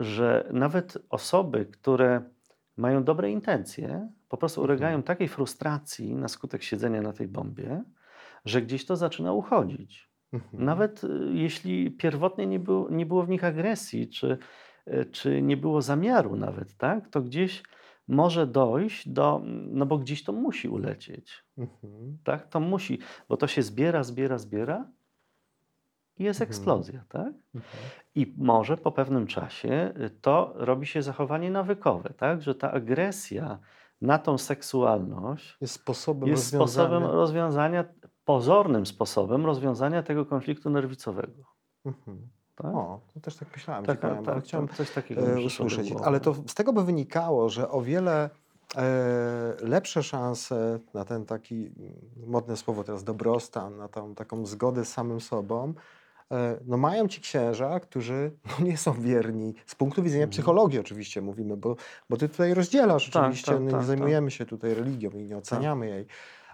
że 0.00 0.48
nawet 0.52 0.98
osoby, 1.10 1.66
które 1.66 2.22
mają 2.76 3.04
dobre 3.04 3.30
intencje, 3.30 4.08
po 4.28 4.36
prostu 4.36 4.60
Mhm. 4.60 4.70
ulegają 4.70 5.02
takiej 5.02 5.28
frustracji 5.28 6.14
na 6.14 6.28
skutek 6.28 6.62
siedzenia 6.62 7.02
na 7.02 7.12
tej 7.12 7.28
bombie, 7.28 7.82
że 8.44 8.62
gdzieś 8.62 8.86
to 8.86 8.96
zaczyna 8.96 9.32
uchodzić. 9.32 10.09
Mhm. 10.32 10.64
Nawet 10.64 11.04
y, 11.04 11.08
jeśli 11.32 11.90
pierwotnie 11.90 12.46
nie 12.46 12.58
było, 12.58 12.90
nie 12.90 13.06
było 13.06 13.22
w 13.22 13.28
nich 13.28 13.44
agresji, 13.44 14.08
czy, 14.08 14.38
y, 14.88 15.04
czy 15.12 15.42
nie 15.42 15.56
było 15.56 15.82
zamiaru 15.82 16.36
nawet, 16.36 16.76
tak, 16.76 17.08
to 17.08 17.20
gdzieś 17.22 17.62
może 18.08 18.46
dojść 18.46 19.08
do, 19.08 19.42
no 19.68 19.86
bo 19.86 19.98
gdzieś 19.98 20.24
to 20.24 20.32
musi 20.32 20.68
ulecieć, 20.68 21.44
Mhm. 21.58 22.18
tak, 22.24 22.48
to 22.48 22.60
musi, 22.60 22.98
bo 23.28 23.36
to 23.36 23.46
się 23.46 23.62
zbiera, 23.62 24.02
zbiera, 24.02 24.38
zbiera 24.38 24.86
i 26.18 26.24
jest 26.24 26.40
Mhm. 26.40 26.48
eksplozja, 26.50 27.04
tak? 27.08 27.32
Mhm. 27.54 27.84
I 28.14 28.34
może 28.38 28.76
po 28.76 28.92
pewnym 28.92 29.26
czasie 29.26 29.92
y, 30.06 30.10
to 30.10 30.52
robi 30.56 30.86
się 30.86 31.02
zachowanie 31.02 31.50
nawykowe, 31.50 32.14
tak, 32.16 32.42
że 32.42 32.54
ta 32.54 32.72
agresja 32.72 33.58
na 34.00 34.18
tą 34.18 34.38
seksualność 34.38 35.56
Jest 35.60 35.74
sposobem 35.74 36.28
jest 36.28 36.42
rozwiązania. 36.52 36.66
sposobem 36.88 37.04
rozwiązania, 37.04 37.84
pozornym 38.34 38.86
sposobem 38.86 39.46
rozwiązania 39.46 40.02
tego 40.02 40.26
konfliktu 40.26 40.70
nerwicowego. 40.70 41.42
Mhm. 41.84 42.28
Tak? 42.56 42.66
O, 42.74 43.00
to 43.14 43.20
też 43.20 43.36
tak 43.36 43.48
myślałem. 43.56 43.86
Ciekawe, 43.86 44.16
tak, 44.16 44.28
ale 44.28 44.40
chciałem 44.40 44.68
tak, 44.68 44.76
coś 44.76 44.90
takiego 44.90 45.20
e, 45.20 45.40
usłyszeć. 45.40 45.92
Ale 46.04 46.20
to 46.20 46.34
z 46.34 46.54
tego 46.54 46.72
by 46.72 46.84
wynikało, 46.84 47.48
że 47.48 47.70
o 47.70 47.82
wiele 47.82 48.30
e, 48.76 48.80
lepsze 49.62 50.02
szanse 50.02 50.78
na 50.94 51.04
ten 51.04 51.26
taki 51.26 51.70
modne 52.26 52.56
słowo 52.56 52.84
teraz 52.84 53.04
dobrostan, 53.04 53.76
na 53.76 53.88
tą 53.88 54.14
taką 54.14 54.46
zgodę 54.46 54.84
z 54.84 54.92
samym 54.92 55.20
sobą, 55.20 55.74
e, 56.32 56.56
no 56.66 56.76
mają 56.76 57.08
ci 57.08 57.20
księża, 57.20 57.80
którzy 57.80 58.30
no 58.58 58.66
nie 58.66 58.76
są 58.76 58.92
wierni 58.92 59.54
z 59.66 59.74
punktu 59.74 60.02
widzenia 60.02 60.24
Mhm. 60.24 60.32
psychologii 60.32 60.78
oczywiście 60.78 61.22
mówimy, 61.22 61.56
bo, 61.56 61.76
bo 62.10 62.16
ty 62.16 62.28
tutaj 62.28 62.54
rozdzielasz 62.54 63.10
Tak, 63.10 63.22
oczywiście, 63.22 63.52
tak, 63.52 63.60
no, 63.60 63.66
tak, 63.66 63.72
nie 63.72 63.78
tak. 63.78 63.86
zajmujemy 63.86 64.30
się 64.30 64.46
tutaj 64.46 64.74
religią 64.74 65.10
i 65.10 65.24
nie 65.24 65.36
oceniamy 65.38 65.88
jej, 65.88 66.06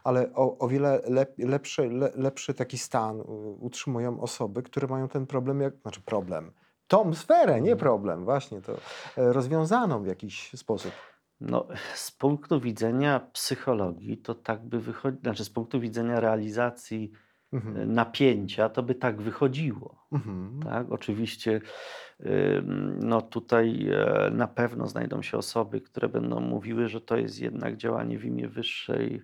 ale 0.06 0.34
o, 0.34 0.58
o 0.58 0.68
wiele 0.68 1.00
lep, 1.08 1.34
lepszy, 1.38 1.88
le, 1.90 2.12
lepszy 2.14 2.54
taki 2.54 2.78
stan 2.78 3.20
utrzymują 3.60 4.20
osoby, 4.20 4.62
które 4.62 4.86
mają 4.86 5.08
ten 5.08 5.26
problem, 5.26 5.60
jak, 5.60 5.74
znaczy 5.82 6.00
problem, 6.00 6.52
tą 6.88 7.14
sferę, 7.14 7.52
nie 7.52 7.72
Mhm. 7.72 7.78
problem, 7.78 8.24
właśnie 8.24 8.60
to 8.60 8.72
e, 8.72 9.32
rozwiązaną 9.32 10.02
w 10.02 10.06
jakiś 10.06 10.50
sposób. 10.56 10.92
No, 11.40 11.66
z 11.94 12.10
punktu 12.10 12.60
widzenia 12.60 13.20
psychologii 13.32 14.18
to 14.18 14.34
tak 14.34 14.64
by 14.64 14.80
wychodziło, 14.80 15.22
znaczy 15.22 15.44
z 15.44 15.50
punktu 15.50 15.80
widzenia 15.80 16.20
realizacji 16.20 17.12
e, 17.14 17.26
Mhm. 17.56 17.92
napięcia 17.92 18.68
to 18.68 18.82
by 18.82 18.94
tak 18.94 19.22
wychodziło. 19.22 20.06
Mhm. 20.12 20.60
Tak, 20.62 20.92
oczywiście 20.92 21.60
no 23.00 23.22
tutaj 23.22 23.88
e, 23.90 24.30
na 24.30 24.46
pewno 24.48 24.86
znajdą 24.86 25.22
się 25.22 25.38
osoby, 25.38 25.80
które 25.80 26.08
będą 26.08 26.40
mówiły, 26.40 26.88
że 26.88 27.00
to 27.00 27.16
jest 27.16 27.40
jednak 27.40 27.76
działanie 27.76 28.18
w 28.18 28.24
imię 28.24 28.48
wyższej. 28.48 29.22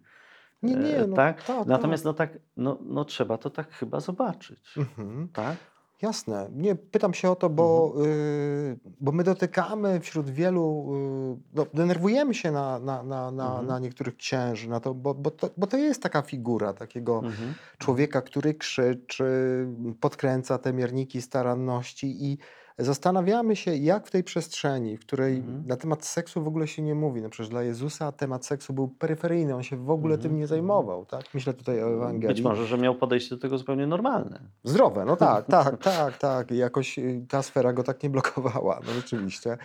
Nie, 0.63 0.75
nie, 0.75 0.97
e, 0.97 1.07
no, 1.07 1.17
tak? 1.17 1.45
tak, 1.45 1.67
Natomiast 1.67 2.05
tak. 2.05 2.07
no 2.07 2.15
tak, 2.15 2.39
no, 2.57 2.79
no 2.81 3.05
trzeba 3.05 3.39
to 3.39 3.51
tak 3.51 3.73
chyba 3.73 4.01
zobaczyć. 4.01 4.75
Mhm. 4.77 5.29
Tak? 5.33 5.57
Jasne. 6.03 6.49
Nie, 6.53 6.75
pytam 6.75 7.15
się 7.15 7.31
o 7.31 7.37
to, 7.37 7.51
bo, 7.51 7.93
Mhm. 7.97 8.07
y, 8.13 8.79
bo 9.01 9.13
my 9.13 9.25
dotykamy 9.25 10.01
wśród 10.01 10.31
wielu, 10.31 10.95
y, 11.37 11.43
no, 11.55 11.67
denerwujemy 11.75 12.35
się 12.35 12.53
na, 12.53 12.79
na, 12.79 13.03
na, 13.03 13.31
na, 13.31 13.47
Mhm. 13.51 13.67
na 13.67 13.79
niektórych 13.79 14.17
księży, 14.17 14.69
na 14.69 14.81
to, 14.81 14.95
bo, 14.95 15.15
bo, 15.15 15.31
to, 15.31 15.51
bo 15.57 15.67
to 15.67 15.77
jest 15.77 16.03
taka 16.03 16.23
figura 16.23 16.73
takiego 16.73 17.17
Mhm. 17.25 17.55
człowieka, 17.79 18.23
który 18.23 18.55
krzyczy, 18.55 19.67
podkręca 20.01 20.59
te 20.59 20.73
mierniki 20.73 21.23
staranności 21.23 22.25
i 22.33 22.39
zastanawiamy 22.79 23.57
się, 23.57 23.77
jak 23.77 24.07
w 24.07 24.11
tej 24.11 24.25
przestrzeni, 24.25 24.97
w 24.97 25.01
której 25.01 25.37
Mhm. 25.37 25.67
na 25.67 25.77
temat 25.77 26.05
seksu 26.05 26.43
w 26.45 26.49
ogóle 26.49 26.69
się 26.69 26.83
nie 26.83 26.95
mówi, 26.95 27.23
no 27.23 27.29
przecież 27.29 27.49
dla 27.49 27.63
Jezusa 27.63 28.13
temat 28.13 28.47
seksu 28.47 28.73
był 28.73 28.89
peryferyjny, 28.89 29.55
on 29.55 29.63
się 29.63 29.77
w 29.77 29.91
ogóle 29.91 30.15
Mhm. 30.15 30.31
tym 30.31 30.39
nie 30.39 30.47
zajmował, 30.47 31.07
tak? 31.07 31.23
Myślę 31.35 31.55
tutaj 31.55 31.83
o 31.83 31.95
Ewangelii. 31.95 32.29
Być 32.37 32.45
może, 32.45 32.67
że 32.67 32.79
miał 32.79 32.95
podejście 32.95 33.35
do 33.35 33.41
tego 33.41 33.59
zupełnie 33.59 33.87
normalne. 33.87 34.41
Zdrowe, 34.65 35.05
no 35.05 35.17
tak, 35.17 35.47
tak, 35.61 35.77
tak, 35.83 36.19
tak. 36.19 36.51
I 36.51 36.57
jakoś 36.57 36.99
y, 36.99 37.27
ta 37.29 37.43
sfera 37.43 37.73
go 37.73 37.83
tak 37.83 38.03
nie 38.03 38.11
blokowała, 38.11 38.81
no 38.87 38.93
rzeczywiście. 38.93 39.59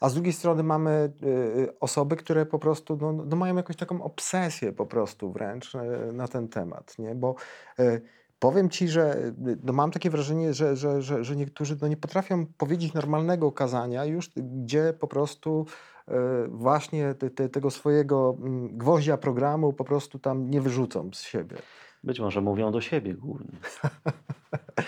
A 0.00 0.08
z 0.08 0.14
drugiej 0.14 0.32
strony 0.32 0.62
mamy 0.62 1.12
y, 1.22 1.26
y, 1.26 1.78
osoby, 1.80 2.16
które 2.16 2.46
po 2.46 2.58
prostu 2.58 2.98
no, 3.00 3.12
no 3.12 3.36
mają 3.36 3.56
jakąś 3.56 3.76
taką 3.76 4.02
obsesję 4.02 4.72
po 4.72 4.86
prostu 4.86 5.32
wręcz 5.32 5.74
y, 5.74 5.78
na 6.12 6.28
ten 6.28 6.48
temat, 6.48 6.98
nie? 6.98 7.14
Bo 7.14 7.34
y, 7.80 8.02
powiem 8.42 8.70
ci, 8.70 8.88
że 8.88 9.32
no 9.62 9.72
mam 9.72 9.90
takie 9.90 10.10
wrażenie, 10.10 10.54
że, 10.54 10.76
że, 10.76 11.02
że, 11.02 11.24
że 11.24 11.36
niektórzy 11.36 11.76
no 11.82 11.88
nie 11.88 11.96
potrafią 11.96 12.46
powiedzieć 12.46 12.94
normalnego 12.94 13.52
kazania 13.52 14.04
już, 14.04 14.30
gdzie 14.36 14.94
po 15.00 15.06
prostu 15.06 15.66
e, 16.08 16.14
właśnie 16.48 17.14
te, 17.14 17.30
te, 17.30 17.48
tego 17.48 17.70
swojego 17.70 18.36
mm, 18.38 18.78
gwoździa 18.78 19.16
programu 19.16 19.72
po 19.72 19.84
prostu 19.84 20.18
tam 20.18 20.50
nie 20.50 20.60
wyrzucą 20.60 21.10
z 21.12 21.22
siebie. 21.22 21.56
Być 22.04 22.20
może 22.20 22.40
mówią 22.40 22.72
do 22.72 22.80
siebie 22.80 23.14
głównie. 23.14 23.58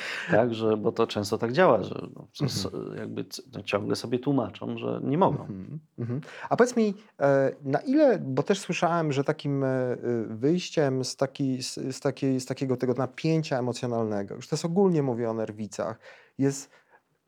tak, 0.31 0.55
że, 0.55 0.77
bo 0.77 0.93
to 0.93 1.07
często 1.07 1.39
tak 1.39 1.53
działa, 1.53 1.83
że 1.83 2.07
no, 2.15 2.27
s- 2.47 2.69
jakby 2.99 3.25
no, 3.53 3.63
ciągle 3.63 3.97
sobie 3.97 4.19
tłumaczą, 4.19 4.79
że 4.79 5.01
nie 5.03 5.19
mogą. 5.19 5.41
Mhm, 5.41 5.79
mhm. 5.99 6.21
A 6.51 6.57
powiedz 6.57 6.77
mi, 6.77 6.95
e, 7.21 7.53
na 7.63 7.79
ile, 7.79 8.19
bo 8.19 8.43
też 8.43 8.59
słyszałem, 8.61 9.13
że 9.13 9.25
takim 9.25 9.65
e, 9.65 9.97
wyjściem 10.27 11.05
z, 11.05 11.17
taki, 11.17 11.63
z, 11.63 11.75
z, 11.75 12.01
takiej, 12.01 12.41
z 12.41 12.47
takiego 12.47 12.77
tego 12.77 12.95
napięcia 12.95 13.59
emocjonalnego, 13.59 14.35
już 14.35 14.49
to 14.49 14.57
jest 14.57 14.65
ogólnie 14.65 15.03
mówię 15.03 15.31
o 15.31 15.35
nerwicach, 15.35 15.99
jest 16.39 16.71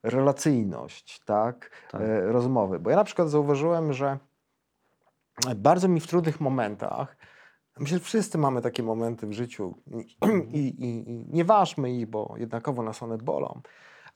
relacyjność, 0.03 1.21
tak, 1.25 1.71
Tak. 1.91 2.01
e, 2.03 2.21
rozmowy. 2.33 2.79
Bo 2.79 2.91
ja 2.91 2.97
na 2.97 3.05
przykład 3.05 3.31
zauważyłem, 3.31 3.93
że 3.93 4.19
bardzo 5.57 5.89
mi 5.89 6.01
w 6.01 6.07
trudnych 6.07 6.41
momentach, 6.41 7.17
myślę, 7.81 7.99
że 7.99 8.05
wszyscy 8.05 8.39
mamy 8.39 8.63
takie 8.63 8.83
momenty 8.83 9.27
w 9.27 9.33
życiu 9.33 9.75
i, 10.53 10.59
i, 10.59 11.11
i 11.11 11.25
nie 11.29 11.45
ważmy 11.45 11.91
ich, 11.93 12.07
bo 12.07 12.35
jednakowo 12.37 12.83
nas 12.83 13.03
one 13.03 13.19
bolą, 13.19 13.61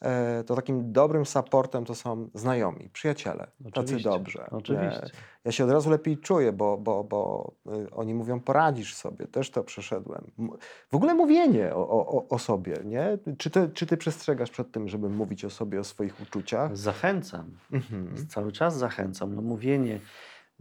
e, 0.01 0.45
to 0.45 0.55
takim 0.57 0.93
dobrym 0.93 1.27
supportem 1.27 1.85
to 1.85 1.95
są 1.95 2.29
znajomi, 2.35 2.89
przyjaciele, 2.93 3.47
tacy 3.65 3.81
Oczywiście, 3.81 4.11
dobrze. 4.11 4.47
Oczywiście. 4.51 5.03
E, 5.05 5.11
Ja 5.45 5.53
się 5.53 5.65
od 5.65 5.71
razu 5.71 5.91
lepiej 5.91 6.19
czuję, 6.19 6.53
bo, 6.53 6.79
bo, 6.79 7.05
bo 7.05 7.53
y, 7.87 7.91
oni 7.91 8.15
mówią, 8.15 8.41
poradzisz 8.41 8.95
sobie, 8.95 9.27
też 9.27 9.51
to 9.51 9.65
przeszedłem. 9.65 10.25
M- 10.39 10.51
W 10.91 10.95
ogóle 10.95 11.15
mówienie 11.15 11.75
o, 11.75 11.89
o, 11.89 12.29
o 12.29 12.39
sobie, 12.39 12.75
nie? 12.85 13.19
Czy 13.39 13.51
ty, 13.51 13.71
czy 13.75 13.87
ty 13.87 13.97
przestrzegasz 13.97 14.51
przed 14.51 14.73
tym, 14.73 14.89
żeby 14.89 15.09
mówić 15.09 15.45
o 15.45 15.51
sobie, 15.51 15.81
o 15.81 15.85
swoich 15.85 16.21
uczuciach? 16.21 16.77
Zachęcam. 16.77 17.51
Mhm. 17.73 18.27
Cały 18.29 18.53
czas 18.53 18.79
zachęcam. 18.79 19.35
No, 19.35 19.43
mówienie, 19.43 20.01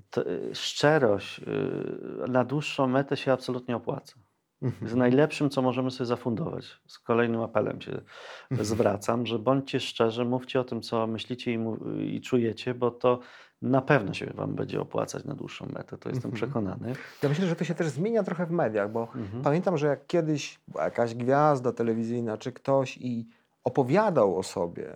to, 0.10 0.30
y, 0.30 0.56
szczerość 0.56 1.40
y, 1.40 2.28
na 2.28 2.44
dłuższą 2.44 2.88
metę 2.88 3.18
się 3.18 3.32
absolutnie 3.34 3.76
opłaca. 3.76 4.14
Mhm. 4.62 4.98
najlepszym, 4.98 5.50
co 5.50 5.62
możemy 5.62 5.92
sobie 5.92 6.06
zafundować. 6.06 6.66
Z 6.88 7.00
kolejnym 7.00 7.42
apelem 7.42 7.82
się 7.82 7.92
Mhm. 8.52 8.66
zwracam, 8.66 9.26
że 9.26 9.40
bądźcie 9.40 9.80
szczerzy, 9.80 10.26
mówcie 10.26 10.60
o 10.60 10.64
tym, 10.64 10.82
co 10.82 11.08
myślicie 11.08 11.54
i, 11.54 11.60
i 12.16 12.22
czujecie, 12.22 12.74
bo 12.74 12.92
to 12.92 13.20
na 13.62 13.82
pewno 13.82 14.14
się 14.14 14.26
Wam 14.36 14.56
będzie 14.56 14.82
opłacać 14.82 15.26
na 15.26 15.34
dłuższą 15.36 15.66
metę. 15.66 15.98
To 15.98 16.10
jestem 16.10 16.32
Mhm. 16.32 16.34
przekonany. 16.34 16.94
Ja 17.24 17.30
myślę, 17.30 17.48
że 17.48 17.56
to 17.56 17.64
się 17.64 17.76
też 17.76 17.88
zmienia 17.88 18.24
trochę 18.24 18.46
w 18.46 18.52
mediach, 18.52 18.92
bo 18.92 19.02
Mhm. 19.16 19.44
pamiętam, 19.44 19.78
że 19.78 19.88
jak 19.88 20.08
kiedyś 20.08 20.60
była 20.68 20.84
jakaś 20.84 21.16
gwiazda 21.16 21.72
telewizyjna 21.72 22.38
czy 22.38 22.52
ktoś 22.52 22.98
i 22.98 23.28
opowiadał 23.64 24.38
o 24.38 24.44
sobie, 24.44 24.96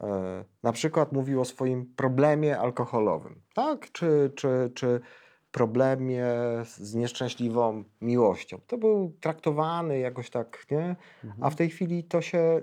e, 0.00 0.44
na 0.62 0.72
przykład 0.72 1.12
mówił 1.12 1.40
o 1.40 1.44
swoim 1.44 1.86
problemie 1.96 2.58
alkoholowym, 2.58 3.41
tak? 3.54 3.92
Czy, 3.92 4.32
czy, 4.34 4.70
czy 4.74 5.00
problemie 5.52 6.26
z 6.64 6.94
nieszczęśliwą 6.94 7.84
miłością. 8.00 8.60
To 8.66 8.78
był 8.78 9.12
traktowany 9.20 9.98
jakoś 9.98 10.30
tak, 10.30 10.66
nie? 10.70 10.96
A 11.22 11.26
Mhm. 11.26 11.50
w 11.50 11.56
tej 11.56 11.70
chwili 11.70 12.04
to 12.04 12.20
się, 12.20 12.60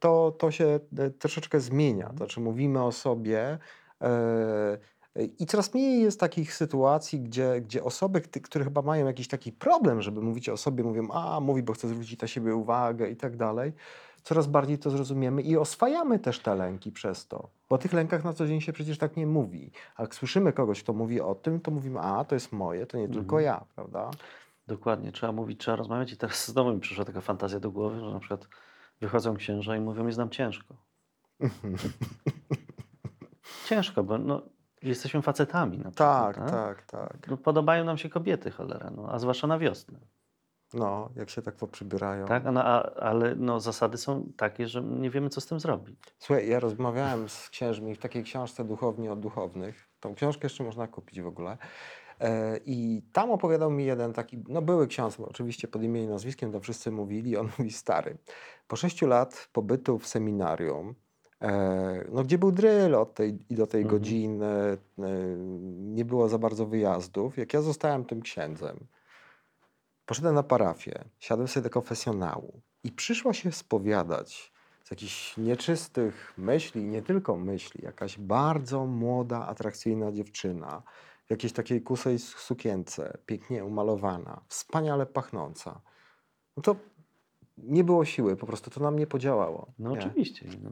to, 0.00 0.32
to, 0.32 0.50
się 0.50 0.80
e, 0.98 1.10
troszeczkę 1.10 1.60
zmienia. 1.60 2.08
To 2.08 2.16
znaczy 2.16 2.40
mówimy 2.40 2.84
o 2.84 2.92
sobie 2.92 3.58
e, 4.00 4.78
i 5.38 5.46
coraz 5.46 5.74
mniej 5.74 6.02
jest 6.02 6.20
takich 6.20 6.54
sytuacji, 6.54 7.20
gdzie, 7.20 7.60
gdzie 7.60 7.84
osoby, 7.84 8.20
które 8.20 8.64
chyba 8.64 8.82
mają 8.82 9.06
jakiś 9.06 9.28
taki 9.28 9.52
problem, 9.52 10.02
żeby 10.02 10.20
mówić 10.22 10.48
o 10.48 10.56
sobie, 10.56 10.84
mówią, 10.84 11.08
a 11.10 11.40
mówi, 11.40 11.62
bo 11.62 11.72
chce 11.72 11.88
zwrócić 11.88 12.20
na 12.20 12.28
siebie 12.28 12.54
uwagę 12.54 13.10
i 13.10 13.16
tak 13.16 13.36
dalej. 13.36 13.72
Coraz 14.22 14.46
bardziej 14.46 14.78
to 14.78 14.90
zrozumiemy 14.90 15.42
i 15.42 15.56
oswajamy 15.56 16.18
też 16.18 16.38
te 16.38 16.54
lęki 16.54 16.92
przez 16.92 17.28
to. 17.28 17.48
Bo 17.68 17.76
o 17.76 17.78
tych 17.78 17.92
lękach 17.92 18.24
na 18.24 18.32
co 18.32 18.46
dzień 18.46 18.60
się 18.60 18.72
przecież 18.72 18.98
tak 18.98 19.16
nie 19.16 19.26
mówi. 19.26 19.70
A 19.96 20.02
jak 20.02 20.14
słyszymy 20.14 20.52
kogoś, 20.52 20.82
kto 20.82 20.92
mówi 20.92 21.20
o 21.20 21.34
tym, 21.34 21.60
to 21.60 21.70
mówimy, 21.70 22.00
a 22.00 22.24
to 22.24 22.34
jest 22.34 22.52
moje, 22.52 22.86
to 22.86 22.98
nie 22.98 23.08
tylko 23.08 23.36
Mhm. 23.36 23.42
ja, 23.44 23.64
prawda? 23.74 24.10
Dokładnie, 24.66 25.12
trzeba 25.12 25.32
mówić, 25.32 25.60
trzeba 25.60 25.76
rozmawiać 25.76 26.12
i 26.12 26.16
teraz 26.16 26.48
znowu 26.48 26.74
mi 26.74 26.80
przyszła 26.80 27.04
taka 27.04 27.20
fantazja 27.20 27.60
do 27.60 27.70
głowy, 27.70 28.00
że 28.00 28.06
na 28.10 28.18
przykład 28.18 28.48
wychodzą 29.00 29.36
księża 29.36 29.76
i 29.76 29.80
mówią, 29.80 30.06
jest 30.06 30.18
nam 30.18 30.30
ciężko. 30.30 30.74
Ciężko, 33.68 34.04
bo 34.04 34.18
no, 34.18 34.42
jesteśmy 34.82 35.22
facetami 35.22 35.78
na 35.78 35.90
przykład. 35.90 36.36
tak, 36.36 36.50
tak, 36.50 36.86
tak. 36.86 37.28
No, 37.28 37.36
podobają 37.36 37.84
nam 37.84 37.98
się 37.98 38.08
kobiety, 38.08 38.50
cholera, 38.50 38.90
no, 38.90 39.08
a 39.12 39.18
zwłaszcza 39.18 39.46
na 39.46 39.58
wiosnę. 39.58 39.98
No, 40.74 41.10
jak 41.16 41.30
się 41.30 41.42
tak 41.42 41.54
poprzybierają. 41.54 42.26
Tak? 42.26 42.44
No, 42.52 42.64
a, 42.64 42.82
ale 42.94 43.34
no, 43.34 43.60
zasady 43.60 43.98
są 43.98 44.32
takie, 44.36 44.68
że 44.68 44.82
nie 44.82 45.10
wiemy, 45.10 45.28
co 45.28 45.40
z 45.40 45.46
tym 45.46 45.60
zrobić. 45.60 45.98
Słuchaj, 46.18 46.48
ja 46.48 46.60
rozmawiałem 46.60 47.28
z 47.28 47.48
księżmi 47.50 47.94
w 47.94 47.98
takiej 47.98 48.24
książce 48.24 48.64
Duchowni 48.64 49.08
od 49.08 49.20
duchownych. 49.20 49.88
Tą 50.00 50.14
książkę 50.14 50.40
jeszcze 50.46 50.64
można 50.64 50.86
kupić 50.88 51.20
w 51.20 51.26
ogóle. 51.26 51.58
E, 52.20 52.58
I 52.66 53.02
tam 53.12 53.30
opowiadał 53.30 53.70
mi 53.70 53.84
jeden 53.84 54.12
taki, 54.12 54.38
no 54.48 54.62
były 54.62 54.86
ksiądz, 54.86 55.20
oczywiście 55.20 55.68
pod 55.68 55.82
imieniem 55.82 56.08
i 56.08 56.12
nazwiskiem 56.12 56.52
to 56.52 56.60
wszyscy 56.60 56.90
mówili, 56.90 57.36
on 57.36 57.48
mówi 57.58 57.72
stary. 57.72 58.18
Po 58.68 58.76
sześciu 58.76 59.06
lat 59.06 59.48
pobytu 59.52 59.98
w 59.98 60.06
seminarium, 60.06 60.94
e, 61.42 62.04
no 62.12 62.24
gdzie 62.24 62.38
był 62.38 62.52
dryl 62.52 62.94
od 62.94 63.14
tej 63.14 63.38
i 63.48 63.54
do 63.54 63.66
tej 63.66 63.82
Mhm. 63.82 63.98
godziny, 64.00 64.46
e, 64.46 64.78
nie 65.78 66.04
było 66.04 66.28
za 66.28 66.38
bardzo 66.38 66.66
wyjazdów. 66.66 67.38
Jak 67.38 67.54
ja 67.54 67.62
zostałem 67.62 68.04
tym 68.04 68.20
księdzem, 68.22 68.86
poszedłem 70.06 70.34
na 70.34 70.42
parafię, 70.42 71.04
siadłem 71.18 71.48
sobie 71.48 71.64
do 71.64 71.70
konfesjonału 71.70 72.60
i 72.84 72.92
przyszła 72.92 73.32
się 73.32 73.52
spowiadać 73.52 74.52
z 74.84 74.90
jakichś 74.90 75.36
nieczystych 75.36 76.34
myśli, 76.38 76.84
nie 76.84 77.02
tylko 77.02 77.36
myśli, 77.36 77.84
jakaś 77.84 78.18
bardzo 78.18 78.86
młoda, 78.86 79.46
atrakcyjna 79.46 80.12
dziewczyna 80.12 80.82
w 81.26 81.30
jakiejś 81.30 81.52
takiej 81.52 81.82
kusej 81.82 82.18
sukience, 82.18 83.18
pięknie 83.26 83.64
umalowana, 83.64 84.40
wspaniale 84.48 85.06
pachnąca. 85.06 85.80
No 86.56 86.62
to 86.62 86.76
nie 87.58 87.84
było 87.84 88.04
siły, 88.04 88.36
po 88.36 88.46
prostu 88.46 88.70
to 88.70 88.80
na 88.80 88.90
mnie 88.90 89.06
podziałało. 89.06 89.72
No 89.78 89.90
nie? 89.90 89.98
oczywiście, 89.98 90.46
no, 90.62 90.70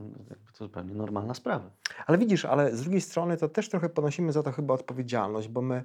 to 0.58 0.64
zupełnie 0.64 0.94
normalna 0.94 1.34
sprawa. 1.34 1.70
Ale 2.06 2.18
widzisz, 2.18 2.44
ale 2.44 2.76
z 2.76 2.82
drugiej 2.82 3.00
strony 3.00 3.36
to 3.36 3.48
też 3.48 3.68
trochę 3.68 3.88
ponosimy 3.88 4.32
za 4.32 4.42
to 4.42 4.52
chyba 4.52 4.74
odpowiedzialność, 4.74 5.48
bo 5.48 5.62
my 5.62 5.84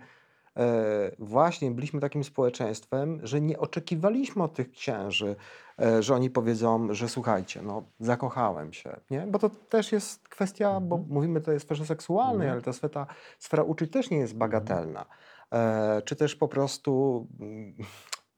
właśnie 1.19 1.71
byliśmy 1.71 1.99
takim 1.99 2.23
społeczeństwem, 2.23 3.19
że 3.23 3.41
nie 3.41 3.59
oczekiwaliśmy 3.59 4.43
od 4.43 4.53
tych 4.53 4.71
księży, 4.71 5.35
e, 5.81 6.03
że 6.03 6.15
oni 6.15 6.29
powiedzą, 6.29 6.93
że 6.93 7.09
słuchajcie, 7.09 7.61
no 7.61 7.83
zakochałem 7.99 8.73
się, 8.73 8.95
nie? 9.11 9.27
Bo 9.27 9.39
to 9.39 9.49
też 9.49 9.91
jest 9.91 10.27
kwestia, 10.29 10.79
bo 10.79 10.95
Mhm. 10.95 11.13
mówimy 11.13 11.39
tutaj 11.39 11.55
o 11.55 11.59
sferze 11.59 11.85
seksualnej, 11.85 12.35
Mhm. 12.47 12.51
ale 12.51 12.61
ta 12.61 12.73
sfera, 12.73 13.07
sfera 13.39 13.63
uczuć 13.63 13.91
też 13.91 14.09
nie 14.09 14.17
jest 14.17 14.35
bagatelna. 14.35 15.05
E, 15.53 16.01
czy 16.05 16.15
też 16.15 16.35
po 16.35 16.47
prostu... 16.47 17.27
mm, 17.39 17.73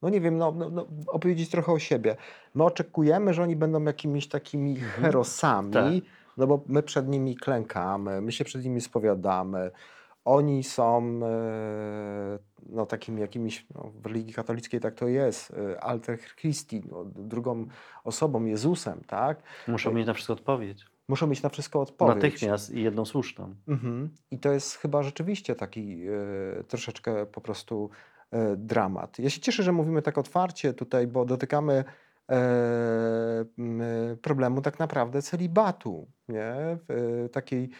No 0.02 0.08
nie 0.08 0.20
wiem, 0.20 0.36
no, 0.38 0.52
no, 0.52 0.70
no, 0.70 0.86
opowiedzieć 1.06 1.50
trochę 1.50 1.72
o 1.72 1.78
siebie. 1.78 2.16
My 2.54 2.64
oczekujemy, 2.64 3.34
że 3.34 3.42
oni 3.42 3.56
będą 3.56 3.82
jakimiś 3.84 4.28
takimi 4.28 4.70
Mhm. 4.72 5.02
herosami, 5.04 5.72
Tak. 5.72 6.10
no 6.36 6.46
bo 6.46 6.60
my 6.66 6.82
przed 6.82 7.08
nimi 7.08 7.36
klękamy, 7.36 8.20
my 8.20 8.32
się 8.32 8.44
przed 8.44 8.64
nimi 8.64 8.80
spowiadamy. 8.80 9.70
Oni 10.28 10.64
są 10.64 11.20
e, 11.22 12.38
no, 12.66 12.86
takimi 12.86 13.20
jakimiś, 13.20 13.66
no, 13.74 13.90
w 14.02 14.06
religii 14.06 14.34
katolickiej 14.34 14.80
tak 14.80 14.94
to 14.94 15.08
jest, 15.08 15.54
e, 15.72 15.80
alter 15.80 16.18
Christi, 16.18 16.82
no, 16.90 17.04
drugą 17.04 17.66
osobą, 18.04 18.44
Jezusem, 18.44 19.00
tak? 19.06 19.42
Muszą 19.68 19.92
mieć 19.92 20.06
na 20.06 20.14
wszystko 20.14 20.32
odpowiedź. 20.32 20.86
Muszą 21.08 21.26
mieć 21.26 21.42
na 21.42 21.48
wszystko 21.48 21.80
odpowiedź. 21.80 22.14
Natychmiast 22.14 22.70
i 22.70 22.82
jedną 22.82 23.04
słuszną. 23.04 23.54
Mhm. 23.68 24.10
I 24.30 24.38
to 24.38 24.52
jest 24.52 24.76
chyba 24.76 25.02
rzeczywiście 25.02 25.54
taki 25.54 26.02
e, 26.60 26.64
troszeczkę 26.64 27.26
po 27.26 27.40
prostu 27.40 27.90
dramat. 28.56 29.18
Ja 29.18 29.30
się 29.30 29.40
cieszę, 29.40 29.62
że 29.62 29.72
mówimy 29.72 30.02
tak 30.02 30.18
otwarcie 30.18 30.74
tutaj, 30.74 31.06
bo 31.06 31.24
dotykamy 31.24 31.84
problemu 34.22 34.60
tak 34.60 34.78
naprawdę 34.78 35.22
celibatu, 35.22 36.06
nie? 36.28 36.54
W 36.88 37.28
takiej 37.32 37.70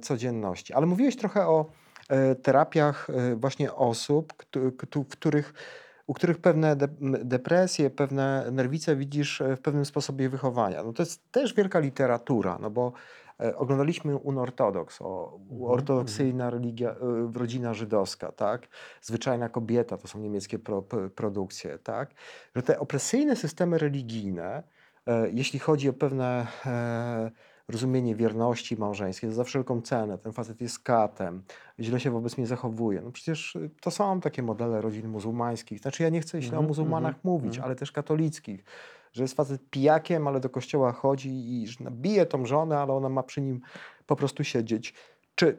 codzienności. 0.00 0.72
Ale 0.72 0.86
mówiłeś 0.86 1.16
trochę 1.16 1.46
o 1.46 1.70
terapiach 2.42 3.10
e, 3.10 3.36
właśnie 3.36 3.74
osób, 3.74 4.32
których, 5.08 5.54
u 6.06 6.14
których 6.14 6.38
pewne 6.38 6.76
depresje, 7.24 7.90
pewne 7.90 8.46
nerwice 8.52 8.96
widzisz 8.96 9.40
e, 9.40 9.56
w 9.56 9.60
pewnym 9.60 9.84
sposobie 9.84 10.28
wychowania. 10.28 10.82
No 10.82 10.92
to 10.92 11.02
jest 11.02 11.32
też 11.32 11.54
wielka 11.54 11.78
literatura, 11.78 12.58
no 12.60 12.70
bo 12.70 12.92
e, 13.40 13.56
oglądaliśmy 13.56 14.16
Unortodoks, 14.16 15.02
o, 15.02 15.38
Mhm, 15.50 15.70
ortodoksyjna 15.70 16.50
religia, 16.50 16.90
e, 16.90 16.96
rodzina 17.34 17.74
żydowska, 17.74 18.32
tak? 18.32 18.68
Zwyczajna 19.02 19.48
kobieta, 19.48 19.96
to 19.96 20.08
są 20.08 20.18
niemieckie 20.18 20.58
pro, 20.58 20.82
produkcje, 21.14 21.78
tak? 21.78 22.10
Że 22.56 22.62
te 22.62 22.78
opresyjne 22.78 23.36
systemy 23.36 23.78
religijne, 23.78 24.62
e, 25.06 25.30
jeśli 25.30 25.58
chodzi 25.58 25.88
o 25.88 25.92
pewne 25.92 26.46
e, 26.66 27.30
rozumienie 27.68 28.16
wierności 28.16 28.76
małżeńskiej, 28.76 29.32
za 29.32 29.44
wszelką 29.44 29.82
cenę, 29.82 30.18
ten 30.18 30.32
facet 30.32 30.60
jest 30.60 30.78
katem, 30.78 31.42
źle 31.80 32.00
się 32.00 32.10
wobec 32.10 32.38
mnie 32.38 32.46
zachowuje. 32.46 33.00
No 33.00 33.10
przecież 33.10 33.56
y, 33.56 33.70
to 33.80 33.90
są 33.90 34.20
takie 34.20 34.42
modele 34.42 34.80
rodzin 34.80 35.08
muzułmańskich. 35.08 35.80
Znaczy 35.80 36.02
ja 36.02 36.08
nie 36.08 36.20
chcę 36.20 36.42
źle 36.42 36.52
o 36.52 36.60
Mhm, 36.60 36.68
muzułmanach 36.68 37.14
mhm, 37.14 37.22
mówić, 37.24 37.54
mhm. 37.54 37.64
ale 37.64 37.76
też 37.76 37.92
katolickich, 37.92 38.64
że 39.12 39.22
jest 39.22 39.36
facet 39.36 39.70
pijakiem, 39.70 40.28
ale 40.28 40.40
do 40.40 40.50
kościoła 40.50 40.92
chodzi 40.92 41.30
i 41.30 41.66
bije 41.90 42.26
tą 42.26 42.46
żonę, 42.46 42.78
ale 42.78 42.92
ona 42.92 43.08
ma 43.08 43.22
przy 43.22 43.40
nim 43.40 43.60
po 44.06 44.16
prostu 44.16 44.44
siedzieć. 44.44 44.94
Czy 45.34 45.56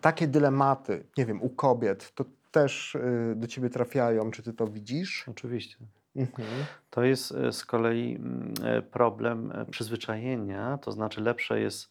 takie 0.00 0.28
dylematy, 0.28 1.04
nie 1.18 1.26
wiem, 1.26 1.42
u 1.42 1.48
kobiet, 1.48 2.12
to 2.14 2.24
też 2.50 2.94
y, 2.94 3.34
do 3.36 3.46
ciebie 3.46 3.70
trafiają? 3.70 4.30
Czy 4.30 4.42
ty 4.42 4.52
to 4.52 4.66
widzisz? 4.66 5.28
Oczywiście. 5.28 5.76
Mhm. 6.16 6.46
To 6.90 7.02
jest 7.04 7.32
e, 7.32 7.52
z 7.52 7.64
kolei 7.64 8.14
mm, 8.16 8.54
e, 8.64 8.82
problem 8.82 9.52
e, 9.54 9.64
przyzwyczajenia, 9.64 10.78
to 10.78 10.92
znaczy 10.92 11.20
lepsze 11.20 11.60
jest 11.60 11.90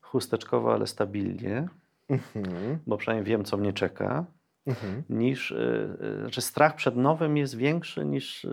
chusteczkowo, 0.00 0.74
ale 0.74 0.86
stabilnie, 0.86 1.68
Mhm. 2.08 2.78
bo 2.86 2.96
przynajmniej 2.96 3.24
wiem, 3.24 3.44
co 3.44 3.56
mnie 3.56 3.72
czeka, 3.72 4.24
Mhm. 4.66 5.02
niż, 5.08 5.54
znaczy 6.20 6.40
strach 6.40 6.74
przed 6.76 6.96
nowym 6.96 7.36
jest 7.36 7.56
większy 7.56 8.04
niż 8.04 8.46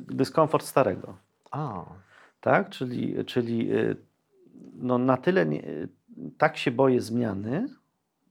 dyskomfort 0.00 0.64
starego. 0.66 1.16
A, 1.50 1.84
Tak? 2.40 2.68
Czyli, 2.70 3.24
czyli 3.24 3.70
no 4.74 4.98
na 4.98 5.16
tyle 5.16 5.46
nie, 5.46 5.62
tak 6.38 6.56
się 6.56 6.70
boję 6.70 7.00
zmiany, 7.00 7.68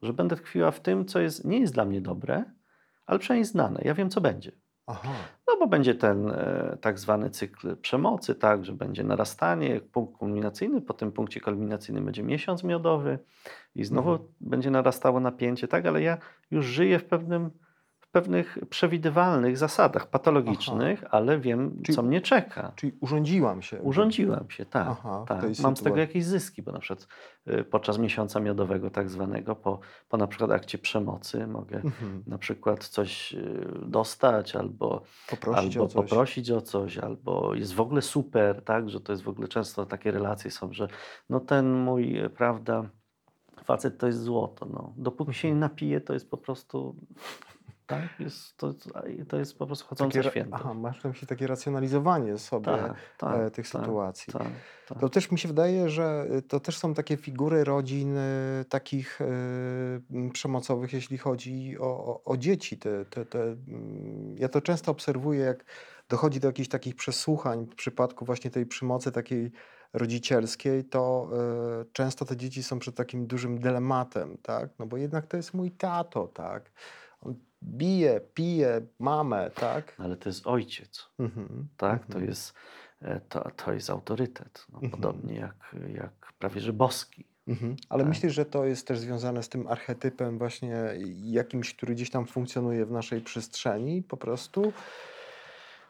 że 0.01 0.13
będę 0.13 0.35
tkwiła 0.35 0.71
w 0.71 0.79
tym, 0.79 1.05
co 1.05 1.19
jest, 1.19 1.45
nie 1.45 1.59
jest 1.59 1.73
dla 1.73 1.85
mnie 1.85 2.01
dobre, 2.01 2.43
ale 3.05 3.19
przynajmniej 3.19 3.45
znane. 3.45 3.81
Ja 3.83 3.93
wiem, 3.93 4.09
co 4.09 4.21
będzie. 4.21 4.51
Aha. 4.87 5.13
No 5.47 5.57
bo 5.59 5.67
będzie 5.67 5.95
ten 5.95 6.29
e, 6.29 6.77
tak 6.81 6.99
zwany 6.99 7.29
cykl 7.29 7.77
przemocy, 7.77 8.35
tak, 8.35 8.65
że 8.65 8.73
będzie 8.73 9.03
narastanie, 9.03 9.81
punkt 9.81 10.17
kulminacyjny, 10.17 10.81
po 10.81 10.93
tym 10.93 11.11
punkcie 11.11 11.41
kulminacyjnym 11.41 12.05
będzie 12.05 12.23
miesiąc 12.23 12.63
miodowy 12.63 13.19
i 13.75 13.83
znowu 13.83 14.11
Mhm. 14.11 14.29
będzie 14.41 14.71
narastało 14.71 15.19
napięcie, 15.19 15.67
tak, 15.67 15.85
ale 15.85 16.01
ja 16.01 16.17
już 16.51 16.65
żyję 16.65 16.99
w 16.99 17.05
pewnym 17.05 17.51
pewnych 18.15 18.57
przewidywalnych 18.69 19.57
zasadach 19.57 20.07
patologicznych, 20.07 21.03
ale 21.11 21.39
wiem, 21.39 21.81
Czyli- 21.83 21.95
co 21.95 22.03
mnie 22.03 22.21
czeka. 22.21 22.71
Czyli 22.75 22.91
urządziłam 23.01 23.61
się. 23.61 23.81
Urządziłam 23.81 24.49
się, 24.49 24.65
tak. 24.65 24.87
Aha, 24.89 25.25
tak. 25.27 25.41
Mam 25.43 25.53
z 25.53 25.57
tego 25.59 25.75
sytuacji. 25.75 25.99
jakieś 25.99 26.25
zyski, 26.25 26.61
bo 26.61 26.71
na 26.71 26.79
przykład 26.79 27.07
y, 27.47 27.63
podczas 27.63 27.97
miesiąca 27.97 28.39
miodowego 28.39 28.89
tak 28.89 29.09
zwanego, 29.09 29.55
po, 29.55 29.79
po 30.09 30.17
na 30.17 30.27
przykład 30.27 30.51
akcie 30.51 30.77
przemocy 30.77 31.47
mogę 31.47 31.75
Mhm. 31.75 32.23
na 32.27 32.37
przykład 32.37 32.87
coś 32.87 33.33
y, 33.33 33.65
dostać 33.85 34.55
albo 34.55 35.01
Poprosić 35.29 35.75
albo 35.77 35.85
o 35.85 35.87
coś. 35.87 36.09
poprosić 36.09 36.51
o 36.51 36.61
coś, 36.61 36.97
albo 36.97 37.53
jest 37.55 37.73
w 37.73 37.81
ogóle 37.81 38.01
super, 38.01 38.61
tak, 38.63 38.89
że 38.89 39.01
to 39.01 39.11
jest 39.13 39.23
w 39.23 39.29
ogóle 39.29 39.47
często 39.47 39.85
takie 39.85 40.11
relacje 40.11 40.51
są, 40.51 40.73
że 40.73 40.87
no 41.29 41.39
ten 41.39 41.73
mój, 41.73 42.17
e, 42.17 42.29
prawda, 42.29 42.89
facet 43.63 43.97
to 43.97 44.07
jest 44.07 44.21
złoto, 44.23 44.65
no. 44.65 44.93
Dopóki 44.97 45.33
się 45.33 45.47
Mhm. 45.47 45.55
nie 45.55 45.59
napije, 45.59 46.01
to 46.01 46.13
jest 46.13 46.29
po 46.31 46.37
prostu, 46.37 46.95
tak, 47.87 48.19
jest, 48.19 48.57
to, 48.57 48.73
to 49.27 49.37
jest 49.37 49.57
po 49.57 49.65
prostu 49.65 49.87
chodzące 49.87 50.17
Takie 50.19 50.29
święto. 50.29 50.55
Aha, 50.55 50.73
masz 50.73 51.03
na 51.03 51.09
myśli 51.09 51.27
takie 51.27 51.47
racjonalizowanie 51.47 52.37
sobie 52.37 52.65
tak, 52.65 52.95
tak, 53.17 53.39
e, 53.39 53.51
tych 53.51 53.69
tak, 53.69 53.81
sytuacji. 53.81 54.33
Tak, 54.33 54.47
tak. 54.87 54.99
To 54.99 55.09
też 55.09 55.31
mi 55.31 55.39
się 55.39 55.47
wydaje, 55.47 55.89
że 55.89 56.27
y, 56.37 56.41
to 56.41 56.59
też 56.59 56.77
są 56.77 56.93
takie 56.93 57.17
figury 57.17 57.63
rodzin 57.63 58.17
y, 58.17 58.65
takich 58.69 59.19
m, 59.21 60.31
przemocowych, 60.31 60.93
jeśli 60.93 61.17
chodzi 61.17 61.77
o, 61.79 61.83
o, 61.85 62.23
o 62.23 62.37
dzieci. 62.37 62.77
Te, 62.77 63.05
te, 63.05 63.25
te, 63.25 63.43
mm, 63.43 64.35
ja 64.37 64.49
to 64.49 64.61
często 64.61 64.91
obserwuję, 64.91 65.39
jak 65.39 65.65
dochodzi 66.09 66.39
do 66.39 66.47
jakichś 66.47 66.69
takich 66.69 66.95
przesłuchań 66.95 67.65
w 67.65 67.75
przypadku 67.75 68.25
właśnie 68.25 68.51
tej 68.51 68.65
przemocy 68.65 69.11
takiej 69.11 69.51
rodzicielskiej, 69.93 70.85
to 70.85 71.29
y, 71.81 71.85
często 71.91 72.25
te 72.25 72.37
dzieci 72.37 72.63
są 72.63 72.79
przed 72.79 72.95
takim 72.95 73.27
dużym 73.27 73.59
dylematem, 73.59 74.37
tak? 74.41 74.69
No 74.79 74.85
bo 74.85 74.97
jednak 74.97 75.27
to 75.27 75.37
jest 75.37 75.53
mój 75.53 75.71
tato, 75.71 76.27
tak? 76.27 76.71
Bije, 77.65 78.21
pije 78.33 78.81
mamę, 78.99 79.51
tak? 79.55 79.95
Ale 79.97 80.15
to 80.17 80.29
jest 80.29 80.47
ojciec, 80.47 81.09
Mhm, 81.19 81.67
tak, 81.77 81.99
to 82.05 82.05
mhm, 82.13 82.25
jest, 82.25 82.53
e, 83.01 83.19
to, 83.29 83.51
to 83.55 83.73
jest 83.73 83.89
autorytet, 83.89 84.65
no, 84.73 84.79
Mhm. 84.81 84.91
podobnie 84.91 85.35
jak, 85.35 85.75
jak 85.95 86.33
prawie 86.39 86.61
że 86.61 86.73
boski. 86.73 87.25
Mhm. 87.47 87.75
Ale 87.89 88.03
Tak. 88.03 88.09
myślisz, 88.09 88.33
że 88.33 88.45
to 88.45 88.65
jest 88.65 88.87
też 88.87 88.99
związane 88.99 89.43
z 89.43 89.49
tym 89.49 89.67
archetypem 89.67 90.37
właśnie 90.37 90.83
jakimś, 91.23 91.75
który 91.75 91.95
gdzieś 91.95 92.09
tam 92.09 92.25
funkcjonuje 92.25 92.85
w 92.85 92.91
naszej 92.91 93.21
przestrzeni 93.21 94.03
po 94.03 94.17
prostu? 94.17 94.73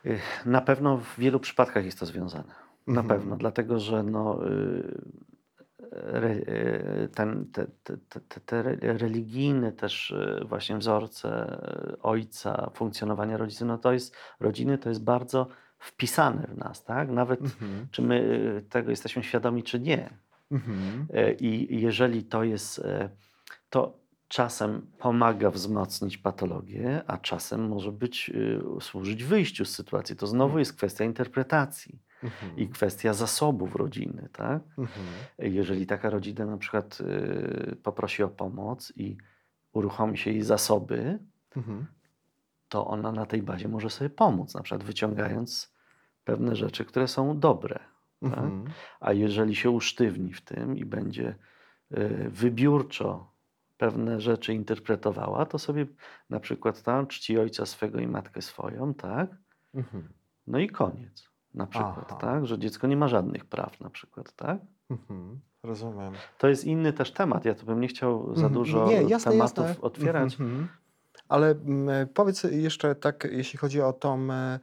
Y, 0.05 0.19
Na 0.45 0.61
pewno 0.61 0.97
w 0.97 1.19
wielu 1.19 1.39
przypadkach 1.39 1.86
jest 1.86 1.99
to 1.99 2.05
związane. 2.05 2.53
Na 2.88 3.01
Mhm. 3.01 3.07
pewno, 3.07 3.36
dlatego 3.38 3.80
że 3.80 4.03
no, 4.03 4.47
y, 4.47 5.01
ten, 7.15 7.45
te, 7.51 7.65
te, 7.83 7.97
te, 7.97 8.19
te- 8.19 8.39
te 8.39 8.59
re- 8.59 8.77
religijne 8.97 9.71
też 9.71 10.11
y, 10.11 10.45
właśnie 10.49 10.77
wzorce 10.77 11.59
y, 11.93 12.01
ojca, 12.01 12.69
funkcjonowania 12.73 13.38
rodziny, 13.38 13.65
no 13.65 13.77
to 13.77 13.93
jest, 13.93 14.15
rodziny 14.39 14.77
to 14.77 14.89
jest 14.89 15.03
bardzo 15.03 15.47
wpisane 15.79 16.47
w 16.47 16.57
nas, 16.57 16.83
tak? 16.83 17.09
Nawet 17.09 17.41
Mhm. 17.41 17.88
czy 17.91 18.01
my 18.01 18.63
tego 18.69 18.89
jesteśmy 18.89 19.23
świadomi, 19.23 19.63
czy 19.63 19.79
nie. 19.79 20.09
Mhm. 20.51 21.07
E, 21.13 21.33
I 21.33 21.81
jeżeli 21.81 22.23
to 22.23 22.43
jest, 22.43 22.79
e, 22.79 23.09
to 23.69 23.97
czasem 24.27 24.88
pomaga 24.99 25.49
wzmocnić 25.51 26.17
patologię, 26.17 27.01
a 27.07 27.17
czasem 27.17 27.67
może 27.67 27.91
być, 27.91 28.31
służyć 28.81 29.23
wyjściu 29.23 29.65
z 29.65 29.75
sytuacji. 29.75 30.15
To 30.15 30.27
znowu 30.27 30.59
jest 30.59 30.73
kwestia 30.77 31.03
interpretacji 31.03 31.99
Mhm. 32.26 32.57
i 32.57 32.69
kwestia 32.69 33.13
zasobów 33.13 33.76
rodziny, 33.76 34.30
tak? 34.32 34.63
Mhm. 34.78 35.05
Jeżeli 35.39 35.86
taka 35.86 36.09
rodzina 36.09 36.45
na 36.45 36.57
przykład 36.57 36.97
y, 37.01 37.76
poprosi 37.84 38.23
o 38.23 38.28
pomoc 38.30 38.93
i 38.95 39.17
uruchomi 39.73 40.17
się 40.17 40.32
jej 40.32 40.41
zasoby, 40.41 41.19
Mhm. 41.55 41.86
to 42.69 42.88
ona 42.88 43.11
na 43.11 43.26
tej 43.26 43.41
bazie 43.43 43.67
może 43.67 43.89
sobie 43.89 44.09
pomóc, 44.09 44.53
na 44.55 44.61
przykład 44.61 44.84
wyciągając 44.84 45.76
pewne 46.23 46.55
rzeczy, 46.55 46.86
które 46.86 47.07
są 47.07 47.39
dobre. 47.39 47.80
Tak? 48.21 48.32
Mhm. 48.34 48.65
A 48.99 49.13
jeżeli 49.13 49.55
się 49.55 49.69
usztywni 49.69 50.34
w 50.34 50.41
tym 50.41 50.78
i 50.78 50.86
będzie 50.86 51.36
y, 51.91 52.30
wybiórczo 52.30 53.32
pewne 53.78 54.21
rzeczy 54.21 54.53
interpretowała, 54.53 55.45
to 55.45 55.59
sobie 55.59 55.86
na 56.30 56.39
przykład 56.39 56.82
tam 56.82 57.07
czci 57.07 57.39
ojca 57.39 57.65
swego 57.65 57.99
i 57.99 58.07
matkę 58.07 58.41
swoją, 58.41 58.93
tak? 58.93 59.30
Mhm. 59.73 60.09
No 60.47 60.59
i 60.59 60.69
koniec. 60.69 61.30
Na 61.56 61.68
przykład, 61.68 62.06
Aha. 62.08 62.18
tak? 62.22 62.45
Że 62.45 62.60
dziecko 62.60 62.88
nie 62.88 62.97
ma 62.97 63.08
żadnych 63.08 63.45
praw, 63.45 63.80
na 63.82 63.89
przykład, 63.89 64.32
tak? 64.36 64.58
Mhm. 64.89 65.39
Rozumiem. 65.64 66.14
To 66.38 66.47
jest 66.47 66.66
inny 66.66 66.93
też 66.93 67.12
temat. 67.12 67.45
Ja 67.45 67.56
tu 67.56 67.66
bym 67.66 67.82
nie 67.82 67.88
chciał 67.88 68.26
za 68.28 68.34
Mhm. 68.34 68.53
dużo 68.53 68.88
Nie, 68.88 69.01
jasne, 69.03 69.32
tematów 69.32 69.66
jasne. 69.68 69.82
otwierać. 69.82 70.34
Mhm. 70.34 70.68
Ale 71.30 71.51
mm, 71.51 72.08
powiedz 72.14 72.43
jeszcze 72.43 72.95
tak, 72.95 73.28
jeśli 73.32 73.60
chodzi 73.60 73.82
o 73.82 73.93
tą 73.93 74.32
e, 74.32 74.60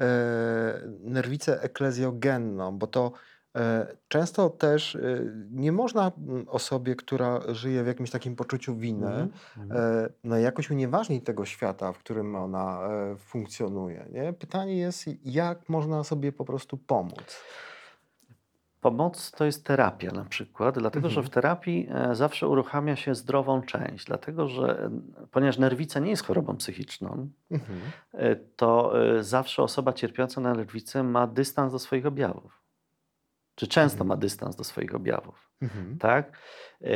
e, 0.00 0.80
nerwicę 1.00 1.62
eklezjogenną, 1.62 2.78
bo 2.78 2.86
to 2.86 3.06
e, 3.06 3.18
często 4.08 4.50
też 4.50 4.96
e, 4.96 5.00
nie 5.50 5.72
można 5.72 6.12
mm, 6.18 6.48
osobie, 6.48 6.96
która 6.96 7.40
żyje 7.48 7.84
w 7.84 7.86
jakimś 7.86 8.10
takim 8.10 8.36
poczuciu 8.36 8.76
winy, 8.76 9.06
Mhm. 9.06 9.30
Mhm. 9.58 9.80
e, 10.04 10.08
no 10.24 10.38
jakoś 10.38 10.70
unieważnić 10.70 11.24
tego 11.24 11.44
świata, 11.44 11.92
w 11.92 11.98
którym 11.98 12.36
ona 12.36 12.80
e, 12.88 13.16
funkcjonuje. 13.16 14.06
Nie? 14.12 14.32
Pytanie 14.32 14.76
jest, 14.76 15.04
jak 15.24 15.68
można 15.68 16.04
sobie 16.04 16.32
po 16.32 16.44
prostu 16.44 16.76
pomóc? 16.76 17.40
Pomoc 18.80 19.30
to 19.30 19.44
jest 19.44 19.64
terapia 19.64 20.12
na 20.12 20.24
przykład, 20.24 20.78
dlatego 20.78 21.08
że 21.08 21.20
Mhm. 21.20 21.26
w 21.26 21.34
terapii 21.34 21.88
e, 21.90 22.14
zawsze 22.14 22.48
uruchamia 22.48 22.96
się 22.96 23.14
zdrową 23.14 23.62
część, 23.62 24.04
dlatego 24.06 24.48
że 24.48 24.78
e, 24.84 24.90
ponieważ 25.30 25.58
nerwica 25.58 26.00
nie 26.00 26.10
jest 26.10 26.24
chorobą 26.26 26.56
psychiczną, 26.56 27.28
Mhm. 27.50 27.80
e, 28.12 28.36
to 28.36 29.00
e, 29.18 29.22
zawsze 29.22 29.62
osoba 29.62 29.92
cierpiąca 29.92 30.40
na 30.40 30.54
nerwicę 30.54 31.02
ma 31.02 31.26
dystans 31.26 31.72
do 31.72 31.78
swoich 31.78 32.06
objawów. 32.06 32.63
Czy 33.54 33.66
często 33.68 33.94
Mhm. 33.96 34.08
ma 34.08 34.16
dystans 34.16 34.56
do 34.56 34.64
swoich 34.64 34.94
objawów, 34.94 35.50
Mhm. 35.62 35.98
tak? 35.98 36.32
E, 36.82 36.88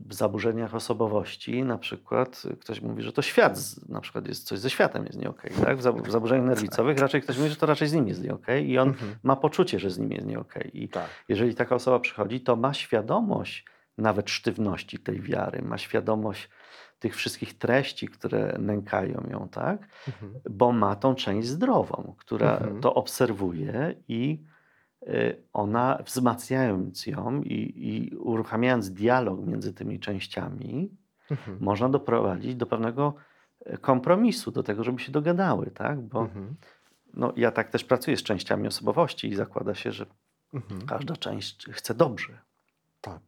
W 0.00 0.14
zaburzeniach 0.14 0.74
osobowości 0.74 1.62
na 1.64 1.78
przykład 1.78 2.42
ktoś 2.60 2.80
mówi, 2.80 3.02
że 3.02 3.12
to 3.12 3.22
świat, 3.22 3.58
na 3.88 4.00
przykład 4.00 4.28
jest 4.28 4.46
coś 4.46 4.58
ze 4.58 4.70
światem 4.70 5.06
jest 5.06 5.18
nie 5.18 5.30
okej, 5.30 5.50
tak? 5.64 5.78
W 5.78 5.82
zabu- 5.82 6.02
w 6.02 6.10
zaburzeniach 6.10 6.46
nerwicowych 6.54 6.98
raczej 6.98 7.22
ktoś 7.22 7.38
mówi, 7.38 7.50
że 7.50 7.56
to 7.56 7.66
raczej 7.66 7.88
z 7.88 7.92
nim 7.92 8.08
jest 8.08 8.22
nie 8.22 8.34
okej 8.34 8.70
i 8.70 8.78
on 8.78 8.88
Mhm. 8.88 9.14
ma 9.22 9.36
poczucie, 9.36 9.78
że 9.78 9.90
z 9.90 9.98
nim 9.98 10.12
jest 10.12 10.26
nie 10.26 10.38
okej. 10.38 10.70
I 10.82 10.88
Tak. 10.88 11.06
jeżeli 11.28 11.54
taka 11.54 11.74
osoba 11.74 12.00
przychodzi, 12.00 12.40
to 12.40 12.56
ma 12.56 12.74
świadomość 12.74 13.64
nawet 13.98 14.30
sztywności 14.30 14.98
tej 14.98 15.20
wiary, 15.20 15.62
ma 15.62 15.78
świadomość 15.78 16.48
tych 16.98 17.16
wszystkich 17.16 17.58
treści, 17.58 18.08
które 18.08 18.56
nękają 18.58 19.26
ją, 19.30 19.48
tak? 19.48 19.88
Mhm. 20.08 20.34
Bo 20.50 20.72
ma 20.72 20.96
tą 20.96 21.14
część 21.14 21.48
zdrową, 21.48 22.14
która 22.18 22.52
Mhm. 22.56 22.80
to 22.80 22.94
obserwuje 22.94 23.94
i 24.08 24.42
ona 25.52 25.98
wzmacniając 26.06 27.06
ją 27.06 27.42
i, 27.42 27.72
i 27.76 28.16
uruchamiając 28.16 28.90
dialog 28.90 29.46
między 29.46 29.74
tymi 29.74 30.00
częściami, 30.00 30.90
Mhm. 31.30 31.58
można 31.60 31.88
doprowadzić 31.88 32.54
do 32.54 32.66
pewnego 32.66 33.14
e, 33.66 33.78
kompromisu, 33.78 34.50
do 34.50 34.62
tego, 34.62 34.84
żeby 34.84 34.98
się 35.00 35.12
dogadały, 35.12 35.70
tak? 35.70 36.00
Bo 36.00 36.20
Mhm. 36.20 36.54
no, 37.14 37.32
ja 37.36 37.50
tak 37.50 37.70
też 37.70 37.84
pracuję 37.84 38.16
z 38.16 38.22
częściami 38.22 38.66
osobowości 38.68 39.28
i 39.28 39.34
zakłada 39.34 39.74
się, 39.74 39.92
że 39.92 40.06
Mhm. 40.54 40.86
każda 40.86 41.16
część 41.16 41.66
chce 41.70 41.94
dobrze. 41.94 42.38
Tak. 43.00 43.20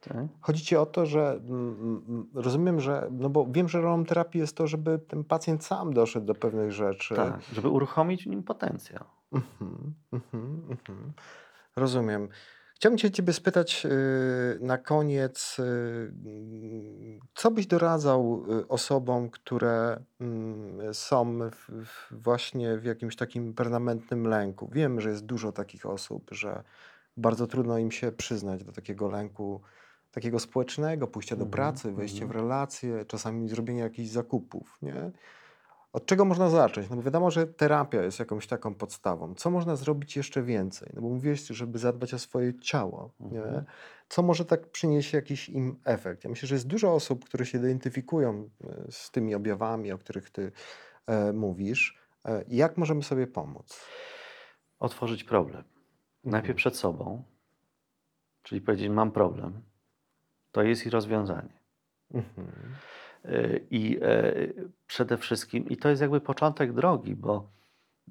Tak? 0.00 0.16
Chodzi 0.40 0.64
ci 0.64 0.76
o 0.76 0.86
to, 0.86 1.06
że 1.06 1.40
mm, 1.48 2.26
rozumiem, 2.34 2.80
że, 2.80 3.08
no 3.10 3.30
bo 3.30 3.46
wiem, 3.50 3.68
że 3.68 3.80
rolą 3.80 4.04
terapii 4.04 4.40
jest 4.40 4.56
to, 4.56 4.66
żeby 4.66 4.98
ten 4.98 5.24
pacjent 5.24 5.64
sam 5.64 5.92
doszedł 5.92 6.26
do 6.26 6.34
pewnych 6.34 6.72
rzeczy. 6.72 7.14
Tak, 7.14 7.40
żeby 7.52 7.68
uruchomić 7.68 8.24
w 8.24 8.26
nim 8.26 8.42
potencjał. 8.42 9.04
Mhm, 9.32 9.94
mhm, 10.12 10.66
mhm. 10.70 11.12
Rozumiem. 11.76 12.28
Chciałbym 12.74 12.98
cię 12.98 13.10
ciebie 13.10 13.32
spytać 13.32 13.86
y, 13.86 14.58
na 14.60 14.78
koniec, 14.78 15.56
y, 15.58 17.20
co 17.34 17.50
byś 17.50 17.66
doradzał 17.66 18.44
y, 18.60 18.68
osobom, 18.68 19.30
które 19.30 20.04
mm, 20.20 20.94
są 20.94 21.38
w, 21.50 21.84
w 21.84 22.22
właśnie 22.22 22.78
w 22.78 22.84
jakimś 22.84 23.16
takim 23.16 23.54
permanentnym 23.54 24.26
lęku? 24.26 24.68
Wiem, 24.72 25.00
że 25.00 25.10
jest 25.10 25.26
dużo 25.26 25.52
takich 25.52 25.86
osób, 25.86 26.30
że 26.30 26.64
bardzo 27.16 27.46
trudno 27.46 27.78
im 27.78 27.90
się 27.90 28.12
przyznać 28.12 28.64
do 28.64 28.72
takiego 28.72 29.08
lęku, 29.08 29.60
takiego 30.10 30.38
społecznego, 30.38 31.06
pójścia 31.06 31.36
do 31.36 31.44
Mhm, 31.44 31.50
pracy, 31.50 31.92
wejście 31.92 32.20
w 32.20 32.22
mhm. 32.22 32.40
relacje, 32.40 33.04
czasami 33.04 33.48
zrobienia 33.48 33.84
jakichś 33.84 34.08
zakupów, 34.08 34.78
nie? 34.82 35.10
Od 35.92 36.06
czego 36.06 36.24
można 36.24 36.50
zacząć? 36.50 36.90
No 36.90 36.96
bo 36.96 37.02
wiadomo, 37.02 37.30
że 37.30 37.46
terapia 37.46 38.02
jest 38.02 38.18
jakąś 38.18 38.46
taką 38.46 38.74
podstawą. 38.74 39.34
Co 39.34 39.50
można 39.50 39.76
zrobić 39.76 40.16
jeszcze 40.16 40.42
więcej? 40.42 40.90
No 40.94 41.02
bo 41.02 41.08
mówiłeś, 41.08 41.46
żeby 41.46 41.78
zadbać 41.78 42.14
o 42.14 42.18
swoje 42.18 42.60
ciało, 42.60 43.10
nie? 43.20 43.42
Mhm. 43.42 43.64
Co 44.08 44.22
może 44.22 44.44
tak 44.44 44.70
przynieść 44.70 45.12
jakiś 45.12 45.48
im 45.48 45.80
efekt? 45.84 46.24
Ja 46.24 46.30
myślę, 46.30 46.46
że 46.46 46.54
jest 46.54 46.66
dużo 46.66 46.94
osób, 46.94 47.24
które 47.24 47.46
się 47.46 47.58
identyfikują 47.58 48.50
e, 48.64 48.92
z 48.92 49.10
tymi 49.10 49.34
objawami, 49.34 49.92
o 49.92 49.98
których 49.98 50.30
ty 50.30 50.52
e, 51.06 51.32
mówisz. 51.32 51.98
E, 52.24 52.44
jak 52.48 52.76
możemy 52.76 53.02
sobie 53.02 53.26
pomóc? 53.26 53.86
Otworzyć 54.78 55.24
problem. 55.24 55.64
Najpierw 56.24 56.56
przed 56.56 56.76
sobą, 56.76 57.22
czyli 58.42 58.60
powiedzieć: 58.60 58.88
Mam 58.88 59.12
problem, 59.12 59.62
to 60.52 60.62
jest 60.62 60.86
i 60.86 60.90
rozwiązanie. 60.90 61.58
Mhm. 62.14 62.52
Y, 63.24 63.66
I 63.70 63.98
e, 64.02 64.32
przede 64.86 65.16
wszystkim, 65.16 65.68
i 65.68 65.76
to 65.76 65.88
jest 65.88 66.02
jakby 66.02 66.20
początek 66.20 66.72
drogi, 66.72 67.16
bo 67.16 67.50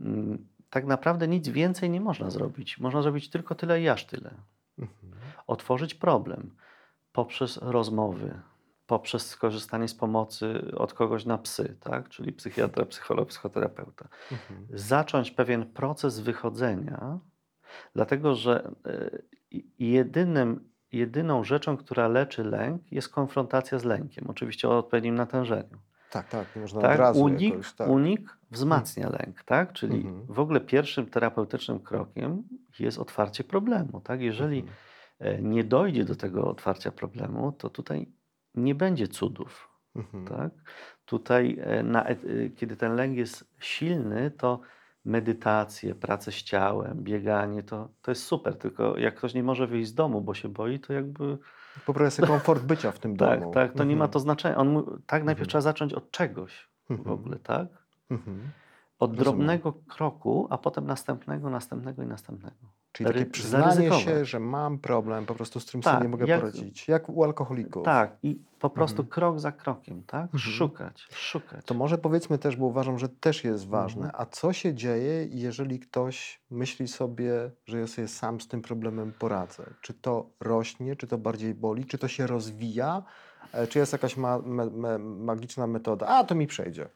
mm, 0.01 0.47
tak 0.69 0.85
naprawdę 0.85 1.27
nic 1.27 1.49
więcej 1.49 1.89
nie 1.89 2.01
można 2.01 2.29
zrobić. 2.29 2.79
Można 2.79 3.01
zrobić 3.01 3.29
tylko 3.29 3.55
tyle 3.55 3.81
i 3.81 3.89
aż 3.89 4.05
tyle. 4.05 4.33
Mhm. 4.79 5.13
Otworzyć 5.47 5.95
problem 5.95 6.55
poprzez 7.11 7.57
rozmowy, 7.57 8.41
poprzez 8.87 9.27
skorzystanie 9.27 9.87
z 9.87 9.95
pomocy 9.95 10.71
od 10.75 10.93
kogoś 10.93 11.25
na 11.25 11.37
psy, 11.37 11.77
tak? 11.79 12.09
czyli 12.09 12.33
psychiatra, 12.33 12.85
psycholog, 12.85 13.29
psychoterapeuta. 13.29 14.07
Mhm. 14.31 14.67
Zacząć 14.73 15.31
pewien 15.31 15.65
proces 15.65 16.19
wychodzenia, 16.19 17.19
dlatego 17.95 18.35
że 18.35 18.71
e, 18.85 19.09
jedynym, 19.79 20.69
jedyną 20.91 21.43
rzeczą, 21.43 21.77
która 21.77 22.07
leczy 22.07 22.43
lęk, 22.43 22.91
jest 22.91 23.09
konfrontacja 23.09 23.79
z 23.79 23.83
lękiem, 23.83 24.25
oczywiście 24.27 24.69
o 24.69 24.77
odpowiednim 24.77 25.15
natężeniu. 25.15 25.77
Tak, 26.11 26.27
tak, 26.29 26.55
nie 26.55 26.61
można 26.61 26.79
od 26.79 26.85
Tak? 26.85 26.99
razu 26.99 27.23
Unik, 27.23 27.51
jakoś, 27.51 27.73
tak. 27.73 27.89
unik 27.89 28.37
wzmacnia 28.51 29.09
lęk, 29.09 29.43
tak? 29.43 29.73
Czyli 29.73 29.95
Mhm. 29.95 30.25
w 30.25 30.39
ogóle 30.39 30.61
pierwszym 30.61 31.05
terapeutycznym 31.05 31.79
krokiem 31.79 32.43
jest 32.79 32.97
otwarcie 32.99 33.43
problemu. 33.43 34.01
Tak? 34.01 34.21
Jeżeli 34.21 34.59
Mhm. 34.59 34.75
e, 35.19 35.41
nie 35.41 35.63
dojdzie 35.63 36.03
do 36.05 36.15
tego 36.15 36.47
otwarcia 36.47 36.91
problemu, 36.91 37.51
to 37.51 37.69
tutaj 37.69 38.11
nie 38.55 38.75
będzie 38.75 39.07
cudów. 39.07 39.69
Mhm. 39.95 40.25
Tak? 40.27 40.51
Tutaj, 41.05 41.57
e, 41.61 41.83
na, 41.83 42.05
e, 42.05 42.15
kiedy 42.55 42.75
ten 42.75 42.95
lęk 42.95 43.17
jest 43.17 43.45
silny, 43.59 44.31
to 44.31 44.59
medytacje, 45.07 45.95
prace 45.95 46.31
z 46.31 46.35
ciałem, 46.35 47.03
bieganie, 47.03 47.63
to, 47.63 47.89
to 48.01 48.11
jest 48.11 48.23
super. 48.23 48.55
Tylko 48.57 48.97
jak 48.97 49.15
ktoś 49.15 49.33
nie 49.33 49.43
może 49.43 49.67
wyjść 49.67 49.89
z 49.89 49.93
domu, 49.93 50.21
bo 50.21 50.33
się 50.33 50.49
boi, 50.49 50.79
to 50.79 50.93
jakby 50.93 51.37
Poprawia 51.85 52.09
sobie 52.09 52.27
komfort 52.27 52.63
bycia 52.63 52.91
w 52.91 52.99
tym 52.99 53.17
tak, 53.17 53.39
domu. 53.39 53.51
tak, 53.53 53.73
to 53.73 53.83
nie 53.83 53.95
ma 53.95 54.03
Mhm. 54.05 54.11
to 54.11 54.19
znaczenia. 54.19 54.57
On, 54.57 54.83
tak 55.07 55.23
najpierw 55.23 55.45
Mhm. 55.45 55.49
trzeba 55.49 55.61
zacząć 55.61 55.93
od 55.93 56.11
czegoś 56.11 56.69
w 56.87 56.91
Mhm. 56.91 57.11
ogóle, 57.11 57.39
tak? 57.39 57.67
Mhm. 58.11 58.51
Od 58.99 59.11
Rozumiem. 59.11 59.23
drobnego 59.23 59.73
kroku, 59.87 60.47
a 60.49 60.57
potem 60.57 60.87
następnego, 60.87 61.49
następnego 61.49 62.03
i 62.03 62.07
następnego. 62.07 62.55
Czyli 62.97 63.19
takie 63.19 63.25
przyznanie 63.31 63.91
się, 63.91 64.25
że 64.25 64.39
mam 64.39 64.77
problem, 64.79 65.25
po 65.25 65.35
prostu 65.35 65.59
z 65.59 65.63
którym 65.65 65.81
Tak, 65.81 65.93
sobie 65.93 66.03
nie 66.03 66.09
mogę 66.09 66.25
jak- 66.25 66.39
poradzić. 66.39 66.87
Jak 66.87 67.09
u 67.09 67.23
alkoholików. 67.23 67.85
Tak, 67.85 68.17
i 68.23 68.39
po 68.59 68.69
prostu 68.69 69.01
Mhm. 69.01 69.09
krok 69.11 69.39
za 69.39 69.51
krokiem, 69.51 70.03
tak? 70.07 70.23
Mhm. 70.23 70.39
Szukać, 70.39 71.07
szukać. 71.11 71.65
To 71.65 71.73
może 71.73 71.97
powiedzmy 71.97 72.37
też, 72.37 72.55
bo 72.55 72.65
uważam, 72.65 72.99
że 72.99 73.09
też 73.09 73.43
jest 73.43 73.67
ważne, 73.67 74.05
Mhm. 74.05 74.21
a 74.21 74.25
co 74.25 74.53
się 74.53 74.73
dzieje, 74.73 75.27
jeżeli 75.31 75.79
ktoś 75.79 76.39
myśli 76.51 76.87
sobie, 76.87 77.51
że 77.65 77.79
ja 77.79 77.87
sobie 77.87 78.07
sam 78.07 78.41
z 78.41 78.47
tym 78.47 78.61
problemem 78.61 79.13
poradzę? 79.19 79.63
Czy 79.81 79.93
to 79.93 80.29
rośnie, 80.39 80.95
czy 80.95 81.07
to 81.07 81.17
bardziej 81.17 81.53
boli, 81.53 81.85
czy 81.85 81.97
to 81.97 82.07
się 82.07 82.27
rozwija, 82.27 83.03
czy 83.69 83.79
jest 83.79 83.93
jakaś 83.93 84.17
ma, 84.17 84.39
me, 84.39 84.65
me, 84.65 84.97
magiczna 84.99 85.67
metoda? 85.67 86.07
A, 86.07 86.23
to 86.23 86.35
mi 86.35 86.47
przejdzie. 86.47 86.89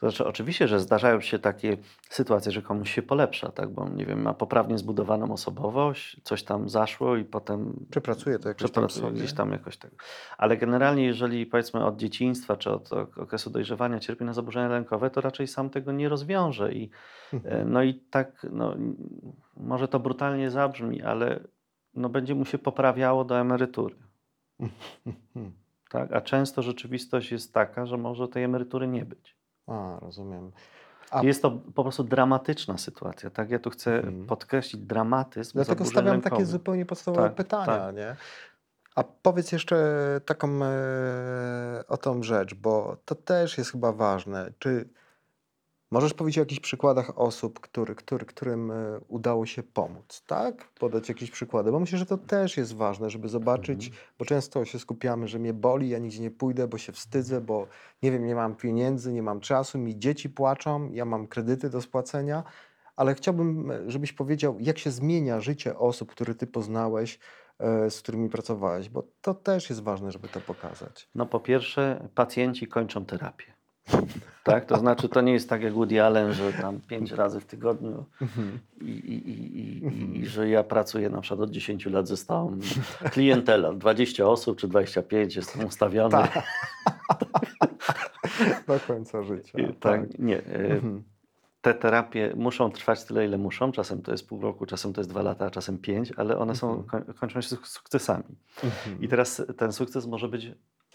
To 0.00 0.10
znaczy, 0.10 0.26
oczywiście, 0.26 0.68
że 0.68 0.80
zdarzają 0.80 1.20
się 1.20 1.38
takie 1.38 1.76
sytuacje, 2.10 2.52
że 2.52 2.62
komuś 2.62 2.94
się 2.94 3.02
polepsza, 3.02 3.52
tak? 3.52 3.70
Bo 3.70 3.88
nie 3.88 4.06
wiem, 4.06 4.22
ma 4.22 4.34
poprawnie 4.34 4.78
zbudowaną 4.78 5.32
osobowość, 5.32 6.20
coś 6.24 6.42
tam 6.42 6.68
zaszło 6.68 7.16
i 7.16 7.24
potem 7.24 7.86
Przepracuję 7.90 8.38
to 8.38 8.48
jakoś 8.48 8.60
tam 8.62 8.68
przepracuje 8.70 9.06
sobie. 9.06 9.18
gdzieś 9.18 9.32
tam 9.32 9.52
jakoś 9.52 9.76
tego. 9.76 9.96
Ale 10.38 10.56
generalnie, 10.56 11.04
jeżeli 11.04 11.46
powiedzmy 11.46 11.84
od 11.84 11.96
dzieciństwa 11.96 12.56
czy 12.56 12.70
od 12.70 12.92
ok- 12.92 13.18
okresu 13.18 13.50
dojrzewania 13.50 13.98
cierpi 14.00 14.24
na 14.24 14.32
zaburzenia 14.32 14.68
lękowe, 14.68 15.10
to 15.10 15.20
raczej 15.20 15.46
sam 15.46 15.70
tego 15.70 15.92
nie 15.92 16.08
rozwiąże. 16.08 16.72
I, 16.72 16.90
Mhm. 17.32 17.60
e, 17.60 17.64
no 17.64 17.82
i 17.82 17.94
tak, 17.94 18.46
no, 18.52 18.74
może 19.56 19.88
to 19.88 20.00
brutalnie 20.00 20.50
zabrzmi, 20.50 21.02
ale 21.02 21.40
no, 21.94 22.08
będzie 22.08 22.34
mu 22.34 22.44
się 22.44 22.58
poprawiało 22.58 23.24
do 23.24 23.38
emerytury. 23.40 23.94
Tak? 25.88 26.12
A 26.12 26.20
często 26.20 26.62
rzeczywistość 26.62 27.32
jest 27.32 27.52
taka, 27.54 27.86
że 27.86 27.96
może 27.96 28.28
tej 28.28 28.44
emerytury 28.44 28.88
nie 28.88 29.04
być. 29.04 29.36
A, 29.66 29.98
rozumiem. 30.00 30.52
A 31.10 31.22
Jest 31.22 31.42
to 31.42 31.50
po 31.50 31.82
prostu 31.82 32.04
dramatyczna 32.04 32.78
sytuacja. 32.78 33.30
Tak? 33.30 33.50
Ja 33.50 33.58
tu 33.58 33.70
chcę 33.70 33.96
Mhm. 33.96 34.26
podkreślić 34.26 34.82
dramatyzm 34.82 35.52
Dlatego 35.54 35.84
stawiam 35.84 36.20
takie 36.20 36.46
zupełnie 36.46 36.86
podstawowe 36.86 37.22
Tak, 37.22 37.34
pytania, 37.34 37.66
tak. 37.66 37.96
nie? 37.96 38.16
A 38.94 39.04
powiedz 39.22 39.52
jeszcze 39.52 39.76
taką 40.24 40.48
e, 40.64 41.84
o 41.88 41.96
tą 41.96 42.22
rzecz, 42.22 42.54
bo 42.54 42.96
to 43.04 43.14
też 43.14 43.58
jest 43.58 43.72
chyba 43.72 43.92
ważne. 43.92 44.52
Czy 44.58 44.88
możesz 45.90 46.14
powiedzieć 46.14 46.38
o 46.38 46.40
jakichś 46.40 46.60
przykładach 46.60 47.18
osób, 47.18 47.60
który, 47.60 47.94
który, 47.94 48.26
którym 48.26 48.70
e, 48.70 49.00
udało 49.08 49.46
się 49.46 49.62
pomóc, 49.62 50.22
tak? 50.26 50.68
Podać 50.68 51.08
jakieś 51.08 51.30
przykłady, 51.30 51.72
bo 51.72 51.80
myślę, 51.80 51.98
że 51.98 52.06
to 52.06 52.18
też 52.18 52.56
jest 52.56 52.74
ważne, 52.74 53.10
żeby 53.10 53.28
zobaczyć, 53.28 53.86
Mhm. 53.86 54.04
bo 54.18 54.24
często 54.24 54.64
się 54.64 54.78
skupiamy, 54.78 55.28
że 55.28 55.38
mnie 55.38 55.54
boli, 55.54 55.88
ja 55.88 55.98
nigdzie 55.98 56.20
nie 56.22 56.30
pójdę, 56.30 56.68
bo 56.68 56.78
się 56.78 56.92
wstydzę, 56.92 57.40
bo 57.40 57.66
nie 58.02 58.12
wiem, 58.12 58.26
nie 58.26 58.34
mam 58.34 58.56
pieniędzy, 58.56 59.12
nie 59.12 59.22
mam 59.22 59.40
czasu, 59.40 59.78
mi 59.78 59.98
dzieci 59.98 60.30
płaczą, 60.30 60.90
ja 60.92 61.04
mam 61.04 61.26
kredyty 61.26 61.70
do 61.70 61.80
spłacenia, 61.82 62.42
ale 62.96 63.14
chciałbym, 63.14 63.70
e, 63.70 63.90
żebyś 63.90 64.12
powiedział, 64.12 64.56
jak 64.60 64.78
się 64.78 64.90
zmienia 64.90 65.40
życie 65.40 65.78
osób, 65.78 66.10
które 66.10 66.34
ty 66.34 66.46
poznałeś, 66.46 67.18
e, 67.58 67.90
z 67.90 68.00
którymi 68.02 68.28
pracowałeś, 68.28 68.88
bo 68.88 69.02
to 69.20 69.34
też 69.34 69.70
jest 69.70 69.82
ważne, 69.82 70.12
żeby 70.12 70.28
to 70.28 70.40
pokazać. 70.40 71.08
No 71.14 71.26
po 71.26 71.40
pierwsze, 71.40 72.08
pacjenci 72.14 72.66
kończą 72.66 73.04
terapię. 73.06 73.55
Tak? 74.44 74.64
To 74.66 74.78
znaczy, 74.78 75.08
to 75.08 75.20
nie 75.20 75.32
jest 75.32 75.48
tak 75.48 75.62
jak 75.62 75.72
Woody 75.72 76.02
Allen, 76.02 76.32
że 76.32 76.52
tam 76.52 76.80
pięć 76.80 77.12
razy 77.12 77.40
w 77.40 77.44
tygodniu 77.46 78.04
i, 78.80 78.84
i, 78.84 79.30
i, 79.30 79.56
i, 79.86 80.18
i 80.20 80.26
że 80.26 80.48
ja 80.48 80.64
pracuję 80.64 81.10
na 81.10 81.20
przykład 81.20 81.40
od 81.40 81.50
10 81.50 81.86
lat 81.86 82.08
ze 82.08 82.16
stałą 82.16 82.58
klientelą. 83.12 83.78
20 83.78 84.26
osób 84.26 84.58
czy 84.58 84.68
25 84.68 85.36
jestem 85.36 85.64
ustawiony. 85.66 86.10
Tak. 86.10 86.42
Do 88.66 88.80
końca 88.86 89.22
życia. 89.22 89.58
I 89.58 89.74
tak, 89.74 90.18
nie. 90.18 90.38
e, 90.38 90.42
Mhm. 90.70 91.02
Te 91.62 91.74
terapie 91.74 92.32
muszą 92.36 92.70
trwać 92.70 93.04
tyle, 93.04 93.24
ile 93.24 93.38
muszą. 93.38 93.72
Czasem 93.72 94.02
to 94.02 94.12
jest 94.12 94.28
pół 94.28 94.40
roku, 94.40 94.66
czasem 94.66 94.92
to 94.92 95.00
jest 95.00 95.10
dwa 95.10 95.22
lata, 95.22 95.50
czasem 95.50 95.78
pięć, 95.78 96.12
ale 96.16 96.38
one 96.38 96.54
są, 96.54 96.70
Mhm. 96.74 97.04
koń- 97.04 97.14
kończą 97.14 97.40
się 97.40 97.48
suk- 97.56 97.66
sukcesami. 97.66 98.24
Mhm. 98.64 99.00
I 99.02 99.08
teraz 99.08 99.42
ten 99.56 99.72
sukces 99.72 100.06
może 100.06 100.28
być 100.28 100.52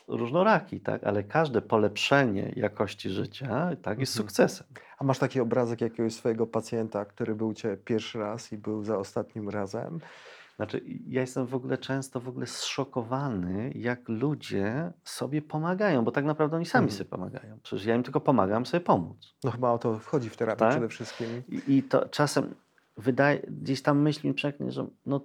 różnoraki, 0.08 0.80
tak? 0.80 1.04
ale 1.04 1.24
każde 1.24 1.62
polepszenie 1.62 2.54
jakości 2.56 3.10
życia 3.10 3.48
tak, 3.82 4.00
jest 4.00 4.14
Mhm. 4.14 4.28
sukcesem. 4.30 4.68
A 4.98 5.04
masz 5.04 5.20
taki 5.20 5.40
obrazek 5.40 5.82
jakiegoś 5.82 6.14
swojego 6.14 6.48
pacjenta, 6.48 7.06
który 7.06 7.36
był 7.36 7.54
ciebie 7.54 7.78
pierwszy 7.78 8.20
raz 8.20 8.54
i 8.54 8.58
był 8.58 8.84
za 8.84 8.98
ostatnim 8.98 9.50
razem? 9.50 10.00
Znaczy, 10.56 10.82
ja 11.08 11.22
jestem 11.22 11.46
w 11.46 11.56
ogóle 11.56 11.78
często 11.78 12.20
w 12.20 12.28
ogóle 12.30 12.48
zszokowany, 12.48 13.72
jak 13.76 14.10
ludzie 14.10 14.92
sobie 15.04 15.42
pomagają, 15.42 16.04
bo 16.04 16.12
tak 16.12 16.26
naprawdę 16.26 16.56
oni 16.56 16.66
sami 16.66 16.84
Mhm. 16.84 16.98
sobie 16.98 17.10
pomagają. 17.10 17.60
Przecież 17.64 17.86
ja 17.86 17.96
im 17.96 18.04
tylko 18.04 18.20
pomagam 18.22 18.66
sobie 18.66 18.82
pomóc. 18.82 19.34
No 19.44 19.52
chyba 19.52 19.72
o 19.72 19.78
to 19.78 20.00
wchodzi 20.00 20.30
w 20.30 20.38
terapię 20.38 20.60
Tak? 20.60 20.70
przede 20.72 20.90
wszystkim. 20.90 21.28
I, 21.50 21.62
i 21.78 21.84
to 21.84 22.10
czasem 22.10 22.56
wydaje, 22.98 23.40
gdzieś 23.40 23.82
tam 23.82 24.02
myśl 24.02 24.28
mi 24.28 24.34
przeknie, 24.34 24.72
że 24.72 24.88
no, 25.06 25.22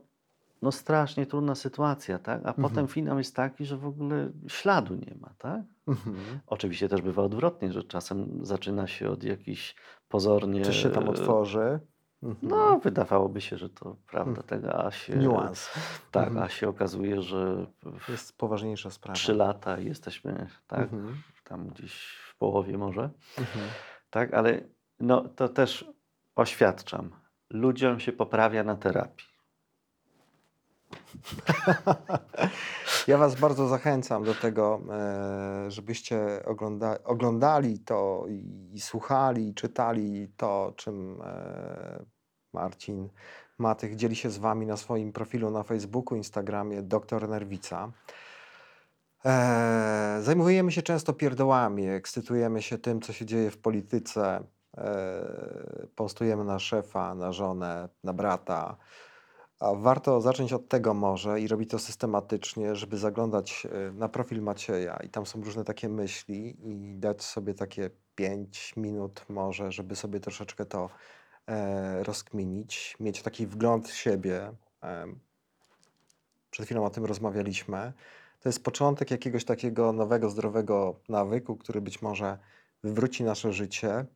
no 0.62 0.72
strasznie 0.72 1.26
trudna 1.26 1.54
sytuacja, 1.54 2.18
tak? 2.18 2.40
A 2.44 2.48
Mhm. 2.48 2.68
potem 2.68 2.88
finał 2.88 3.18
jest 3.18 3.36
taki, 3.36 3.66
że 3.66 3.76
w 3.76 3.86
ogóle 3.86 4.30
śladu 4.48 4.94
nie 4.94 5.14
ma, 5.20 5.30
tak? 5.38 5.61
Mhm. 5.88 6.16
Oczywiście 6.46 6.88
też 6.88 7.02
bywa 7.02 7.22
odwrotnie, 7.22 7.72
że 7.72 7.82
czasem 7.82 8.38
zaczyna 8.46 8.86
się 8.86 9.11
od 9.11 9.24
jakichś 9.24 9.74
pozornie... 10.09 10.64
Coś 10.64 10.76
się 10.76 10.90
tam 10.90 11.04
e, 11.04 11.11
otworzy. 11.11 11.80
Mhm. 12.22 12.48
No, 12.50 12.78
wydawałoby 12.78 13.40
się, 13.40 13.59
że 13.59 13.68
to 13.68 13.96
prawda 14.11 14.42
tego, 14.42 14.84
a 14.86 14.90
się... 14.90 15.16
Niuans. 15.16 15.70
Tak, 16.11 16.26
Mhm. 16.28 16.44
a 16.44 16.48
się 16.48 16.68
okazuje, 16.68 17.22
że 17.22 17.66
Jest 18.09 18.38
poważniejsza 18.38 18.90
sprawa. 18.90 19.14
trzy 19.14 19.34
lata 19.34 19.78
jesteśmy 19.78 20.46
tak, 20.66 20.80
Mhm. 20.92 21.16
tam 21.44 21.68
gdzieś 21.68 22.07
w 22.28 22.36
połowie 22.38 22.78
może. 22.78 23.11
Mhm. 23.38 23.66
Tak, 24.11 24.34
ale 24.34 24.61
no, 25.00 25.28
to 25.28 25.48
też 25.48 25.92
oświadczam. 26.36 27.11
Ludziom 27.50 28.00
się 28.00 28.12
poprawia 28.12 28.64
na 28.64 28.76
terapii. 28.76 29.26
Ja 33.07 33.18
Was 33.18 33.34
bardzo 33.34 33.68
zachęcam 33.68 34.24
do 34.24 34.34
tego, 34.34 34.80
e, 34.91 35.70
żebyście 35.70 36.45
ogląda, 36.45 36.99
oglądali 37.05 37.78
to 37.78 38.26
i, 38.72 38.80
słuchali, 38.80 39.49
i 39.49 39.55
czytali 39.55 40.28
to, 40.37 40.72
czym 40.76 41.22
e, 41.22 42.05
Marcin 42.53 43.09
Matych 43.59 43.97
dzieli 43.97 44.16
się 44.16 44.30
z 44.30 44.39
Wami 44.39 44.66
na 44.66 44.76
swoim 44.76 45.12
profilu 45.12 45.51
na 45.51 45.62
Facebooku, 45.62 46.16
Instagramie 46.16 46.82
Doktor 46.82 47.28
Nerwica. 47.28 47.93
E, 49.24 50.18
zajmujemy 50.22 50.72
się 50.72 50.82
często 50.82 51.12
pierdołami, 51.12 51.89
ekscytujemy 51.89 52.62
się 52.62 52.78
tym, 52.78 53.01
co 53.01 53.12
się 53.12 53.26
dzieje 53.26 53.51
w 53.51 53.59
polityce, 53.59 54.45
postujemy 55.95 56.45
na 56.45 56.59
szefa, 56.59 57.14
na 57.14 57.32
żonę, 57.32 57.89
na 58.05 58.12
brata. 58.12 58.76
A 59.59 59.74
warto 59.74 60.20
zacząć 60.20 60.52
od 60.52 60.68
tego 60.68 60.94
może 60.94 61.40
i 61.40 61.48
robić 61.48 61.70
to 61.70 61.78
systematycznie, 61.78 62.76
żeby 62.76 62.98
zaglądać 62.98 63.66
e, 63.66 63.92
na 63.92 64.09
profil 64.09 64.42
Macieja 64.42 64.96
i 64.96 65.09
tam 65.09 65.26
są 65.26 65.42
różne 65.42 65.64
takie 65.64 65.88
myśli 65.88 66.57
i 66.70 66.94
dać 66.94 67.24
sobie 67.24 67.54
takie 67.54 67.90
5 68.14 68.76
minut 68.76 69.24
może, 69.28 69.72
żeby 69.72 69.96
sobie 69.96 70.20
troszeczkę 70.20 70.64
to 70.64 70.90
e, 71.46 72.02
rozkminić, 72.02 72.96
mieć 73.00 73.22
taki 73.22 73.46
wgląd 73.46 73.88
w 73.88 73.96
siebie. 73.96 74.52
E, 74.82 75.07
przed 76.50 76.66
chwilą 76.66 76.84
o 76.84 76.90
tym 76.90 77.04
rozmawialiśmy. 77.04 77.92
To 78.40 78.48
jest 78.48 78.64
początek 78.64 79.11
jakiegoś 79.11 79.44
takiego 79.44 79.92
nowego, 79.92 80.30
zdrowego 80.30 81.00
nawyku, 81.09 81.57
który 81.57 81.80
być 81.80 82.02
może 82.02 82.38
wywróci 82.84 83.24
nasze 83.24 83.52
życie, 83.52 84.07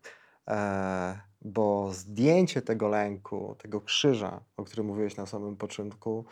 e, 0.48 1.29
bo 1.42 1.92
zdjęcie 1.92 2.62
tego 2.62 2.88
lęku, 2.88 3.56
tego 3.58 3.80
krzyża, 3.80 4.40
o 4.56 4.64
którym 4.64 4.86
mówiłeś 4.86 5.16
na 5.16 5.26
samym 5.26 5.56
początku, 5.56 6.24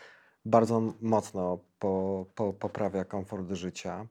bardzo 0.44 0.82
mocno 1.00 1.59
po, 1.78 2.26
po, 2.34 2.52
poprawia 2.52 3.04
komfort 3.04 3.52
życia. 3.52 4.06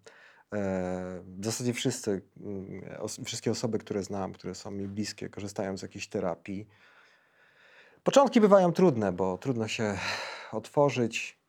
E, 0.54 1.22
w 1.39 1.45
zasadzie 1.45 1.74
wszyscy, 1.74 2.22
mm, 2.41 2.82
wszystkie 3.26 3.52
osoby, 3.52 3.78
które 3.78 4.04
znam, 4.04 4.34
które 4.34 4.56
są 4.56 4.72
mi 4.72 4.88
bliskie, 4.88 5.30
korzystają 5.30 5.78
z 5.78 5.82
jakiejś 5.82 6.08
terapii. 6.08 6.68
Początki 8.04 8.41
bywają 8.41 8.74
trudne, 8.74 9.12
bo 9.12 9.38
trudno 9.38 9.68
się 9.68 9.98
otworzyć, 10.52 11.39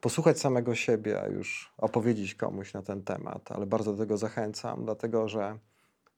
posłuchać 0.00 0.40
samego 0.40 0.74
siebie, 0.74 1.22
a 1.22 1.26
już 1.26 1.72
opowiedzieć 1.78 2.34
komuś 2.34 2.72
na 2.72 2.82
ten 2.82 3.02
temat, 3.02 3.52
ale 3.52 3.66
bardzo 3.66 3.92
do 3.92 3.98
tego 3.98 4.16
zachęcam, 4.16 4.84
dlatego 4.84 5.28
że 5.28 5.58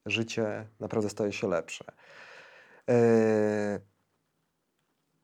życie 0.05 0.67
naprawdę 0.79 1.09
staje 1.09 1.31
się 1.31 1.47
lepsze. 1.47 1.85
Eee, 2.87 3.79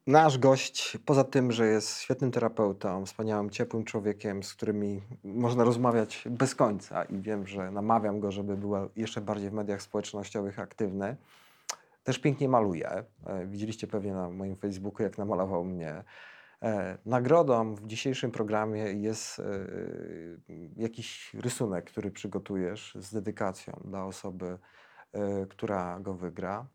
Nasz 0.08 0.38
gość, 0.38 0.98
poza 1.06 1.24
tym, 1.24 1.52
że 1.52 1.68
jest 1.68 2.00
świetnym 2.00 2.32
terapeutą, 2.32 3.06
wspaniałym, 3.06 3.50
ciepłym 3.50 3.84
człowiekiem, 3.84 4.44
z 4.44 4.54
którymi 4.54 5.02
można 5.24 5.64
rozmawiać 5.64 6.24
bez 6.30 6.56
końca 6.56 7.04
i 7.04 7.22
wiem, 7.22 7.48
że 7.48 7.72
namawiam 7.72 8.20
go, 8.20 8.32
żeby 8.32 8.58
był 8.58 8.72
jeszcze 8.96 9.22
bardziej 9.22 9.50
w 9.50 9.54
mediach 9.54 9.82
społecznościowych 9.82 10.60
aktywny, 10.60 11.16
też 12.04 12.20
pięknie 12.20 12.50
maluje. 12.50 12.90
E, 13.26 13.46
Widzieliście 13.46 13.88
pewnie 13.88 14.14
na 14.14 14.30
moim 14.30 14.56
Facebooku, 14.56 15.04
jak 15.04 15.18
namalował 15.18 15.66
mnie. 15.66 16.04
E, 16.62 16.98
Nagrodą 17.06 17.76
w 17.76 17.88
dzisiejszym 17.88 18.32
programie 18.32 18.84
jest 18.84 19.42
jakiś 20.78 21.34
rysunek, 21.34 21.86
który 21.86 22.12
przygotujesz 22.12 22.98
z 23.00 23.14
dedykacją 23.14 23.82
dla 23.86 24.06
osoby, 24.06 24.58
która 25.50 26.00
go 26.00 26.14
wygra. 26.14 26.66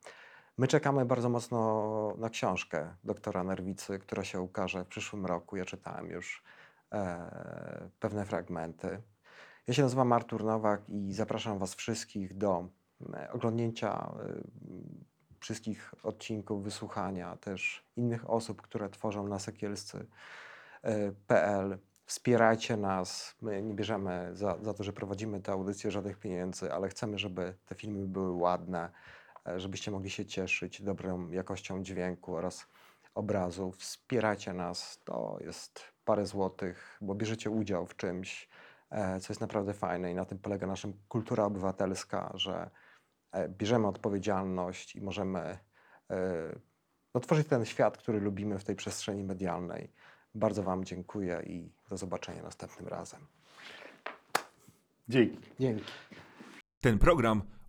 My 0.58 0.68
czekamy 0.68 1.04
bardzo 1.04 1.28
mocno 1.28 2.14
na 2.18 2.30
książkę 2.30 2.94
doktora 3.04 3.44
Nerwicy, 3.44 3.98
która 3.98 4.24
się 4.24 4.40
ukaże 4.40 4.84
w 4.84 4.88
przyszłym 4.88 5.26
roku. 5.26 5.56
Ja 5.56 5.64
czytałem 5.64 6.10
już 6.10 6.42
e, 6.92 7.88
pewne 8.00 8.24
fragmenty. 8.24 9.02
Ja 9.66 9.74
się 9.74 9.82
nazywam 9.82 10.12
Artur 10.12 10.44
Nowak 10.44 10.82
i 10.88 11.12
zapraszam 11.12 11.58
Was 11.58 11.74
wszystkich 11.74 12.36
do 12.36 12.68
e, 13.14 13.32
oglądnięcia 13.32 13.92
e, 13.92 14.08
wszystkich 15.40 15.94
odcinków, 16.02 16.64
wysłuchania 16.64 17.36
też 17.36 17.84
innych 17.96 18.30
osób, 18.30 18.62
które 18.62 18.88
tworzą 18.88 19.28
na 19.28 19.38
sekielscy.pl. 19.38 21.78
Wspierajcie 22.06 22.76
nas. 22.76 23.36
My 23.42 23.62
nie 23.62 23.74
bierzemy 23.74 24.30
za, 24.32 24.58
za 24.62 24.74
to, 24.74 24.84
że 24.84 24.92
prowadzimy 24.92 25.40
tę 25.40 25.52
audycję 25.52 25.90
żadnych 25.90 26.18
pieniędzy, 26.18 26.72
ale 26.72 26.88
chcemy, 26.88 27.18
żeby 27.18 27.54
te 27.66 27.74
filmy 27.74 28.06
były 28.06 28.32
ładne, 28.32 28.84
e, 28.84 28.90
żebyście 29.56 29.90
mogli 29.90 30.10
się 30.10 30.26
cieszyć 30.26 30.82
dobrą 30.82 31.30
jakością 31.30 31.82
dźwięku 31.82 32.36
oraz 32.36 32.66
obrazu. 33.14 33.72
Wspierajcie 33.72 34.52
nas. 34.52 35.00
To 35.04 35.38
jest 35.40 35.92
parę 36.04 36.26
złotych, 36.26 36.98
bo 37.00 37.14
bierzecie 37.14 37.50
udział 37.50 37.86
w 37.86 37.96
czymś, 37.96 38.48
e, 38.90 39.20
co 39.20 39.32
jest 39.32 39.40
naprawdę 39.40 39.74
fajne 39.74 40.12
i 40.12 40.14
na 40.14 40.24
tym 40.24 40.38
polega 40.38 40.66
nasza 40.66 40.88
kultura 41.08 41.44
obywatelska, 41.44 42.32
że 42.34 42.70
e, 43.32 43.48
bierzemy 43.48 43.86
odpowiedzialność 43.86 44.96
i 44.96 45.00
możemy 45.00 45.40
e, 45.40 45.58
no, 47.14 47.20
tworzyć 47.20 47.48
ten 47.48 47.64
świat, 47.64 47.98
który 47.98 48.20
lubimy 48.20 48.58
w 48.58 48.64
tej 48.64 48.76
przestrzeni 48.76 49.24
medialnej. 49.24 49.92
Bardzo 50.34 50.62
Wam 50.62 50.84
dziękuję 50.84 51.42
i 51.46 51.72
do 51.90 51.96
zobaczenia 51.96 52.42
następnym 52.42 52.88
razem. 52.88 53.26
Dzięki. 55.08 55.38
Dzięki. 55.60 55.84
Ten 56.80 56.98
program 56.98 57.42